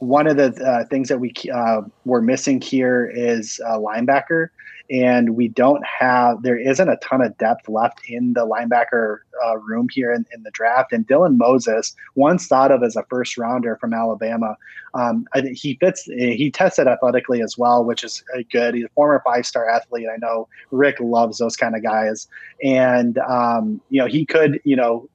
one 0.00 0.26
of 0.26 0.36
the 0.36 0.54
uh, 0.66 0.84
things 0.86 1.08
that 1.08 1.20
we 1.20 1.32
uh, 1.52 1.82
were 2.04 2.22
missing 2.22 2.60
here 2.60 3.06
is 3.14 3.60
a 3.66 3.78
linebacker, 3.78 4.48
and 4.90 5.36
we 5.36 5.46
don't 5.46 5.84
have. 5.84 6.42
There 6.42 6.56
isn't 6.56 6.88
a 6.88 6.96
ton 6.96 7.20
of 7.20 7.36
depth 7.36 7.68
left 7.68 8.00
in 8.08 8.32
the 8.32 8.46
linebacker 8.46 9.18
uh, 9.44 9.58
room 9.58 9.88
here 9.92 10.10
in, 10.10 10.24
in, 10.32 10.42
the 10.42 10.50
draft. 10.52 10.92
And 10.92 11.06
Dylan 11.06 11.36
Moses, 11.36 11.94
once 12.14 12.46
thought 12.46 12.72
of 12.72 12.82
as 12.82 12.96
a 12.96 13.04
first 13.10 13.36
rounder 13.36 13.76
from 13.76 13.92
Alabama, 13.92 14.56
um, 14.94 15.26
he 15.52 15.74
fits. 15.74 16.04
He 16.04 16.50
tested 16.50 16.88
athletically 16.88 17.42
as 17.42 17.58
well, 17.58 17.84
which 17.84 18.02
is 18.02 18.24
uh, 18.34 18.40
good. 18.50 18.74
He's 18.74 18.86
a 18.86 18.90
former 18.90 19.22
five 19.22 19.44
star 19.44 19.68
athlete. 19.68 20.08
I 20.12 20.16
know 20.16 20.48
Rick 20.70 20.96
loves 21.00 21.38
those 21.38 21.56
kind 21.56 21.76
of 21.76 21.82
guys, 21.82 22.26
and 22.64 23.18
um, 23.18 23.82
you 23.90 24.00
know 24.00 24.06
he 24.06 24.24
could 24.24 24.60
you 24.64 24.76
know 24.76 25.10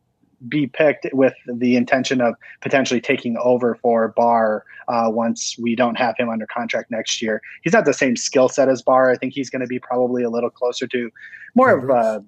be 0.47 0.67
picked 0.67 1.07
with 1.13 1.33
the 1.45 1.75
intention 1.75 2.21
of 2.21 2.35
potentially 2.61 3.01
taking 3.01 3.37
over 3.37 3.75
for 3.75 4.09
Barr 4.09 4.63
uh, 4.87 5.09
once 5.09 5.57
we 5.57 5.75
don't 5.75 5.95
have 5.95 6.15
him 6.17 6.29
under 6.29 6.45
contract 6.45 6.91
next 6.91 7.21
year. 7.21 7.41
He's 7.63 7.73
not 7.73 7.85
the 7.85 7.93
same 7.93 8.15
skill 8.15 8.49
set 8.49 8.69
as 8.69 8.81
Barr. 8.81 9.11
I 9.11 9.17
think 9.17 9.33
he's 9.33 9.49
going 9.49 9.61
to 9.61 9.67
be 9.67 9.79
probably 9.79 10.23
a 10.23 10.29
little 10.29 10.49
closer 10.49 10.87
to 10.87 11.11
more 11.55 11.71
of 11.71 11.89
a 11.89 12.23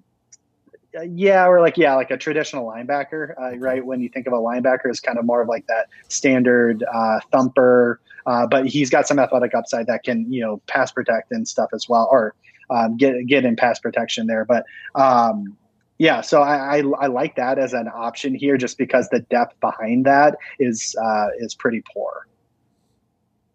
yeah, 1.06 1.48
or 1.48 1.62
like 1.62 1.78
yeah, 1.78 1.96
like 1.96 2.12
a 2.12 2.18
traditional 2.18 2.66
linebacker, 2.66 3.34
uh, 3.40 3.58
right? 3.58 3.86
When 3.86 4.02
you 4.02 4.10
think 4.10 4.28
of 4.28 4.34
a 4.34 4.38
linebacker, 4.38 4.90
is 4.90 5.00
kind 5.00 5.20
of 5.20 5.26
more 5.26 5.42
of 5.42 5.48
like 5.48 5.68
that 5.68 5.88
standard 6.08 6.84
uh, 6.92 7.20
thumper, 7.32 8.00
uh, 8.26 8.48
but 8.48 8.68
he's 8.68 8.90
got 8.90 9.08
some 9.08 9.20
athletic 9.20 9.54
upside 9.54 9.88
that 9.88 10.04
can 10.04 10.32
you 10.32 10.42
know 10.42 10.62
pass 10.68 10.92
protect 10.92 11.32
and 11.32 11.48
stuff 11.48 11.70
as 11.74 11.88
well, 11.88 12.08
or 12.12 12.34
um, 12.70 12.98
get 12.98 13.26
get 13.28 13.46
in 13.46 13.56
pass 13.56 13.80
protection 13.80 14.28
there. 14.28 14.46
But 14.46 14.66
um, 14.96 15.58
yeah, 16.00 16.22
so 16.22 16.42
I, 16.42 16.78
I, 16.78 16.84
I 17.00 17.08
like 17.08 17.36
that 17.38 17.58
as 17.58 17.74
an 17.74 17.90
option 17.94 18.36
here, 18.36 18.58
just 18.58 18.78
because 18.78 19.10
the 19.10 19.20
depth 19.20 19.60
behind 19.60 20.06
that 20.06 20.38
is 20.60 20.96
uh, 21.02 21.28
is 21.40 21.56
pretty 21.56 21.84
poor. 21.94 22.28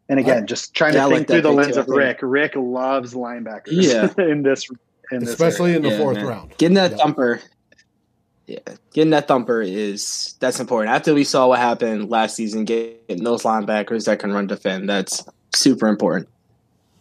And 0.08 0.18
again, 0.18 0.46
just 0.46 0.74
trying 0.74 0.94
yeah, 0.94 1.04
to 1.04 1.08
think 1.08 1.20
like 1.20 1.28
through 1.28 1.42
the 1.42 1.52
lens 1.52 1.74
too, 1.74 1.80
of 1.80 1.88
Rick. 1.88 2.18
Rick 2.20 2.52
loves 2.56 3.14
linebackers. 3.14 3.68
Yeah. 3.68 4.12
in 4.24 4.42
this, 4.42 4.68
in 5.12 5.22
especially 5.22 5.74
in 5.74 5.82
the 5.82 5.90
yeah, 5.90 5.98
fourth 5.98 6.16
man. 6.16 6.26
round, 6.26 6.56
getting 6.58 6.74
that 6.74 6.90
yeah. 6.92 6.96
thumper. 6.96 7.40
Yeah, 8.46 8.58
getting 8.92 9.10
that 9.10 9.28
thumper 9.28 9.62
is 9.62 10.34
that's 10.40 10.58
important. 10.58 10.94
After 10.94 11.14
we 11.14 11.22
saw 11.22 11.46
what 11.46 11.60
happened 11.60 12.10
last 12.10 12.34
season, 12.34 12.64
getting 12.64 13.22
those 13.22 13.44
linebackers 13.44 14.06
that 14.06 14.18
can 14.18 14.32
run 14.32 14.48
defend, 14.48 14.88
that's 14.88 15.24
super 15.54 15.86
important. 15.86 16.28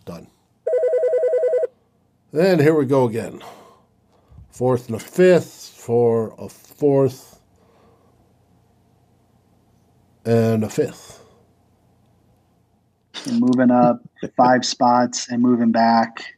Done. 0.05 0.27
Then 2.31 2.59
here 2.59 2.75
we 2.75 2.85
go 2.85 3.05
again. 3.05 3.41
Fourth 4.51 4.87
and 4.87 4.95
a 4.95 4.99
fifth 4.99 5.73
for 5.77 6.35
a 6.37 6.49
fourth 6.49 7.39
and 10.25 10.63
a 10.63 10.69
fifth. 10.69 11.23
And 13.25 13.39
moving 13.39 13.71
up 13.71 14.01
five 14.35 14.65
spots 14.65 15.29
and 15.29 15.41
moving 15.41 15.71
back 15.71 16.35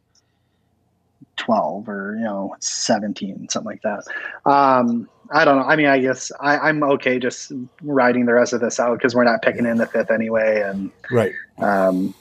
12 1.38 1.90
or, 1.90 2.16
you 2.18 2.24
know, 2.24 2.56
17, 2.60 3.48
something 3.50 3.66
like 3.66 3.82
that. 3.82 4.04
Um, 4.50 5.10
I 5.32 5.46
don't 5.46 5.58
know. 5.58 5.64
I 5.64 5.76
mean, 5.76 5.88
I 5.88 6.00
guess 6.00 6.32
I, 6.40 6.70
am 6.70 6.84
okay 6.84 7.20
just 7.20 7.52
riding 7.82 8.26
the 8.26 8.34
rest 8.34 8.54
of 8.54 8.62
this 8.62 8.80
out 8.80 8.98
because 8.98 9.16
we're 9.16 9.24
not 9.24 9.42
picking 9.42 9.66
in 9.66 9.78
the 9.78 9.88
fifth 9.88 10.12
anyway. 10.12 10.62
And 10.62 10.92
right. 11.10 11.34
Um, 11.58 12.14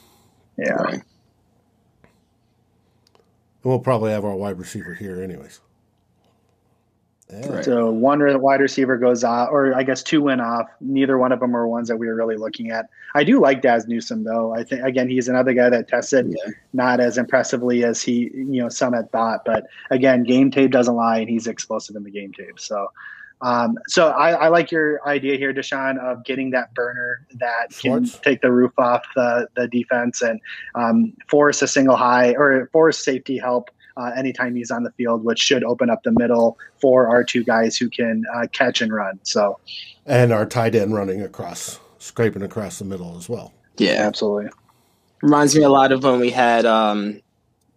yeah. 0.57 0.73
Right. 0.73 0.93
And 0.93 1.03
we'll 3.63 3.79
probably 3.79 4.11
have 4.11 4.25
our 4.25 4.35
wide 4.35 4.57
receiver 4.57 4.93
here, 4.93 5.21
anyways. 5.21 5.59
Yeah. 7.41 7.61
So 7.61 7.89
one 7.91 8.41
wide 8.41 8.59
receiver 8.59 8.97
goes 8.97 9.23
off, 9.23 9.49
or 9.51 9.73
I 9.75 9.83
guess 9.83 10.03
two 10.03 10.21
went 10.21 10.41
off. 10.41 10.67
Neither 10.81 11.17
one 11.17 11.31
of 11.31 11.39
them 11.39 11.55
are 11.55 11.67
ones 11.67 11.87
that 11.87 11.97
we 11.97 12.07
were 12.07 12.15
really 12.15 12.35
looking 12.35 12.71
at. 12.71 12.89
I 13.15 13.23
do 13.23 13.39
like 13.39 13.61
Dazz 13.61 13.87
Newsome 13.87 14.23
though. 14.23 14.53
I 14.53 14.63
think 14.63 14.83
again 14.83 15.09
he's 15.09 15.27
another 15.27 15.53
guy 15.53 15.69
that 15.69 15.87
tested 15.87 16.27
yeah. 16.29 16.53
not 16.73 16.99
as 16.99 17.17
impressively 17.17 17.83
as 17.83 18.01
he 18.01 18.31
you 18.33 18.61
know 18.61 18.69
some 18.69 18.93
had 18.93 19.11
thought, 19.11 19.45
but 19.45 19.65
again 19.89 20.23
game 20.23 20.51
tape 20.51 20.71
doesn't 20.71 20.95
lie, 20.95 21.19
and 21.19 21.29
he's 21.29 21.47
explosive 21.47 21.95
in 21.95 22.03
the 22.03 22.11
game 22.11 22.33
tape. 22.33 22.59
So. 22.59 22.87
Um, 23.41 23.77
so 23.89 24.07
I, 24.07 24.31
I, 24.31 24.47
like 24.47 24.71
your 24.71 25.05
idea 25.05 25.35
here, 25.35 25.53
Deshaun, 25.53 25.99
of 25.99 26.23
getting 26.23 26.51
that 26.51 26.73
burner 26.73 27.27
that 27.39 27.77
can 27.77 28.05
take 28.05 28.41
the 28.41 28.49
roof 28.49 28.71
off 28.77 29.03
the, 29.17 29.49
the 29.57 29.67
defense 29.67 30.21
and 30.21 30.39
um, 30.75 31.11
force 31.27 31.61
a 31.61 31.67
single 31.67 31.97
high 31.97 32.35
or 32.35 32.69
force 32.71 33.03
safety 33.03 33.37
help 33.37 33.69
uh, 33.97 34.11
anytime 34.15 34.55
he's 34.55 34.71
on 34.71 34.83
the 34.83 34.91
field, 34.91 35.23
which 35.23 35.39
should 35.39 35.63
open 35.63 35.89
up 35.89 36.03
the 36.03 36.11
middle 36.11 36.57
for 36.81 37.07
our 37.07 37.23
two 37.23 37.43
guys 37.43 37.77
who 37.77 37.89
can 37.89 38.23
uh, 38.35 38.47
catch 38.51 38.81
and 38.81 38.93
run. 38.93 39.19
So, 39.23 39.59
and 40.05 40.31
our 40.31 40.45
tight 40.45 40.75
end 40.75 40.93
running 40.93 41.21
across, 41.21 41.79
scraping 41.99 42.41
across 42.41 42.79
the 42.79 42.85
middle 42.85 43.17
as 43.17 43.29
well. 43.29 43.53
Yeah, 43.77 44.05
absolutely. 44.07 44.51
Reminds 45.21 45.55
me 45.55 45.63
a 45.63 45.69
lot 45.69 45.91
of 45.91 46.03
when 46.03 46.19
we 46.19 46.29
had 46.29 46.65
um, 46.65 47.21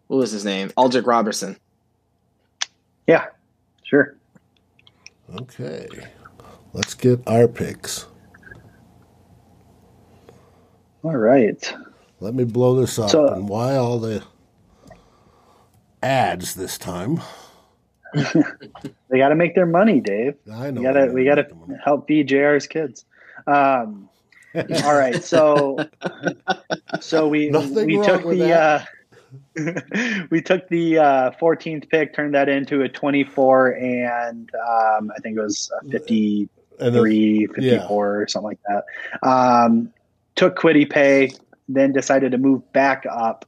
what 0.08 0.18
was 0.18 0.30
his 0.32 0.44
name, 0.44 0.70
Aldrick 0.70 1.06
Robinson. 1.06 1.56
Yeah, 3.06 3.26
sure. 3.84 4.16
Okay, 5.40 5.86
let's 6.72 6.94
get 6.94 7.20
our 7.26 7.48
picks. 7.48 8.06
All 11.02 11.16
right. 11.16 11.74
Let 12.18 12.34
me 12.34 12.44
blow 12.44 12.80
this 12.80 12.98
up. 12.98 13.10
So, 13.10 13.28
and 13.28 13.48
why 13.48 13.76
all 13.76 13.98
the 13.98 14.24
ads 16.06 16.54
this 16.54 16.78
time. 16.78 17.20
they 18.14 19.18
got 19.18 19.30
to 19.30 19.34
make 19.34 19.54
their 19.54 19.66
money, 19.66 20.00
Dave. 20.00 20.36
I 20.50 20.70
know. 20.70 20.80
We 20.80 20.86
got 20.86 20.92
to 20.92 21.06
we 21.06 21.24
got 21.24 21.34
to 21.34 21.46
help 21.84 22.06
feed 22.06 22.28
JR's 22.28 22.66
kids. 22.66 23.04
Um, 23.46 24.08
all 24.54 24.96
right, 24.96 25.22
so 25.22 25.76
so 27.00 27.28
we 27.28 27.50
Nothing 27.50 27.86
we 27.86 28.02
took 28.02 28.22
the 28.22 28.52
uh, 28.52 28.84
we 30.30 30.40
took 30.40 30.68
the 30.68 30.98
uh, 30.98 31.30
14th 31.32 31.90
pick, 31.90 32.14
turned 32.14 32.34
that 32.34 32.48
into 32.48 32.82
a 32.82 32.88
24, 32.88 33.74
and 33.74 34.50
um, 34.54 35.10
I 35.14 35.20
think 35.20 35.36
it 35.36 35.42
was 35.42 35.70
53, 35.90 36.48
then, 37.46 37.54
54, 37.54 37.60
yeah. 37.60 37.86
or 37.88 38.28
something 38.28 38.46
like 38.46 38.60
that. 38.68 39.28
Um, 39.28 39.92
took 40.36 40.56
Kwity 40.56 40.88
Paye, 40.88 41.32
then 41.68 41.92
decided 41.92 42.32
to 42.32 42.38
move 42.38 42.72
back 42.72 43.04
up 43.10 43.44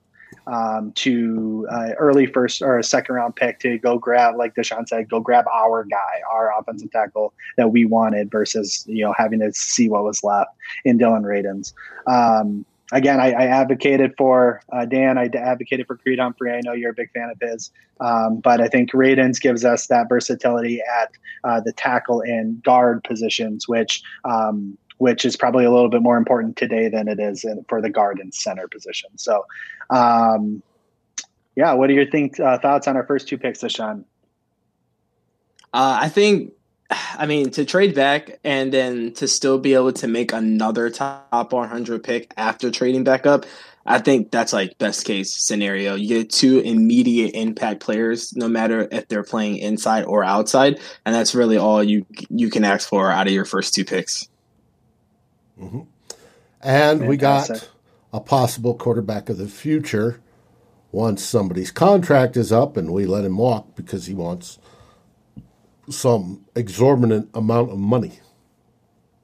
um, 0.48 0.92
to 0.92 1.66
uh, 1.70 1.90
early 1.98 2.26
first 2.26 2.62
or 2.62 2.78
a 2.78 2.82
second 2.82 3.14
round 3.14 3.36
pick 3.36 3.60
to 3.60 3.78
go 3.78 3.98
grab, 3.98 4.36
like 4.36 4.54
Deshaun 4.54 4.88
said, 4.88 5.08
go 5.08 5.20
grab 5.20 5.44
our 5.52 5.84
guy, 5.84 6.22
our 6.32 6.58
offensive 6.58 6.90
tackle 6.90 7.34
that 7.56 7.70
we 7.70 7.84
wanted 7.84 8.30
versus, 8.30 8.84
you 8.88 9.04
know, 9.04 9.12
having 9.16 9.40
to 9.40 9.52
see 9.52 9.88
what 9.88 10.04
was 10.04 10.24
left 10.24 10.50
in 10.84 10.98
Dylan 10.98 11.22
Radunz. 11.22 11.74
Um, 12.06 12.64
again, 12.92 13.20
I, 13.20 13.32
I, 13.32 13.46
advocated 13.46 14.14
for 14.16 14.62
uh, 14.72 14.86
Dan. 14.86 15.18
I 15.18 15.26
advocated 15.34 15.86
for 15.86 15.96
Creed 15.96 16.18
Humphrey. 16.18 16.52
I 16.52 16.60
know 16.64 16.72
you're 16.72 16.92
a 16.92 16.94
big 16.94 17.12
fan 17.12 17.30
of 17.30 17.38
his, 17.40 17.70
um, 18.00 18.40
but 18.40 18.60
I 18.62 18.68
think 18.68 18.92
Radunz 18.92 19.40
gives 19.40 19.64
us 19.64 19.88
that 19.88 20.08
versatility 20.08 20.80
at 20.80 21.10
uh, 21.44 21.60
the 21.60 21.72
tackle 21.72 22.22
and 22.22 22.62
guard 22.62 23.04
positions, 23.04 23.68
which 23.68 24.02
um, 24.24 24.78
which 24.98 25.24
is 25.24 25.36
probably 25.36 25.64
a 25.64 25.70
little 25.70 25.88
bit 25.88 26.02
more 26.02 26.16
important 26.16 26.56
today 26.56 26.88
than 26.88 27.08
it 27.08 27.18
is 27.18 27.44
in, 27.44 27.64
for 27.68 27.80
the 27.80 27.90
guard 27.90 28.18
and 28.18 28.34
center 28.34 28.68
position. 28.68 29.10
So, 29.16 29.44
um, 29.90 30.62
yeah, 31.56 31.72
what 31.72 31.90
are 31.90 31.94
your 31.94 32.06
think 32.06 32.38
uh, 32.38 32.58
thoughts 32.58 32.86
on 32.86 32.96
our 32.96 33.04
first 33.04 33.26
two 33.26 33.38
picks, 33.38 33.60
Deshaun? 33.60 34.04
Uh, 35.72 35.98
I 36.02 36.08
think, 36.08 36.52
I 36.90 37.26
mean, 37.26 37.50
to 37.50 37.64
trade 37.64 37.94
back 37.94 38.38
and 38.44 38.72
then 38.72 39.12
to 39.14 39.28
still 39.28 39.58
be 39.58 39.74
able 39.74 39.92
to 39.94 40.08
make 40.08 40.32
another 40.32 40.90
top 40.90 41.52
100 41.52 42.02
pick 42.02 42.32
after 42.36 42.70
trading 42.70 43.04
back 43.04 43.26
up, 43.26 43.44
I 43.88 43.98
think 43.98 44.30
that's 44.30 44.52
like 44.52 44.76
best 44.78 45.06
case 45.06 45.34
scenario. 45.34 45.94
You 45.94 46.08
get 46.08 46.30
two 46.30 46.60
immediate 46.60 47.34
impact 47.34 47.80
players, 47.80 48.36
no 48.36 48.46
matter 48.46 48.86
if 48.92 49.08
they're 49.08 49.24
playing 49.24 49.56
inside 49.58 50.04
or 50.04 50.22
outside, 50.22 50.78
and 51.06 51.14
that's 51.14 51.34
really 51.34 51.56
all 51.56 51.82
you 51.82 52.04
you 52.28 52.50
can 52.50 52.64
ask 52.64 52.86
for 52.86 53.10
out 53.10 53.26
of 53.26 53.32
your 53.32 53.46
first 53.46 53.74
two 53.74 53.86
picks. 53.86 54.27
Mm-hmm. 55.60 55.80
And 56.60 57.00
Fantastic. 57.00 57.08
we 57.08 57.16
got 57.16 57.70
a 58.12 58.20
possible 58.20 58.74
quarterback 58.74 59.28
of 59.28 59.38
the 59.38 59.48
future 59.48 60.20
once 60.90 61.22
somebody's 61.22 61.70
contract 61.70 62.36
is 62.36 62.50
up 62.52 62.76
and 62.76 62.92
we 62.92 63.06
let 63.06 63.24
him 63.24 63.36
walk 63.36 63.76
because 63.76 64.06
he 64.06 64.14
wants 64.14 64.58
some 65.90 66.44
exorbitant 66.54 67.28
amount 67.34 67.70
of 67.70 67.78
money. 67.78 68.20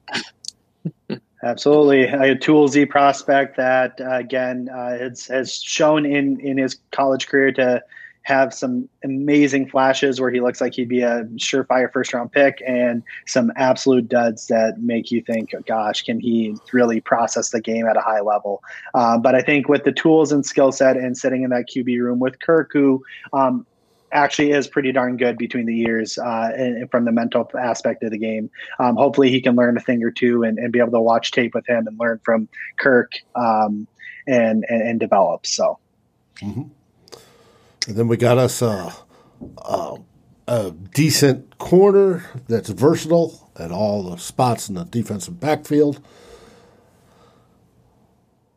Absolutely, 1.42 2.04
a 2.04 2.34
toolsy 2.36 2.88
prospect 2.88 3.56
that 3.58 4.00
uh, 4.00 4.14
again 4.14 4.70
uh, 4.72 4.96
has 4.96 5.26
has 5.26 5.62
shown 5.62 6.06
in 6.06 6.40
in 6.40 6.56
his 6.56 6.78
college 6.90 7.26
career 7.26 7.52
to 7.52 7.82
have 8.24 8.52
some 8.54 8.88
amazing 9.04 9.68
flashes 9.68 10.20
where 10.20 10.30
he 10.30 10.40
looks 10.40 10.60
like 10.60 10.74
he'd 10.74 10.88
be 10.88 11.02
a 11.02 11.24
surefire 11.36 11.92
first 11.92 12.12
round 12.12 12.32
pick 12.32 12.62
and 12.66 13.02
some 13.26 13.52
absolute 13.56 14.08
duds 14.08 14.46
that 14.46 14.80
make 14.80 15.10
you 15.10 15.22
think, 15.22 15.54
gosh, 15.66 16.02
can 16.02 16.18
he 16.18 16.56
really 16.72 17.00
process 17.00 17.50
the 17.50 17.60
game 17.60 17.86
at 17.86 17.98
a 17.98 18.00
high 18.00 18.20
level? 18.20 18.62
Uh, 18.94 19.18
but 19.18 19.34
I 19.34 19.42
think 19.42 19.68
with 19.68 19.84
the 19.84 19.92
tools 19.92 20.32
and 20.32 20.44
skill 20.44 20.72
set 20.72 20.96
and 20.96 21.16
sitting 21.16 21.42
in 21.42 21.50
that 21.50 21.66
QB 21.68 22.00
room 22.00 22.18
with 22.18 22.40
Kirk, 22.40 22.70
who 22.72 23.04
um, 23.34 23.66
actually 24.10 24.52
is 24.52 24.66
pretty 24.66 24.90
darn 24.90 25.18
good 25.18 25.36
between 25.36 25.66
the 25.66 25.74
years 25.74 26.16
uh, 26.16 26.50
and, 26.56 26.90
from 26.90 27.04
the 27.04 27.12
mental 27.12 27.46
aspect 27.60 28.02
of 28.04 28.10
the 28.10 28.18
game. 28.18 28.50
Um, 28.78 28.96
hopefully, 28.96 29.30
he 29.30 29.42
can 29.42 29.54
learn 29.54 29.76
a 29.76 29.80
thing 29.80 30.02
or 30.02 30.10
two 30.10 30.44
and, 30.44 30.58
and, 30.58 30.72
be 30.72 30.78
able 30.78 30.92
to 30.92 31.00
watch 31.00 31.30
tape 31.30 31.54
with 31.54 31.66
him 31.66 31.86
and 31.86 31.98
learn 32.00 32.20
from 32.24 32.48
Kirk 32.78 33.12
um, 33.34 33.86
and, 34.26 34.64
and, 34.66 34.82
and 34.82 35.00
develop. 35.00 35.46
So. 35.46 35.78
Mm-hmm. 36.36 36.62
And 37.86 37.96
then 37.96 38.08
we 38.08 38.16
got 38.16 38.38
us 38.38 38.62
a, 38.62 38.92
a, 39.58 39.96
a 40.48 40.70
decent 40.70 41.58
corner 41.58 42.24
that's 42.48 42.70
versatile 42.70 43.50
at 43.56 43.70
all 43.70 44.02
the 44.02 44.16
spots 44.16 44.68
in 44.68 44.74
the 44.74 44.84
defensive 44.84 45.38
backfield. 45.38 46.00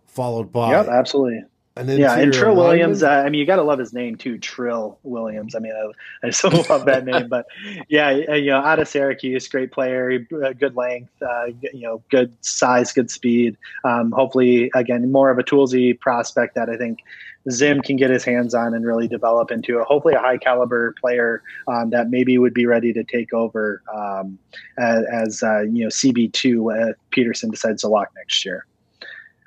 Followed 0.08 0.52
by 0.52 0.72
yep, 0.72 0.88
absolutely. 0.88 1.44
yeah, 1.76 2.18
and 2.18 2.34
Trill 2.34 2.56
Williams. 2.56 3.04
Uh, 3.04 3.10
I 3.10 3.30
mean, 3.30 3.40
you 3.40 3.46
got 3.46 3.58
to 3.58 3.64
love 3.64 3.78
his 3.78 3.94
name 3.94 4.16
too, 4.16 4.40
Trill 4.40 4.98
Williams. 5.04 5.54
I 5.54 5.60
mean, 5.60 5.74
I, 5.74 6.28
I 6.28 6.30
so 6.32 6.48
love 6.70 6.86
that 6.86 7.06
name. 7.06 7.28
But 7.28 7.46
yeah, 7.88 8.10
you 8.10 8.50
know, 8.50 8.58
out 8.58 8.80
of 8.80 8.88
Syracuse, 8.88 9.48
great 9.48 9.72
player, 9.72 10.26
uh, 10.44 10.54
good 10.54 10.76
length, 10.76 11.12
uh, 11.22 11.48
you 11.62 11.82
know, 11.82 12.02
good 12.10 12.34
size, 12.44 12.94
good 12.94 13.12
speed. 13.12 13.58
Um, 13.84 14.12
hopefully, 14.12 14.72
again, 14.74 15.12
more 15.12 15.30
of 15.30 15.38
a 15.38 15.44
toolsy 15.44 16.00
prospect 16.00 16.56
that 16.56 16.68
I 16.68 16.78
think 16.78 17.04
Zim 17.50 17.82
can 17.82 17.96
get 17.96 18.10
his 18.10 18.24
hands 18.24 18.54
on 18.54 18.74
and 18.74 18.86
really 18.86 19.08
develop 19.08 19.52
into 19.52 19.80
a 19.80 19.84
hopefully 19.84 20.14
a 20.14 20.20
high 20.20 20.38
caliber 20.38 20.94
player 21.00 21.42
um, 21.68 21.90
that 21.92 22.10
maybe 22.10 22.38
would 22.38 22.54
be 22.54 22.66
ready 22.66 22.94
to 22.94 23.04
take 23.04 23.34
over 23.34 23.82
um, 23.94 24.38
as, 24.78 25.06
as 25.12 25.44
uh, 25.44 25.62
you 25.62 25.84
know 25.84 25.88
CB 25.88 26.34
two 26.34 26.70
if 26.70 26.96
Peterson 27.12 27.50
decides 27.50 27.82
to 27.82 27.88
lock 27.88 28.10
next 28.16 28.46
year. 28.46 28.66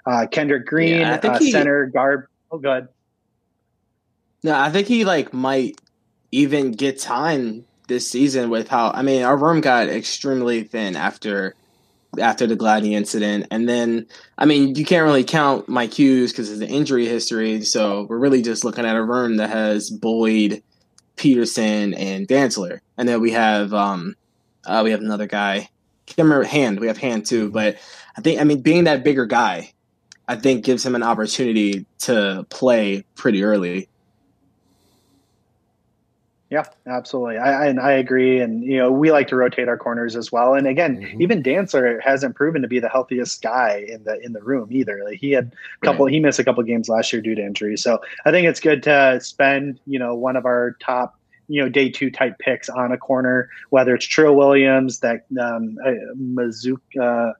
Uh, 0.06 0.26
Kendrick 0.26 0.66
Green, 0.66 1.00
yeah, 1.00 1.20
uh, 1.22 1.38
he, 1.38 1.50
center 1.50 1.86
guard. 1.86 2.26
Oh, 2.50 2.58
good. 2.58 2.88
No, 4.42 4.58
I 4.58 4.70
think 4.70 4.88
he 4.88 5.04
like 5.04 5.34
might 5.34 5.78
even 6.32 6.72
get 6.72 6.98
time 6.98 7.66
this 7.88 8.08
season 8.08 8.50
with 8.50 8.68
how 8.68 8.90
I 8.92 9.02
mean 9.02 9.22
our 9.22 9.36
room 9.36 9.60
got 9.60 9.88
extremely 9.88 10.62
thin 10.62 10.96
after 10.96 11.54
after 12.18 12.46
the 12.46 12.56
Gladney 12.56 12.92
incident. 12.92 13.46
And 13.50 13.68
then, 13.68 14.06
I 14.36 14.46
mean, 14.46 14.74
you 14.74 14.84
can't 14.84 15.04
really 15.04 15.24
count 15.24 15.68
Mike 15.68 15.94
Hughes 15.94 16.32
because 16.32 16.50
of 16.50 16.58
the 16.58 16.66
injury 16.66 17.06
history. 17.06 17.62
So 17.62 18.06
we're 18.08 18.18
really 18.18 18.42
just 18.42 18.64
looking 18.64 18.84
at 18.84 18.96
a 18.96 19.02
room 19.02 19.36
that 19.36 19.50
has 19.50 19.90
Boyd, 19.90 20.62
Peterson, 21.16 21.94
and 21.94 22.26
Dantzler. 22.26 22.80
And 22.96 23.08
then 23.08 23.20
we 23.20 23.32
have 23.32 23.72
um, 23.72 24.16
uh, 24.64 24.80
we 24.84 24.90
have 24.90 25.00
another 25.00 25.26
guy. 25.26 25.68
Remember 26.18 26.42
Hand. 26.42 26.80
We 26.80 26.88
have 26.88 26.98
Hand 26.98 27.26
too. 27.26 27.50
But 27.50 27.76
I 28.16 28.20
think 28.20 28.40
I 28.40 28.44
mean 28.44 28.62
being 28.62 28.84
that 28.84 29.04
bigger 29.04 29.26
guy, 29.26 29.72
I 30.26 30.36
think 30.36 30.64
gives 30.64 30.84
him 30.84 30.94
an 30.94 31.02
opportunity 31.02 31.86
to 32.00 32.46
play 32.50 33.04
pretty 33.14 33.44
early. 33.44 33.88
Yeah, 36.50 36.64
absolutely. 36.84 37.38
I, 37.38 37.68
and 37.68 37.78
I 37.78 37.92
agree. 37.92 38.40
And, 38.40 38.64
you 38.64 38.76
know, 38.76 38.90
we 38.90 39.12
like 39.12 39.28
to 39.28 39.36
rotate 39.36 39.68
our 39.68 39.78
corners 39.78 40.16
as 40.16 40.32
well. 40.32 40.54
And 40.54 40.66
again, 40.66 40.96
mm-hmm. 40.96 41.22
even 41.22 41.44
Dantzler 41.44 42.02
hasn't 42.02 42.34
proven 42.34 42.60
to 42.62 42.68
be 42.68 42.80
the 42.80 42.88
healthiest 42.88 43.40
guy 43.40 43.84
in 43.86 44.02
the, 44.02 44.20
in 44.20 44.32
the 44.32 44.42
room 44.42 44.68
either. 44.72 45.00
Like 45.04 45.20
he 45.20 45.30
had 45.30 45.54
a 45.80 45.86
couple, 45.86 46.06
right. 46.06 46.12
he 46.12 46.18
missed 46.18 46.40
a 46.40 46.44
couple 46.44 46.64
games 46.64 46.88
last 46.88 47.12
year 47.12 47.22
due 47.22 47.36
to 47.36 47.40
injury. 47.40 47.76
So 47.76 48.00
I 48.24 48.32
think 48.32 48.48
it's 48.48 48.58
good 48.58 48.82
to 48.82 49.20
spend, 49.22 49.78
you 49.86 50.00
know, 50.00 50.16
one 50.16 50.34
of 50.34 50.44
our 50.44 50.76
top, 50.80 51.16
you 51.46 51.62
know, 51.62 51.68
day 51.68 51.88
two 51.88 52.10
type 52.10 52.36
picks 52.40 52.68
on 52.68 52.90
a 52.90 52.98
corner, 52.98 53.48
whether 53.68 53.94
it's 53.94 54.06
Trill 54.06 54.34
Williams, 54.34 54.98
that 55.00 55.26
um, 55.40 55.78
uh, 55.86 55.92
Mazuka, 56.16 57.34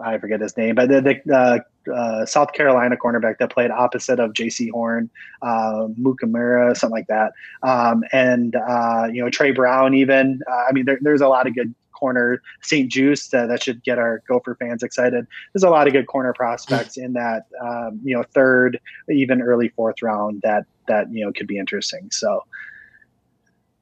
I 0.00 0.18
forget 0.18 0.40
his 0.40 0.56
name, 0.56 0.76
but 0.76 0.88
the, 0.88 1.00
the 1.24 1.36
uh, 1.36 1.58
uh, 1.94 2.26
South 2.26 2.52
Carolina 2.52 2.96
cornerback 2.96 3.38
that 3.38 3.52
played 3.52 3.70
opposite 3.70 4.20
of 4.20 4.32
Jaycee 4.32 4.70
Horn, 4.70 5.10
uh, 5.42 5.88
Mukamura, 5.98 6.76
something 6.76 6.96
like 6.96 7.06
that, 7.08 7.32
um, 7.62 8.04
and 8.12 8.56
uh, 8.56 9.08
you 9.12 9.22
know 9.22 9.30
Tre 9.30 9.52
Brown. 9.52 9.94
Even 9.94 10.40
uh, 10.50 10.64
I 10.68 10.72
mean, 10.72 10.84
there, 10.84 10.98
there's 11.00 11.20
a 11.20 11.28
lot 11.28 11.46
of 11.46 11.54
good 11.54 11.74
corner. 11.98 12.40
St-Juste 12.62 13.34
uh, 13.34 13.46
that 13.46 13.62
should 13.62 13.82
get 13.82 13.98
our 13.98 14.22
Gopher 14.28 14.54
fans 14.54 14.82
excited. 14.82 15.26
There's 15.52 15.64
a 15.64 15.70
lot 15.70 15.86
of 15.86 15.92
good 15.92 16.06
corner 16.06 16.32
prospects 16.32 16.96
in 16.96 17.12
that 17.14 17.46
um, 17.60 18.00
you 18.04 18.14
know 18.16 18.24
third, 18.34 18.80
even 19.10 19.42
early 19.42 19.68
fourth 19.70 20.02
round 20.02 20.42
that 20.42 20.66
that 20.86 21.12
you 21.12 21.24
know 21.24 21.32
could 21.32 21.46
be 21.46 21.58
interesting. 21.58 22.10
So. 22.10 22.44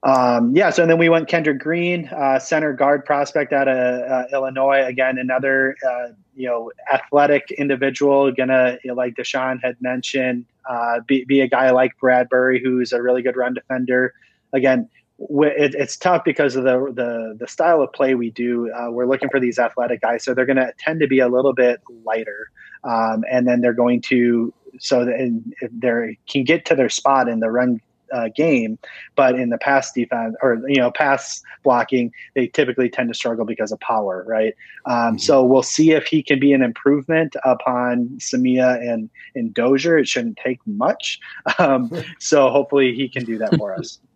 Um, 0.02 0.54
yeah, 0.54 0.70
so 0.70 0.82
and 0.82 0.90
then 0.90 0.98
we 0.98 1.08
went 1.08 1.26
Kendrick 1.26 1.58
Green, 1.58 2.06
uh, 2.08 2.38
center 2.38 2.72
guard 2.72 3.04
prospect 3.04 3.52
out 3.52 3.66
of 3.66 3.76
uh, 3.76 4.24
Illinois. 4.32 4.84
Again, 4.84 5.18
another 5.18 5.74
uh, 5.84 6.08
you 6.36 6.46
know 6.46 6.70
athletic 6.92 7.50
individual, 7.52 8.30
gonna 8.32 8.78
you 8.84 8.88
know, 8.88 8.94
like 8.94 9.14
Deshaun 9.14 9.58
had 9.62 9.80
mentioned, 9.80 10.44
uh, 10.68 11.00
be, 11.06 11.24
be 11.24 11.40
a 11.40 11.48
guy 11.48 11.70
like 11.70 11.98
Bradbury 11.98 12.60
who's 12.62 12.92
a 12.92 13.02
really 13.02 13.22
good 13.22 13.36
run 13.36 13.54
defender. 13.54 14.14
Again, 14.52 14.88
it, 15.18 15.74
it's 15.74 15.96
tough 15.96 16.24
because 16.24 16.56
of 16.56 16.64
the 16.64 16.92
the 16.92 17.36
the 17.40 17.48
style 17.48 17.80
of 17.80 17.92
play 17.92 18.14
we 18.14 18.30
do. 18.30 18.70
Uh, 18.72 18.90
we're 18.90 19.06
looking 19.06 19.30
for 19.30 19.40
these 19.40 19.58
athletic 19.58 20.02
guys, 20.02 20.24
so 20.24 20.34
they're 20.34 20.46
going 20.46 20.56
to 20.56 20.72
tend 20.78 21.00
to 21.00 21.06
be 21.06 21.20
a 21.20 21.28
little 21.28 21.54
bit 21.54 21.80
lighter, 22.04 22.50
um, 22.84 23.24
and 23.30 23.48
then 23.48 23.60
they're 23.60 23.72
going 23.72 24.00
to 24.02 24.52
so 24.78 25.04
that 25.04 25.42
they 25.72 26.18
can 26.28 26.44
get 26.44 26.66
to 26.66 26.74
their 26.74 26.90
spot 26.90 27.28
in 27.28 27.40
the 27.40 27.50
run 27.50 27.80
uh, 28.12 28.28
game, 28.34 28.78
but 29.14 29.34
in 29.34 29.50
the 29.50 29.58
pass 29.58 29.92
defense 29.92 30.34
or 30.42 30.62
you 30.66 30.76
know 30.76 30.90
pass 30.90 31.42
blocking, 31.62 32.12
they 32.34 32.46
typically 32.46 32.88
tend 32.88 33.08
to 33.08 33.14
struggle 33.14 33.44
because 33.44 33.72
of 33.72 33.80
power, 33.80 34.24
right? 34.26 34.54
Um, 34.84 34.94
mm-hmm. 34.94 35.18
So 35.18 35.44
we'll 35.44 35.62
see 35.62 35.92
if 35.92 36.06
he 36.06 36.22
can 36.22 36.38
be 36.38 36.52
an 36.52 36.62
improvement 36.62 37.36
upon 37.44 38.08
Samia 38.18 38.80
and 38.80 39.10
and 39.34 39.52
Dozier. 39.52 39.98
It 39.98 40.08
shouldn't 40.08 40.38
take 40.38 40.60
much, 40.66 41.20
um, 41.58 41.90
so 42.18 42.50
hopefully 42.50 42.94
he 42.94 43.08
can 43.08 43.24
do 43.24 43.38
that 43.38 43.56
for 43.56 43.74
us. 43.74 43.98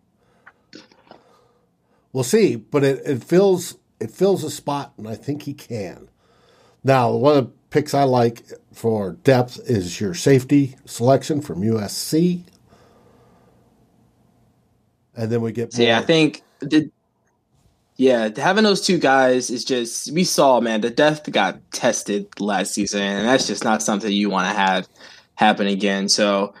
We'll 2.13 2.25
see, 2.25 2.57
but 2.57 2.83
it, 2.83 3.01
it 3.05 3.23
fills 3.23 3.77
it 4.01 4.11
fills 4.11 4.43
a 4.43 4.51
spot, 4.51 4.91
and 4.97 5.07
I 5.07 5.15
think 5.15 5.43
he 5.43 5.53
can. 5.53 6.09
Now, 6.83 7.11
one 7.11 7.37
of 7.37 7.45
the 7.45 7.51
picks 7.69 7.93
I 7.93 8.03
like 8.03 8.43
for 8.73 9.13
depth 9.23 9.59
is 9.69 10.01
your 10.01 10.13
safety 10.13 10.75
selection 10.85 11.41
from 11.41 11.61
USC 11.61 12.43
and 15.21 15.31
then 15.31 15.41
we 15.41 15.51
get. 15.51 15.77
Yeah, 15.77 15.99
I 15.99 16.01
think 16.01 16.41
the 16.59 16.89
yeah 17.97 18.29
having 18.35 18.63
those 18.63 18.81
two 18.81 18.97
guys 18.97 19.49
is 19.49 19.63
just 19.63 20.11
we 20.13 20.23
saw 20.23 20.59
man 20.59 20.81
the 20.81 20.89
depth 20.89 21.31
got 21.31 21.59
tested 21.71 22.27
last 22.39 22.73
season, 22.73 23.01
and 23.01 23.27
that's 23.27 23.47
just 23.47 23.63
not 23.63 23.83
something 23.83 24.11
you 24.11 24.29
want 24.29 24.49
to 24.49 24.59
have 24.59 24.87
happen 25.35 25.67
again. 25.67 26.09
So 26.09 26.53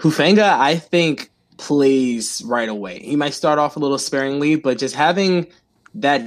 Hufanga, 0.00 0.58
I 0.58 0.76
think 0.76 1.30
plays 1.56 2.42
right 2.44 2.68
away. 2.68 3.00
He 3.00 3.16
might 3.16 3.34
start 3.34 3.58
off 3.58 3.76
a 3.76 3.78
little 3.78 3.98
sparingly, 3.98 4.56
but 4.56 4.78
just 4.78 4.94
having 4.94 5.46
that 5.94 6.22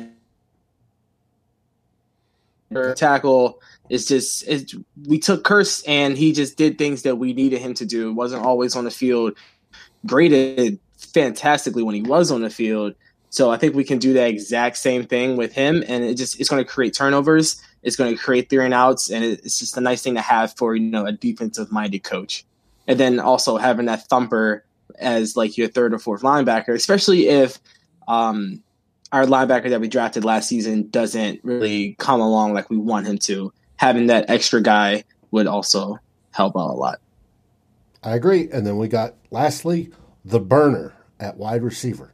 tackle 2.96 3.62
is 3.90 4.08
just 4.08 4.48
it, 4.48 4.72
we 5.08 5.20
took 5.20 5.44
Kearse 5.44 5.84
and 5.88 6.18
he 6.18 6.32
just 6.32 6.58
did 6.58 6.80
things 6.80 7.04
that 7.04 7.18
we 7.18 7.34
needed 7.34 7.62
him 7.62 7.76
to 7.76 7.86
do. 7.86 8.12
wasn't 8.14 8.44
always 8.44 8.76
on 8.76 8.86
the 8.86 8.92
field. 8.92 9.38
Graded 10.06 10.80
fantastically 11.16 11.82
when 11.82 11.96
he 11.96 12.02
was 12.02 12.30
on 12.30 12.42
the 12.42 12.50
field. 12.50 12.94
So 13.30 13.50
I 13.50 13.58
think 13.58 13.74
we 13.74 13.84
can 13.84 13.98
do 13.98 14.14
that 14.14 14.30
exact 14.30 14.78
same 14.78 15.06
thing 15.06 15.36
with 15.36 15.54
him, 15.54 15.84
and 15.88 16.04
it 16.04 16.16
just 16.16 16.40
it's 16.40 16.50
going 16.50 16.64
to 16.64 16.70
create 16.70 16.94
turnovers. 16.94 17.62
It's 17.82 17.96
going 17.96 18.16
to 18.16 18.22
create 18.22 18.50
three 18.50 18.64
and 18.64 18.74
outs, 18.74 19.10
and 19.10 19.24
it's 19.24 19.58
just 19.58 19.78
a 19.78 19.82
nice 19.82 20.04
thing 20.04 20.16
to 20.16 20.22
have 20.22 20.56
for 20.56 20.76
you 20.76 20.90
know 20.90 21.06
a 21.06 21.12
defensive 21.12 21.72
minded 21.72 22.04
coach. 22.04 22.46
And 22.88 23.00
then 23.00 23.20
also 23.20 23.58
having 23.58 23.88
that 23.88 24.08
thumper 24.08 24.64
as 25.00 25.36
like 25.36 25.58
your 25.58 25.68
third 25.68 25.94
or 25.94 26.00
fourth 26.00 26.22
linebacker, 26.22 26.76
especially 26.76 27.28
if 27.28 27.60
um, 28.08 28.62
our 29.12 29.26
linebacker 29.26 29.70
that 29.70 29.82
we 29.82 29.88
drafted 29.88 30.24
last 30.24 30.48
season 30.48 30.90
doesn't 30.90 31.40
really 31.44 31.96
come 31.98 32.22
along 32.22 32.54
like 32.54 32.70
we 32.70 32.78
want 32.78 33.08
him 33.08 33.18
to. 33.18 33.52
Having 33.78 34.08
that 34.08 34.30
extra 34.30 34.62
guy 34.62 35.04
would 35.32 35.48
also 35.48 36.00
help 36.32 36.56
out 36.56 36.70
a 36.70 36.78
lot. 36.78 37.00
I 38.04 38.16
agree. 38.16 38.50
And 38.52 38.66
then 38.68 38.78
we 38.78 38.88
got 38.88 39.16
lastly 39.32 39.92
the 40.24 40.40
burner 40.40 40.95
at 41.20 41.38
wide 41.38 41.64
receiver, 41.64 42.14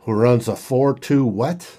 who 0.00 0.12
runs 0.12 0.48
a 0.48 0.56
4 0.56 0.98
2 0.98 1.24
what? 1.24 1.78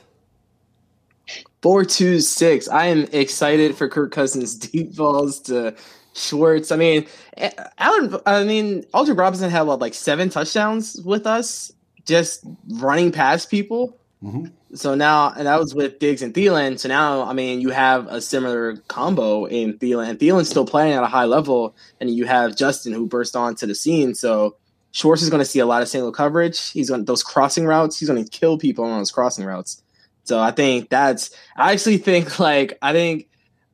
426. 1.62 2.68
I 2.68 2.86
am 2.86 3.08
excited 3.12 3.76
for 3.76 3.90
Kirk 3.90 4.12
Cousins' 4.12 4.56
deep 4.70 4.96
balls 4.96 5.40
to 5.42 5.76
Schwartz. 6.14 6.72
I 6.72 6.76
mean, 6.76 7.08
Allen, 7.80 8.16
I 8.26 8.44
mean, 8.44 8.84
Aldrick 8.94 9.18
Robinson 9.18 9.50
had 9.50 9.64
what, 9.64 9.80
like 9.80 9.94
seven 9.94 10.30
touchdowns 10.30 11.02
with 11.02 11.26
us 11.26 11.72
just 12.06 12.46
running 12.70 13.12
past 13.12 13.50
people. 13.50 13.98
Mm-hmm. 14.24 14.46
So 14.76 14.96
now, 14.96 15.34
and 15.36 15.48
that 15.48 15.60
was 15.60 15.74
with 15.74 16.00
Diggs 16.00 16.22
and 16.22 16.34
Thielen. 16.34 16.80
So 16.80 16.88
now, 16.88 17.24
I 17.24 17.34
mean, 17.34 17.62
you 17.62 17.70
have 17.70 18.08
a 18.08 18.22
similar 18.22 18.78
combo 18.88 19.46
in 19.46 19.78
Thielen. 19.80 20.10
And 20.10 20.20
Thielen's 20.20 20.50
still 20.50 20.66
playing 20.66 20.94
at 20.94 21.04
a 21.04 21.08
high 21.08 21.26
level, 21.26 21.76
and 22.00 22.10
you 22.10 22.26
have 22.26 22.56
Justin 22.56 22.94
who 22.94 23.08
burst 23.08 23.36
onto 23.36 23.66
the 23.66 23.76
scene. 23.76 24.14
So 24.16 24.56
Schwartz 24.96 25.22
is 25.22 25.30
going 25.30 25.42
to 25.42 25.46
see 25.46 25.60
a 25.60 25.66
lot 25.66 25.82
of 25.82 25.90
single 25.90 26.14
coverage. 26.14 26.72
He's 26.72 26.90
on 26.90 27.04
those 27.04 27.22
crossing 27.22 27.66
routes. 27.66 28.00
He's 28.00 28.08
going 28.08 28.24
to 28.24 28.30
kill 28.30 28.58
people 28.58 28.86
on 28.86 28.98
those 28.98 29.12
crossing 29.12 29.44
routes. 29.44 29.84
So 30.24 30.40
I 30.40 30.52
think 30.52 30.90
that's. 30.90 31.32
I 31.58 31.74
actually 31.74 31.98
think 31.98 32.40
like 32.40 32.78
I 32.82 32.94
think 32.94 33.28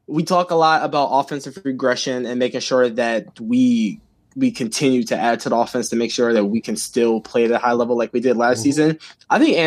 we 0.07 0.23
talk 0.23 0.49
a 0.49 0.55
lot 0.55 0.83
about 0.83 1.09
offensive 1.11 1.59
regression 1.63 2.25
and 2.25 2.39
making 2.39 2.61
sure 2.61 2.89
that 2.89 3.39
we 3.39 4.01
we 4.35 4.49
continue 4.49 5.03
to 5.03 5.15
add 5.15 5.39
to 5.41 5.49
the 5.49 5.55
offense 5.55 5.89
to 5.89 5.95
make 5.95 6.11
sure 6.11 6.33
that 6.33 6.45
we 6.45 6.59
can 6.59 6.75
still 6.75 7.21
play 7.21 7.45
at 7.45 7.51
a 7.51 7.59
high 7.59 7.73
level 7.73 7.95
like 7.95 8.13
we 8.13 8.19
did 8.19 8.35
last 8.35 8.57
mm-hmm. 8.57 8.63
season. 8.63 8.99
I 9.29 9.37
think 9.37 9.57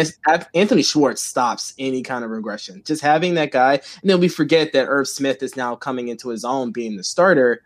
Anthony 0.55 0.83
Schwartz 0.83 1.23
stops 1.23 1.73
any 1.79 2.03
kind 2.03 2.25
of 2.25 2.33
regression. 2.33 2.83
Just 2.85 3.01
having 3.01 3.35
that 3.35 3.53
guy, 3.53 3.75
and 3.75 4.11
then 4.11 4.19
we 4.19 4.27
forget 4.27 4.73
that 4.73 4.87
Irv 4.89 5.07
Smith 5.07 5.41
is 5.41 5.55
now 5.55 5.77
coming 5.77 6.09
into 6.09 6.31
his 6.31 6.45
own, 6.45 6.73
being 6.73 6.97
the 6.97 7.05
starter. 7.05 7.63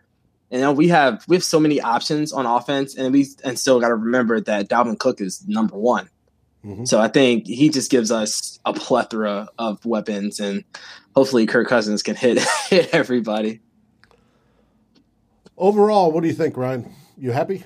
And 0.51 0.61
now 0.61 0.71
we 0.71 0.87
have 0.87 1.23
we 1.27 1.35
have 1.35 1.43
so 1.43 1.59
many 1.59 1.79
options 1.79 2.33
on 2.33 2.45
offense, 2.45 2.95
and 2.95 3.13
we 3.13 3.27
and 3.43 3.57
still 3.57 3.79
got 3.79 3.89
to 3.89 3.95
remember 3.95 4.41
that 4.41 4.69
Dalvin 4.69 4.97
Cook 4.97 5.21
is 5.21 5.47
number 5.47 5.77
one. 5.77 6.09
Mm-hmm. 6.65 6.85
So 6.85 6.99
I 6.99 7.07
think 7.07 7.45
he 7.47 7.69
just 7.69 7.89
gives 7.91 8.11
us 8.11 8.59
a 8.65 8.73
plethora 8.73 9.49
of 9.57 9.85
weapons, 9.85 10.39
and 10.39 10.63
hopefully 11.15 11.45
Kirk 11.45 11.67
Cousins 11.67 12.03
can 12.03 12.15
hit 12.15 12.39
hit 12.69 12.93
everybody. 12.93 13.61
Overall, 15.57 16.11
what 16.11 16.21
do 16.21 16.27
you 16.27 16.33
think, 16.33 16.57
Ryan? 16.57 16.93
You 17.17 17.31
happy? 17.31 17.63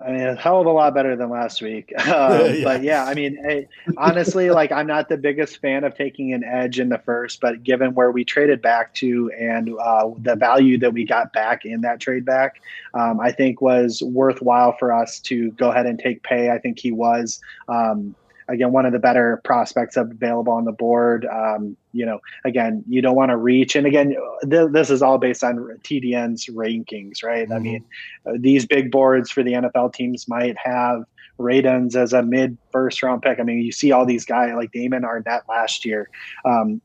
I 0.00 0.10
mean, 0.10 0.20
a 0.20 0.34
hell 0.34 0.60
of 0.60 0.66
a 0.66 0.70
lot 0.70 0.92
better 0.92 1.16
than 1.16 1.30
last 1.30 1.62
week. 1.62 1.92
Um, 2.04 2.54
yeah. 2.54 2.64
But 2.64 2.82
yeah, 2.82 3.04
I 3.04 3.14
mean, 3.14 3.38
I, 3.48 3.66
honestly, 3.96 4.50
like 4.50 4.70
I'm 4.70 4.86
not 4.86 5.08
the 5.08 5.16
biggest 5.16 5.58
fan 5.58 5.82
of 5.84 5.96
taking 5.96 6.32
an 6.32 6.44
edge 6.44 6.78
in 6.78 6.90
the 6.90 6.98
first, 6.98 7.40
but 7.40 7.62
given 7.62 7.94
where 7.94 8.10
we 8.10 8.24
traded 8.24 8.60
back 8.60 8.94
to 8.94 9.30
and 9.38 9.70
uh, 9.80 10.10
the 10.18 10.36
value 10.36 10.78
that 10.78 10.92
we 10.92 11.04
got 11.04 11.32
back 11.32 11.64
in 11.64 11.80
that 11.80 11.98
trade 11.98 12.24
back, 12.24 12.60
um, 12.92 13.20
I 13.20 13.32
think 13.32 13.60
was 13.60 14.02
worthwhile 14.02 14.76
for 14.78 14.92
us 14.92 15.18
to 15.20 15.50
go 15.52 15.70
ahead 15.70 15.86
and 15.86 15.98
take 15.98 16.22
Paye. 16.22 16.50
I 16.50 16.58
think 16.58 16.78
he 16.78 16.92
was. 16.92 17.40
Um, 17.68 18.14
again 18.48 18.72
one 18.72 18.86
of 18.86 18.92
the 18.92 18.98
better 18.98 19.40
prospects 19.44 19.96
available 19.96 20.52
on 20.52 20.64
the 20.64 20.72
board. 20.72 21.26
Um, 21.26 21.76
you 21.92 22.04
know, 22.04 22.20
again, 22.44 22.84
you 22.88 23.00
don't 23.02 23.16
want 23.16 23.30
to 23.30 23.36
reach, 23.36 23.76
and 23.76 23.86
again, 23.86 24.16
th- 24.48 24.70
this 24.72 24.90
is 24.90 25.02
all 25.02 25.18
based 25.18 25.44
on 25.44 25.56
TDN's 25.84 26.46
rankings, 26.46 27.22
right? 27.22 27.48
Mm-hmm. 27.48 27.52
I 27.52 27.58
mean, 27.58 27.84
uh, 28.26 28.32
these 28.38 28.66
big 28.66 28.90
boards 28.90 29.30
for 29.30 29.42
the 29.42 29.52
NFL 29.52 29.94
teams 29.94 30.28
might 30.28 30.56
have 30.58 31.04
Radunz 31.38 31.96
as 31.96 32.12
a 32.12 32.22
mid 32.22 32.56
first 32.72 33.02
round 33.02 33.22
pick. 33.22 33.38
I 33.40 33.42
mean, 33.42 33.58
you 33.62 33.72
see 33.72 33.92
all 33.92 34.06
these 34.06 34.24
guys 34.24 34.52
like 34.54 34.72
Damon 34.72 35.02
Arnette 35.02 35.48
last 35.48 35.84
year. 35.84 36.08
Um, 36.44 36.80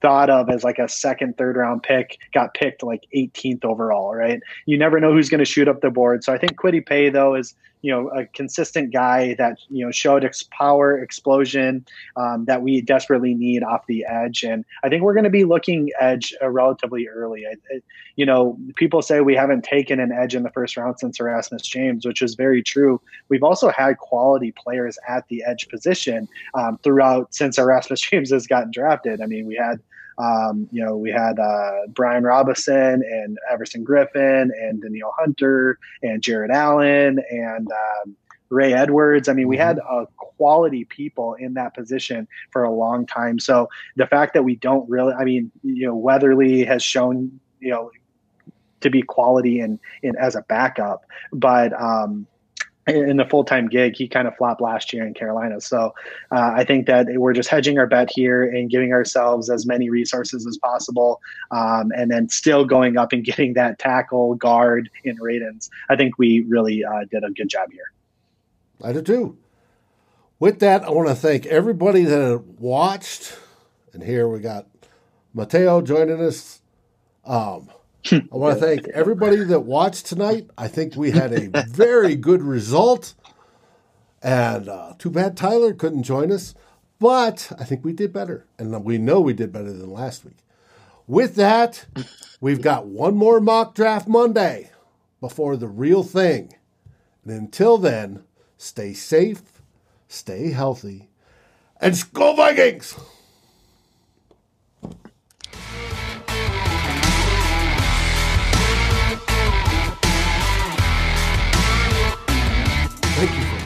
thought 0.00 0.30
of 0.30 0.48
as 0.48 0.64
like 0.64 0.78
a 0.78 0.88
second, 0.88 1.36
third 1.36 1.56
round 1.56 1.82
pick, 1.82 2.18
got 2.32 2.54
picked 2.54 2.82
like 2.82 3.04
18th 3.14 3.64
overall, 3.64 4.14
right? 4.14 4.40
You 4.66 4.78
never 4.78 5.00
know 5.00 5.12
who's 5.12 5.28
going 5.28 5.40
to 5.40 5.44
shoot 5.44 5.68
up 5.68 5.80
the 5.80 5.90
board. 5.90 6.24
So 6.24 6.32
I 6.32 6.38
think 6.38 6.56
Kwity 6.56 6.84
Paye, 6.84 7.10
though 7.10 7.34
is 7.34 7.54
you 7.82 7.92
know 7.92 8.08
a 8.10 8.26
consistent 8.26 8.92
guy 8.92 9.34
that 9.34 9.58
you 9.68 9.84
know 9.84 9.90
showed 9.90 10.24
ex- 10.24 10.44
power 10.50 10.98
explosion 10.98 11.84
um, 12.16 12.44
that 12.46 12.62
we 12.62 12.80
desperately 12.80 13.34
need 13.34 13.62
off 13.62 13.86
the 13.86 14.04
edge. 14.04 14.42
And 14.42 14.64
i 14.82 14.88
think 14.88 15.02
we're 15.02 15.14
going 15.14 15.24
to 15.24 15.30
be 15.30 15.44
looking 15.44 15.90
edge 16.00 16.34
uh, 16.42 16.48
relatively 16.48 17.08
early. 17.08 17.44
I, 17.46 17.52
I, 17.74 17.80
you 18.16 18.26
know 18.26 18.58
people 18.76 19.02
say 19.02 19.20
we 19.20 19.34
haven't 19.34 19.64
taken 19.64 20.00
an 20.00 20.12
edge 20.12 20.34
in 20.34 20.42
the 20.42 20.50
first 20.50 20.76
round 20.76 20.98
since 20.98 21.20
erasmus 21.20 21.62
james 21.62 22.06
which 22.06 22.22
is 22.22 22.34
very 22.34 22.62
true. 22.62 23.00
We've 23.28 23.44
also 23.44 23.70
had 23.70 23.98
quality 23.98 24.52
players 24.52 24.98
at 25.08 25.26
the 25.28 25.44
edge 25.44 25.68
position 25.68 26.28
um, 26.54 26.78
throughout 26.78 27.34
since 27.34 27.58
erasmus 27.58 28.00
james 28.08 28.30
has 28.30 28.46
gotten 28.46 28.70
drafted. 28.70 29.20
I 29.20 29.26
mean 29.26 29.46
we 29.46 29.56
had 29.56 29.80
um, 30.18 30.68
you 30.72 30.84
know, 30.84 30.96
we 30.96 31.10
had 31.10 31.38
uh, 31.38 31.86
Brian 31.88 32.24
Robison 32.24 33.02
and 33.02 33.38
Everson 33.50 33.84
Griffen 33.84 34.50
and 34.60 34.82
Danielle 34.82 35.14
Hunter 35.16 35.78
and 36.02 36.22
Jared 36.22 36.50
Allen 36.50 37.20
and 37.30 37.68
um, 37.70 38.16
Ray 38.50 38.74
Edwards. 38.74 39.28
I 39.28 39.32
mean, 39.32 39.48
we 39.48 39.56
had 39.56 39.76
mm-hmm. 39.76 40.02
uh, 40.02 40.06
quality 40.16 40.84
people 40.84 41.34
in 41.34 41.54
that 41.54 41.74
position 41.74 42.26
for 42.50 42.64
a 42.64 42.72
long 42.72 43.06
time. 43.06 43.38
So 43.38 43.68
the 43.96 44.06
fact 44.06 44.34
that 44.34 44.42
we 44.42 44.56
don't 44.56 44.88
really, 44.90 45.14
I 45.14 45.24
mean, 45.24 45.52
you 45.62 45.86
know, 45.86 45.94
Weatherly 45.94 46.64
has 46.64 46.82
shown, 46.82 47.38
you 47.60 47.70
know, 47.70 47.90
to 48.80 48.90
be 48.90 49.02
quality 49.02 49.60
in, 49.60 49.78
in 50.02 50.16
as 50.16 50.34
a 50.34 50.42
backup, 50.42 51.04
but 51.32 51.72
um, 51.80 52.26
in 52.88 53.16
the 53.16 53.24
full 53.24 53.44
time 53.44 53.68
gig, 53.68 53.94
he 53.96 54.08
kind 54.08 54.26
of 54.26 54.36
flopped 54.36 54.60
last 54.60 54.92
year 54.92 55.06
in 55.06 55.14
Carolina. 55.14 55.60
So 55.60 55.94
uh, 56.30 56.52
I 56.56 56.64
think 56.64 56.86
that 56.86 57.06
we're 57.14 57.32
just 57.32 57.48
hedging 57.48 57.78
our 57.78 57.86
bet 57.86 58.10
here 58.10 58.44
and 58.44 58.70
giving 58.70 58.92
ourselves 58.92 59.50
as 59.50 59.66
many 59.66 59.90
resources 59.90 60.46
as 60.46 60.56
possible, 60.58 61.20
um, 61.50 61.92
and 61.96 62.10
then 62.10 62.28
still 62.28 62.64
going 62.64 62.96
up 62.96 63.12
and 63.12 63.24
getting 63.24 63.54
that 63.54 63.78
tackle 63.78 64.34
guard 64.34 64.90
in 65.04 65.18
Radunz. 65.18 65.68
I 65.88 65.96
think 65.96 66.18
we 66.18 66.44
really 66.48 66.84
uh, 66.84 67.04
did 67.10 67.24
a 67.24 67.30
good 67.30 67.48
job 67.48 67.70
here. 67.72 67.92
I 68.82 68.92
do 68.92 69.02
too. 69.02 69.38
With 70.38 70.60
that, 70.60 70.84
I 70.84 70.90
want 70.90 71.08
to 71.08 71.16
thank 71.16 71.46
everybody 71.46 72.04
that 72.04 72.44
watched, 72.58 73.36
and 73.92 74.02
here 74.02 74.28
we 74.28 74.38
got 74.38 74.66
Mateo 75.34 75.82
joining 75.82 76.20
us. 76.20 76.60
Um, 77.24 77.68
I 78.12 78.22
want 78.30 78.58
to 78.58 78.64
thank 78.64 78.88
everybody 78.88 79.36
that 79.44 79.60
watched 79.60 80.06
tonight. 80.06 80.48
I 80.56 80.68
think 80.68 80.96
we 80.96 81.10
had 81.10 81.32
a 81.32 81.66
very 81.68 82.16
good 82.16 82.42
result. 82.42 83.14
And 84.22 84.68
uh, 84.68 84.94
too 84.98 85.10
bad 85.10 85.36
Tyler 85.36 85.74
couldn't 85.74 86.04
join 86.04 86.32
us, 86.32 86.54
but 86.98 87.52
I 87.58 87.64
think 87.64 87.84
we 87.84 87.92
did 87.92 88.12
better. 88.12 88.46
And 88.58 88.84
we 88.84 88.98
know 88.98 89.20
we 89.20 89.34
did 89.34 89.52
better 89.52 89.72
than 89.72 89.90
last 89.90 90.24
week. 90.24 90.38
With 91.06 91.34
that, 91.36 91.86
we've 92.40 92.62
got 92.62 92.86
one 92.86 93.16
more 93.16 93.40
mock 93.40 93.74
draft 93.74 94.08
Monday 94.08 94.70
before 95.20 95.56
the 95.56 95.68
real 95.68 96.02
thing. 96.02 96.54
And 97.24 97.32
until 97.32 97.78
then, 97.78 98.24
stay 98.56 98.94
safe, 98.94 99.42
stay 100.08 100.50
healthy, 100.50 101.10
and 101.80 101.94
Skol 101.94 102.36
Vikings! 102.36 102.94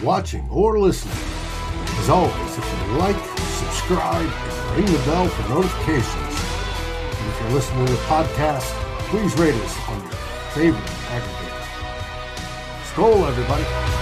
Watching 0.02 0.48
or 0.50 0.78
listening. 0.78 1.16
As 1.98 2.08
always, 2.08 2.58
if 2.58 2.88
you 2.88 2.96
like, 2.98 3.16
subscribe, 3.36 4.28
and 4.28 4.76
ring 4.76 4.86
the 4.86 5.04
bell 5.04 5.28
for 5.28 5.48
notifications. 5.48 6.06
And 6.06 7.28
if 7.28 7.40
you're 7.40 7.50
listening 7.50 7.86
to 7.86 7.92
the 7.92 7.98
podcast, 8.00 8.66
please 9.08 9.36
rate 9.38 9.54
us 9.54 9.88
on 9.88 10.00
your 10.02 10.12
favorite 10.54 10.82
aggregator. 10.82 11.52
Skol, 12.92 13.28
everybody. 13.28 14.01